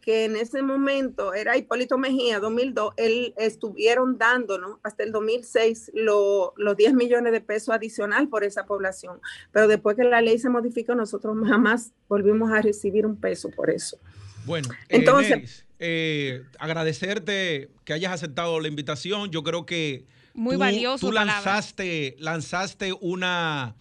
que 0.01 0.25
en 0.25 0.37
ese 0.37 0.63
momento 0.63 1.35
era 1.35 1.57
Hipólito 1.57 1.99
Mejía, 1.99 2.41
2002, 2.41 2.95
él 2.97 3.35
estuvieron 3.37 4.17
dándonos 4.17 4.79
hasta 4.83 5.03
el 5.03 5.13
2006 5.13 5.93
los 5.95 6.77
10 6.77 6.95
millones 6.95 7.33
de 7.33 7.41
pesos 7.41 7.75
adicional 7.75 8.29
por 8.29 8.43
esa 8.43 8.65
población. 8.65 9.21
Pero 9.53 9.69
después 9.69 9.97
que 9.97 10.05
la 10.05 10.23
ley 10.23 10.39
se 10.39 10.49
modificó, 10.49 10.95
nosotros 10.95 11.37
jamás 11.47 11.93
volvimos 12.09 12.51
a 12.51 12.63
recibir 12.63 13.05
un 13.05 13.17
peso 13.17 13.51
por 13.51 13.71
eso. 13.71 13.99
Bueno, 14.47 14.69
eh, 14.89 14.97
entonces, 14.97 15.67
eh, 15.79 16.45
agradecerte 16.59 17.71
que 17.85 17.93
hayas 17.93 18.13
aceptado 18.13 18.59
la 18.59 18.69
invitación. 18.69 19.31
Yo 19.31 19.43
creo 19.43 19.67
que 19.67 20.07
muy 20.33 20.55
tú, 20.55 20.61
valioso. 20.61 21.07
Tú 21.07 21.13
lanzaste, 21.13 22.17
lanzaste 22.19 22.95
una, 23.01 23.77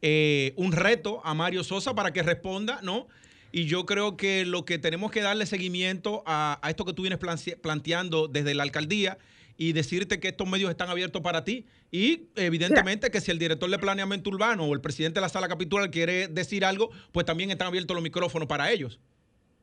eh, 0.00 0.54
un 0.56 0.72
reto 0.72 1.20
a 1.24 1.34
Mario 1.34 1.62
Sosa 1.62 1.94
para 1.94 2.12
que 2.12 2.22
responda, 2.22 2.80
¿no? 2.82 3.06
Y 3.52 3.66
yo 3.66 3.84
creo 3.84 4.16
que 4.16 4.46
lo 4.46 4.64
que 4.64 4.78
tenemos 4.78 5.10
que 5.10 5.20
darle 5.20 5.44
seguimiento 5.46 6.22
a, 6.26 6.58
esto 6.68 6.86
que 6.86 6.94
tú 6.94 7.02
vienes 7.02 7.20
planteando 7.60 8.26
desde 8.26 8.54
la 8.54 8.62
alcaldía 8.62 9.18
y 9.58 9.74
decirte 9.74 10.18
que 10.18 10.28
estos 10.28 10.48
medios 10.48 10.70
están 10.70 10.88
abiertos 10.88 11.20
para 11.20 11.44
ti. 11.44 11.66
Y 11.90 12.28
evidentemente 12.34 13.10
que 13.10 13.20
si 13.20 13.30
el 13.30 13.38
director 13.38 13.70
de 13.70 13.78
planeamiento 13.78 14.30
urbano 14.30 14.64
o 14.64 14.72
el 14.72 14.80
presidente 14.80 15.16
de 15.16 15.20
la 15.20 15.28
sala 15.28 15.48
capitular 15.48 15.90
quiere 15.90 16.28
decir 16.28 16.64
algo, 16.64 16.90
pues 17.12 17.26
también 17.26 17.50
están 17.50 17.68
abiertos 17.68 17.94
los 17.94 18.02
micrófonos 18.02 18.48
para 18.48 18.72
ellos. 18.72 18.98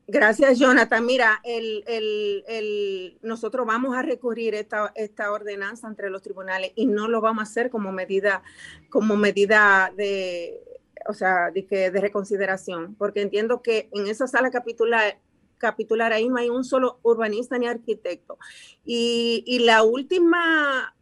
Gracias, 0.06 0.58
Jonathan. 0.58 1.06
Mira, 1.06 1.40
el, 1.44 1.84
el, 1.86 3.18
nosotros 3.22 3.64
vamos 3.66 3.96
a 3.96 4.02
recurrir 4.02 4.54
esta, 4.54 4.92
esta 4.96 5.30
ordenanza 5.30 5.86
entre 5.86 6.10
los 6.10 6.22
tribunales 6.22 6.72
y 6.74 6.86
no 6.86 7.06
lo 7.06 7.20
vamos 7.20 7.40
a 7.40 7.50
hacer 7.50 7.70
como 7.70 7.92
medida, 7.92 8.42
como 8.88 9.16
medida 9.16 9.92
de 9.96 10.60
o 11.08 11.14
sea, 11.14 11.50
de, 11.50 11.66
que, 11.66 11.90
de 11.90 12.00
reconsideración, 12.00 12.94
porque 12.96 13.22
entiendo 13.22 13.62
que 13.62 13.88
en 13.92 14.06
esa 14.06 14.26
sala 14.26 14.50
capitular, 14.50 15.18
capitular 15.58 16.12
ahí 16.12 16.28
no 16.28 16.36
hay 16.36 16.48
un 16.48 16.64
solo 16.64 16.98
urbanista 17.02 17.58
ni 17.58 17.66
arquitecto. 17.66 18.38
Y, 18.84 19.44
y 19.46 19.60
la, 19.60 19.82
última 19.82 20.94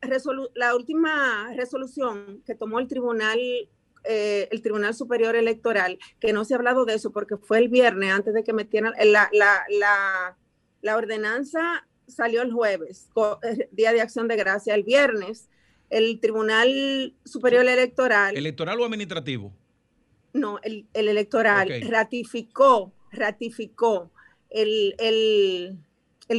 la 0.54 0.74
última 0.74 1.52
resolución 1.54 2.42
que 2.46 2.54
tomó 2.54 2.78
el 2.78 2.88
tribunal 2.88 3.38
eh, 4.04 4.48
el 4.52 4.62
Tribunal 4.62 4.94
Superior 4.94 5.36
Electoral, 5.36 5.98
que 6.20 6.32
no 6.32 6.44
se 6.44 6.54
ha 6.54 6.56
hablado 6.56 6.84
de 6.84 6.94
eso 6.94 7.12
porque 7.12 7.36
fue 7.36 7.58
el 7.58 7.68
viernes 7.68 8.12
antes 8.12 8.32
de 8.32 8.44
que 8.44 8.52
metieran 8.52 8.94
la, 9.04 9.28
la, 9.32 9.64
la, 9.68 10.36
la 10.80 10.96
ordenanza 10.96 11.86
salió 12.06 12.42
el 12.42 12.52
jueves, 12.52 13.10
eh, 13.42 13.68
Día 13.72 13.92
de 13.92 14.00
Acción 14.00 14.28
de 14.28 14.36
Gracia. 14.36 14.74
El 14.74 14.82
viernes, 14.82 15.48
el 15.90 16.20
Tribunal 16.20 17.14
Superior 17.24 17.66
Electoral. 17.66 18.36
¿Electoral 18.36 18.80
o 18.80 18.84
administrativo? 18.84 19.52
No, 20.32 20.58
el, 20.62 20.86
electoral 20.92 21.70
ratificó, 21.88 22.92
ratificó 23.10 24.10
el, 24.50 24.94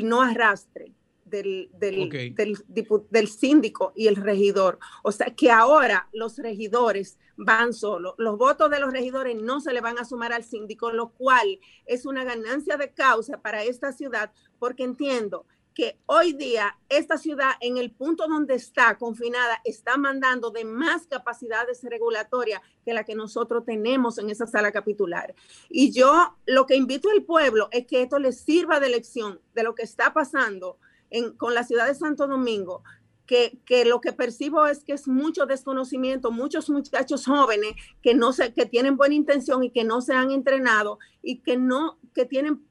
no 0.03 0.21
arrastre 0.21 0.93
del, 1.25 1.69
del, 1.73 3.27
síndico 3.27 3.93
y 3.95 4.07
el 4.07 4.15
regidor. 4.15 4.79
O 5.03 5.11
sea 5.11 5.33
que 5.35 5.51
ahora 5.51 6.09
los 6.11 6.37
regidores 6.37 7.17
van 7.37 7.73
solos. 7.73 8.15
Los 8.17 8.37
votos 8.37 8.69
de 8.69 8.79
los 8.79 8.91
regidores 8.91 9.35
no 9.35 9.61
se 9.61 9.73
le 9.73 9.81
van 9.81 9.97
a 9.99 10.05
sumar 10.05 10.33
al 10.33 10.43
síndico, 10.43 10.91
lo 10.91 11.09
cual 11.09 11.59
es 11.85 12.05
una 12.05 12.23
ganancia 12.23 12.77
de 12.77 12.91
causa 12.91 13.41
para 13.41 13.63
esta 13.63 13.91
ciudad, 13.91 14.31
porque 14.57 14.83
entiendo 14.83 15.45
que 15.73 15.97
hoy 16.07 16.33
día 16.33 16.77
esta 16.89 17.17
ciudad 17.17 17.51
en 17.61 17.77
el 17.77 17.91
punto 17.91 18.27
donde 18.27 18.55
está 18.55 18.97
confinada 18.97 19.61
está 19.63 19.97
mandando 19.97 20.51
de 20.51 20.65
más 20.65 21.07
capacidades 21.07 21.81
regulatorias 21.83 22.61
que 22.83 22.93
la 22.93 23.03
que 23.03 23.15
nosotros 23.15 23.63
tenemos 23.65 24.17
en 24.17 24.29
esa 24.29 24.47
sala 24.47 24.71
capitular. 24.71 25.33
Y 25.69 25.91
yo 25.91 26.35
lo 26.45 26.65
que 26.65 26.75
invito 26.75 27.09
al 27.09 27.23
pueblo 27.23 27.69
es 27.71 27.85
que 27.85 28.01
esto 28.01 28.19
les 28.19 28.39
sirva 28.39 28.79
de 28.79 28.89
lección 28.89 29.39
de 29.53 29.63
lo 29.63 29.75
que 29.75 29.83
está 29.83 30.13
pasando 30.13 30.77
en, 31.09 31.31
con 31.33 31.53
la 31.53 31.63
ciudad 31.63 31.87
de 31.87 31.95
Santo 31.95 32.27
Domingo, 32.27 32.83
que, 33.25 33.59
que, 33.65 33.85
lo 33.85 34.01
que 34.01 34.11
percibo 34.11 34.65
es 34.65 34.83
que 34.83 34.93
es 34.93 35.07
mucho 35.07 35.45
desconocimiento, 35.45 36.31
muchos 36.31 36.67
muchachos 36.69 37.25
jóvenes 37.25 37.73
que 38.01 38.15
no 38.15 38.33
se, 38.33 38.53
que 38.53 38.65
tienen 38.65 38.97
buena 38.97 39.13
intención 39.13 39.63
y 39.63 39.69
que 39.69 39.83
no 39.83 40.01
se 40.01 40.13
han 40.13 40.31
entrenado 40.31 40.97
y 41.21 41.41
que 41.41 41.55
no, 41.55 41.99
que 42.15 42.25
tienen 42.25 42.65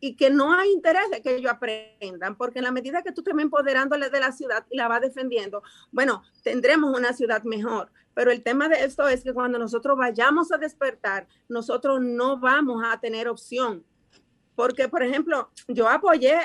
y 0.00 0.16
que 0.16 0.30
no 0.30 0.52
hay 0.52 0.70
interés 0.72 1.10
de 1.10 1.22
que 1.22 1.36
ellos 1.36 1.50
aprendan, 1.50 2.36
porque 2.36 2.58
en 2.58 2.64
la 2.64 2.72
medida 2.72 3.02
que 3.02 3.12
tú 3.12 3.22
vas 3.22 3.42
empoderándoles 3.42 4.10
de 4.10 4.20
la 4.20 4.32
ciudad 4.32 4.64
y 4.70 4.76
la 4.76 4.88
vas 4.88 5.00
defendiendo, 5.00 5.62
bueno, 5.92 6.22
tendremos 6.42 6.96
una 6.96 7.12
ciudad 7.12 7.42
mejor. 7.44 7.90
Pero 8.14 8.30
el 8.30 8.42
tema 8.42 8.68
de 8.68 8.84
esto 8.84 9.06
es 9.08 9.22
que 9.22 9.34
cuando 9.34 9.58
nosotros 9.58 9.98
vayamos 9.98 10.50
a 10.50 10.56
despertar, 10.56 11.28
nosotros 11.48 12.00
no 12.00 12.38
vamos 12.38 12.82
a 12.84 12.98
tener 12.98 13.28
opción. 13.28 13.84
Porque, 14.54 14.88
por 14.88 15.02
ejemplo, 15.02 15.50
yo 15.68 15.86
apoyé 15.86 16.38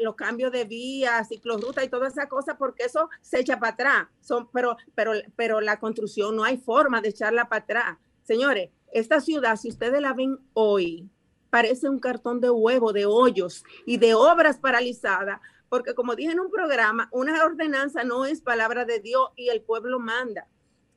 los 0.00 0.16
cambios 0.16 0.50
de 0.50 0.64
vías, 0.64 1.28
ciclorruta 1.28 1.84
y 1.84 1.88
toda 1.88 2.08
esa 2.08 2.28
cosa, 2.28 2.58
porque 2.58 2.82
eso 2.82 3.08
se 3.20 3.38
echa 3.38 3.60
para 3.60 3.72
atrás. 3.72 4.08
Son, 4.20 4.50
pero, 4.52 4.76
pero, 4.96 5.12
pero 5.36 5.60
la 5.60 5.78
construcción 5.78 6.34
no 6.34 6.42
hay 6.42 6.56
forma 6.56 7.00
de 7.00 7.10
echarla 7.10 7.48
para 7.48 7.62
atrás. 7.62 7.98
Señores, 8.24 8.70
esta 8.92 9.20
ciudad, 9.20 9.54
si 9.54 9.68
ustedes 9.68 10.00
la 10.02 10.12
ven 10.12 10.40
hoy, 10.54 11.08
parece 11.50 11.88
un 11.88 11.98
cartón 11.98 12.40
de 12.40 12.50
huevo, 12.50 12.92
de 12.92 13.06
hoyos 13.06 13.64
y 13.86 13.98
de 13.98 14.14
obras 14.14 14.58
paralizadas, 14.58 15.40
porque 15.68 15.94
como 15.94 16.14
dije 16.14 16.32
en 16.32 16.40
un 16.40 16.50
programa, 16.50 17.08
una 17.12 17.44
ordenanza 17.44 18.04
no 18.04 18.24
es 18.24 18.40
palabra 18.40 18.84
de 18.84 19.00
Dios 19.00 19.28
y 19.36 19.48
el 19.48 19.62
pueblo 19.62 19.98
manda. 19.98 20.46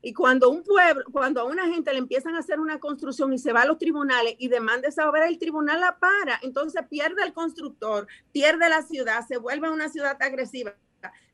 Y 0.03 0.13
cuando 0.13 0.49
un 0.49 0.63
pueblo, 0.63 1.03
cuando 1.11 1.41
a 1.41 1.43
una 1.43 1.67
gente 1.67 1.93
le 1.93 1.99
empiezan 1.99 2.35
a 2.35 2.39
hacer 2.39 2.59
una 2.59 2.79
construcción 2.79 3.31
y 3.33 3.37
se 3.37 3.53
va 3.53 3.61
a 3.61 3.65
los 3.65 3.77
tribunales 3.77 4.35
y 4.39 4.47
demanda 4.47 4.87
esa 4.87 5.07
obra, 5.07 5.27
el 5.27 5.37
tribunal 5.37 5.79
la 5.79 5.99
para, 5.99 6.39
entonces 6.41 6.81
pierde 6.89 7.21
el 7.23 7.33
constructor, 7.33 8.07
pierde 8.31 8.67
la 8.67 8.81
ciudad, 8.81 9.25
se 9.27 9.37
vuelve 9.37 9.69
una 9.69 9.89
ciudad 9.89 10.17
agresiva. 10.19 10.75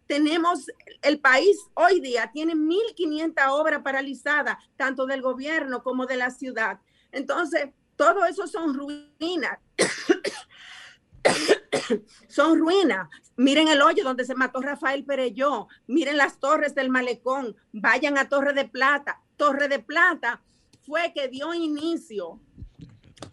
Tenemos, 0.06 0.68
el 1.02 1.20
país 1.20 1.58
hoy 1.74 2.00
día 2.00 2.30
tiene 2.34 2.56
1.500 2.56 3.34
obras 3.52 3.82
paralizadas, 3.84 4.58
tanto 4.76 5.06
del 5.06 5.22
gobierno 5.22 5.82
como 5.84 6.06
de 6.06 6.18
la 6.18 6.32
ciudad. 6.32 6.80
Entonces, 7.12 7.70
todo 7.98 8.26
eso 8.26 8.48
son 8.48 8.74
ruinas. 8.74 9.60
son 12.30 12.60
ruinas. 12.60 13.10
Miren 13.36 13.68
el 13.68 13.82
hoyo 13.82 14.04
donde 14.04 14.24
se 14.24 14.36
mató 14.36 14.62
Rafael 14.62 15.04
Pereyó. 15.04 15.68
Miren 15.88 16.16
las 16.16 16.40
torres 16.40 16.76
del 16.76 16.90
malecón. 16.90 17.56
Vayan 17.74 18.18
a 18.18 18.30
Torre 18.30 18.54
de 18.54 18.66
Plata. 18.66 19.22
Torre 19.36 19.68
de 19.68 19.80
Plata 19.80 20.42
fue 20.86 21.12
que 21.14 21.28
dio 21.28 21.54
inicio 21.54 22.40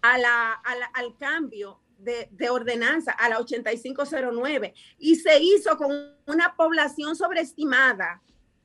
a 0.03 0.19
la, 0.19 0.53
al 0.95 1.17
cambio 1.19 1.81
de, 1.99 2.29
de, 2.33 2.51
ordenanza, 2.51 3.13
a 3.13 3.29
la 3.29 3.39
8509, 3.39 4.75
y 4.99 5.17
se 5.17 5.43
hizo 5.43 5.77
con 5.77 5.91
una 6.27 6.55
población 6.57 7.17
sobreestimada, 7.17 8.23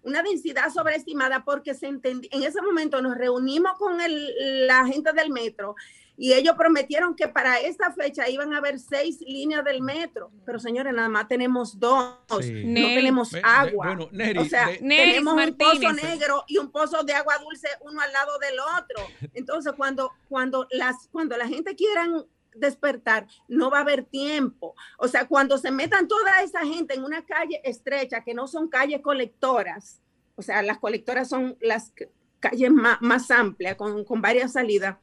una 0.09 0.23
densidad 0.23 0.69
sobreestimada, 0.73 1.43
porque 1.45 1.73
se 1.73 1.87
en 1.87 2.43
ese 2.43 2.61
momento 2.61 3.01
nos 3.01 3.17
reunimos 3.17 3.77
con 3.77 4.01
el, 4.01 4.67
la 4.67 4.85
gente 4.85 5.13
del 5.13 5.29
metro 5.29 5.75
y 6.21 6.33
ellos 6.33 6.55
prometieron 6.57 7.15
que 7.15 7.29
para 7.29 7.61
esta 7.61 7.93
fecha 7.93 8.27
iban 8.27 8.53
a 8.53 8.57
haber 8.57 8.77
seis 8.77 9.21
líneas 9.21 9.63
del 9.63 9.81
metro, 9.81 10.31
pero 10.45 10.59
señores, 10.59 10.93
nada 10.93 11.07
más 11.07 11.29
tenemos 11.29 11.79
dos, 11.79 12.17
no 12.29 12.87
tenemos 12.87 13.33
agua. 13.41 13.97
o 14.37 14.45
sea, 14.45 14.67
tenemos 14.79 15.33
un 15.33 15.57
pozo 15.57 15.93
negro 15.93 16.43
y 16.47 16.57
un 16.57 16.71
pozo 16.71 17.03
de 17.03 17.13
agua 17.13 17.37
dulce 17.37 17.69
uno 17.81 18.01
al 18.01 18.11
lado 18.11 18.37
del 18.39 18.59
otro. 18.59 19.31
Entonces, 19.33 19.71
cuando, 19.77 20.11
cuando, 20.27 20.67
las, 20.71 21.07
cuando 21.09 21.37
la 21.37 21.47
gente 21.47 21.73
quieran 21.77 22.25
despertar, 22.55 23.27
no 23.47 23.69
va 23.69 23.79
a 23.79 23.81
haber 23.81 24.03
tiempo. 24.03 24.75
O 24.97 25.07
sea, 25.07 25.27
cuando 25.27 25.57
se 25.57 25.71
metan 25.71 26.07
toda 26.07 26.41
esa 26.41 26.65
gente 26.65 26.95
en 26.95 27.03
una 27.03 27.25
calle 27.25 27.61
estrecha, 27.63 28.23
que 28.23 28.33
no 28.33 28.47
son 28.47 28.69
calles 28.69 29.01
colectoras, 29.01 30.01
o 30.35 30.41
sea, 30.41 30.61
las 30.61 30.79
colectoras 30.79 31.29
son 31.29 31.57
las 31.61 31.93
calles 32.39 32.71
más, 32.71 33.01
más 33.01 33.29
amplias, 33.31 33.75
con, 33.75 34.03
con 34.03 34.21
varias 34.21 34.53
salidas, 34.53 34.97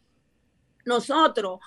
nosotros, 0.85 1.61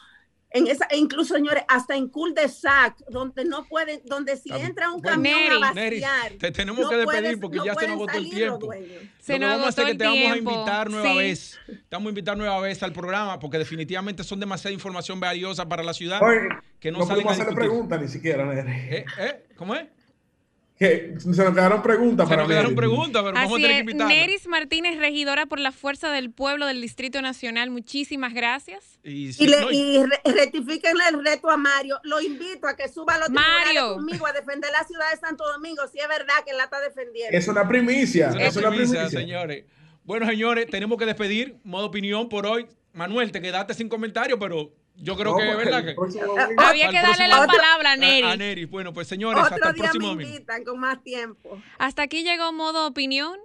en 0.51 0.67
esa, 0.67 0.85
e 0.89 0.97
incluso 0.97 1.35
señores, 1.35 1.63
hasta 1.67 1.95
en 1.95 2.07
cul 2.07 2.33
de 2.33 2.49
sac, 2.49 2.97
donde 3.09 3.45
no 3.45 3.65
pueden, 3.65 4.01
donde 4.05 4.35
si 4.35 4.51
entra 4.51 4.91
un 4.91 4.99
camión 4.99 5.37
a 5.51 5.59
vaciar, 5.59 6.31
te 6.39 6.51
tenemos 6.51 6.89
que 6.89 6.95
despedir 6.95 7.39
porque 7.39 7.59
ya 7.63 7.75
se 7.75 7.87
nos 7.87 7.95
agotó 7.95 8.17
el 8.17 8.29
tiempo. 8.29 8.73
Se 9.19 9.37
nos 9.37 9.49
vamos 9.51 9.65
a 9.67 9.69
hacer 9.69 9.85
que 9.85 9.95
te 9.95 10.05
vamos 10.05 10.31
a 10.31 10.37
invitar 10.37 10.89
nueva 10.89 11.13
vez. 11.15 11.59
Te 11.67 11.95
vamos 11.95 12.07
a 12.07 12.09
invitar 12.09 12.37
nueva 12.37 12.59
vez 12.61 12.81
al 12.81 12.93
programa 12.93 13.39
porque 13.39 13.59
definitivamente 13.59 14.23
son 14.23 14.39
demasiada 14.39 14.73
información 14.73 15.19
valiosa 15.19 15.67
para 15.67 15.83
la 15.83 15.93
ciudad 15.93 16.19
que 16.79 16.91
no, 16.91 16.99
no 16.99 17.05
salen 17.05 17.27
a 17.27 17.31
hacer 17.31 17.53
preguntas 17.53 18.01
ni 18.01 18.07
siquiera, 18.07 18.45
Neri. 18.45 18.71
¿Eh? 18.71 19.05
¿Eh? 19.19 19.43
¿Cómo 19.55 19.75
es? 19.75 19.85
Que 20.79 21.15
se 21.19 21.27
nos 21.27 21.53
quedaron 21.53 21.83
preguntas 21.83 22.29
se 22.29 22.37
nos 22.37 22.47
quedaron 22.47 22.73
preguntas, 22.73 23.21
pero 23.21 23.33
vamos 23.33 23.59
a 23.59 23.61
tener 23.61 23.85
que 23.85 23.93
Neris 23.93 24.47
Martínez, 24.47 24.97
regidora 24.97 25.45
por 25.45 25.59
la 25.59 25.73
Fuerza 25.73 26.09
del 26.09 26.31
Pueblo 26.31 26.65
del 26.65 26.79
Distrito 26.79 27.21
Nacional, 27.21 27.69
muchísimas 27.69 28.33
gracias. 28.33 28.97
Y, 29.03 29.29
rectifiquen 30.23 30.95
el 31.09 31.25
reto 31.25 31.49
a 31.49 31.57
Mario. 31.57 31.99
Lo 32.03 32.21
invito 32.21 32.65
a 32.65 32.77
que 32.77 32.87
suba 32.87 33.15
a 33.15 33.19
los 33.19 33.29
Mario. 33.29 33.95
conmigo 33.95 34.25
a 34.25 34.31
defender 34.31 34.71
la 34.71 34.87
ciudad 34.87 35.11
de 35.11 35.17
Santo 35.17 35.43
Domingo, 35.51 35.81
si 35.91 35.99
es 35.99 36.07
verdad 36.07 36.35
que 36.45 36.53
la 36.53 36.63
está 36.63 36.79
defendiendo. 36.79 37.37
Es 37.37 37.49
una 37.49 37.67
primicia. 37.67 38.29
Es, 38.39 38.55
una, 38.55 38.69
primicia, 38.69 39.09
señores. 39.09 39.65
Bueno, 40.05 40.27
señores, 40.27 40.67
tenemos 40.69 40.97
que 40.97 41.05
despedir. 41.05 41.57
Modo 41.65 41.87
opinión 41.87 42.29
por 42.29 42.45
hoy. 42.45 42.67
Manuel, 42.93 43.33
te 43.33 43.41
quedaste 43.41 43.73
sin 43.73 43.89
comentario, 43.89 44.39
pero 44.39 44.71
yo 45.01 45.15
creo 45.15 45.35
que 45.37 45.49
es 45.49 45.57
verdad 45.57 45.83
que. 45.83 45.95
Había 46.57 46.89
que 46.89 47.01
darle 47.01 47.27
la 47.27 47.45
palabra 47.45 47.93
a 47.93 47.95
Neri. 47.95 48.27
A, 48.27 48.35
Neri. 48.35 48.65
Bueno, 48.65 48.93
pues 48.93 49.07
señores, 49.07 49.43
hasta 49.43 49.69
el 49.69 49.75
próximo 49.75 50.15
me 50.15 50.23
invitan 50.23 50.63
con 50.63 50.79
más 50.79 51.01
tiempo. 51.03 51.61
Hasta 51.77 52.03
aquí 52.03 52.23
llegó 52.23 52.51
modo 52.51 52.87
opinión. 52.87 53.39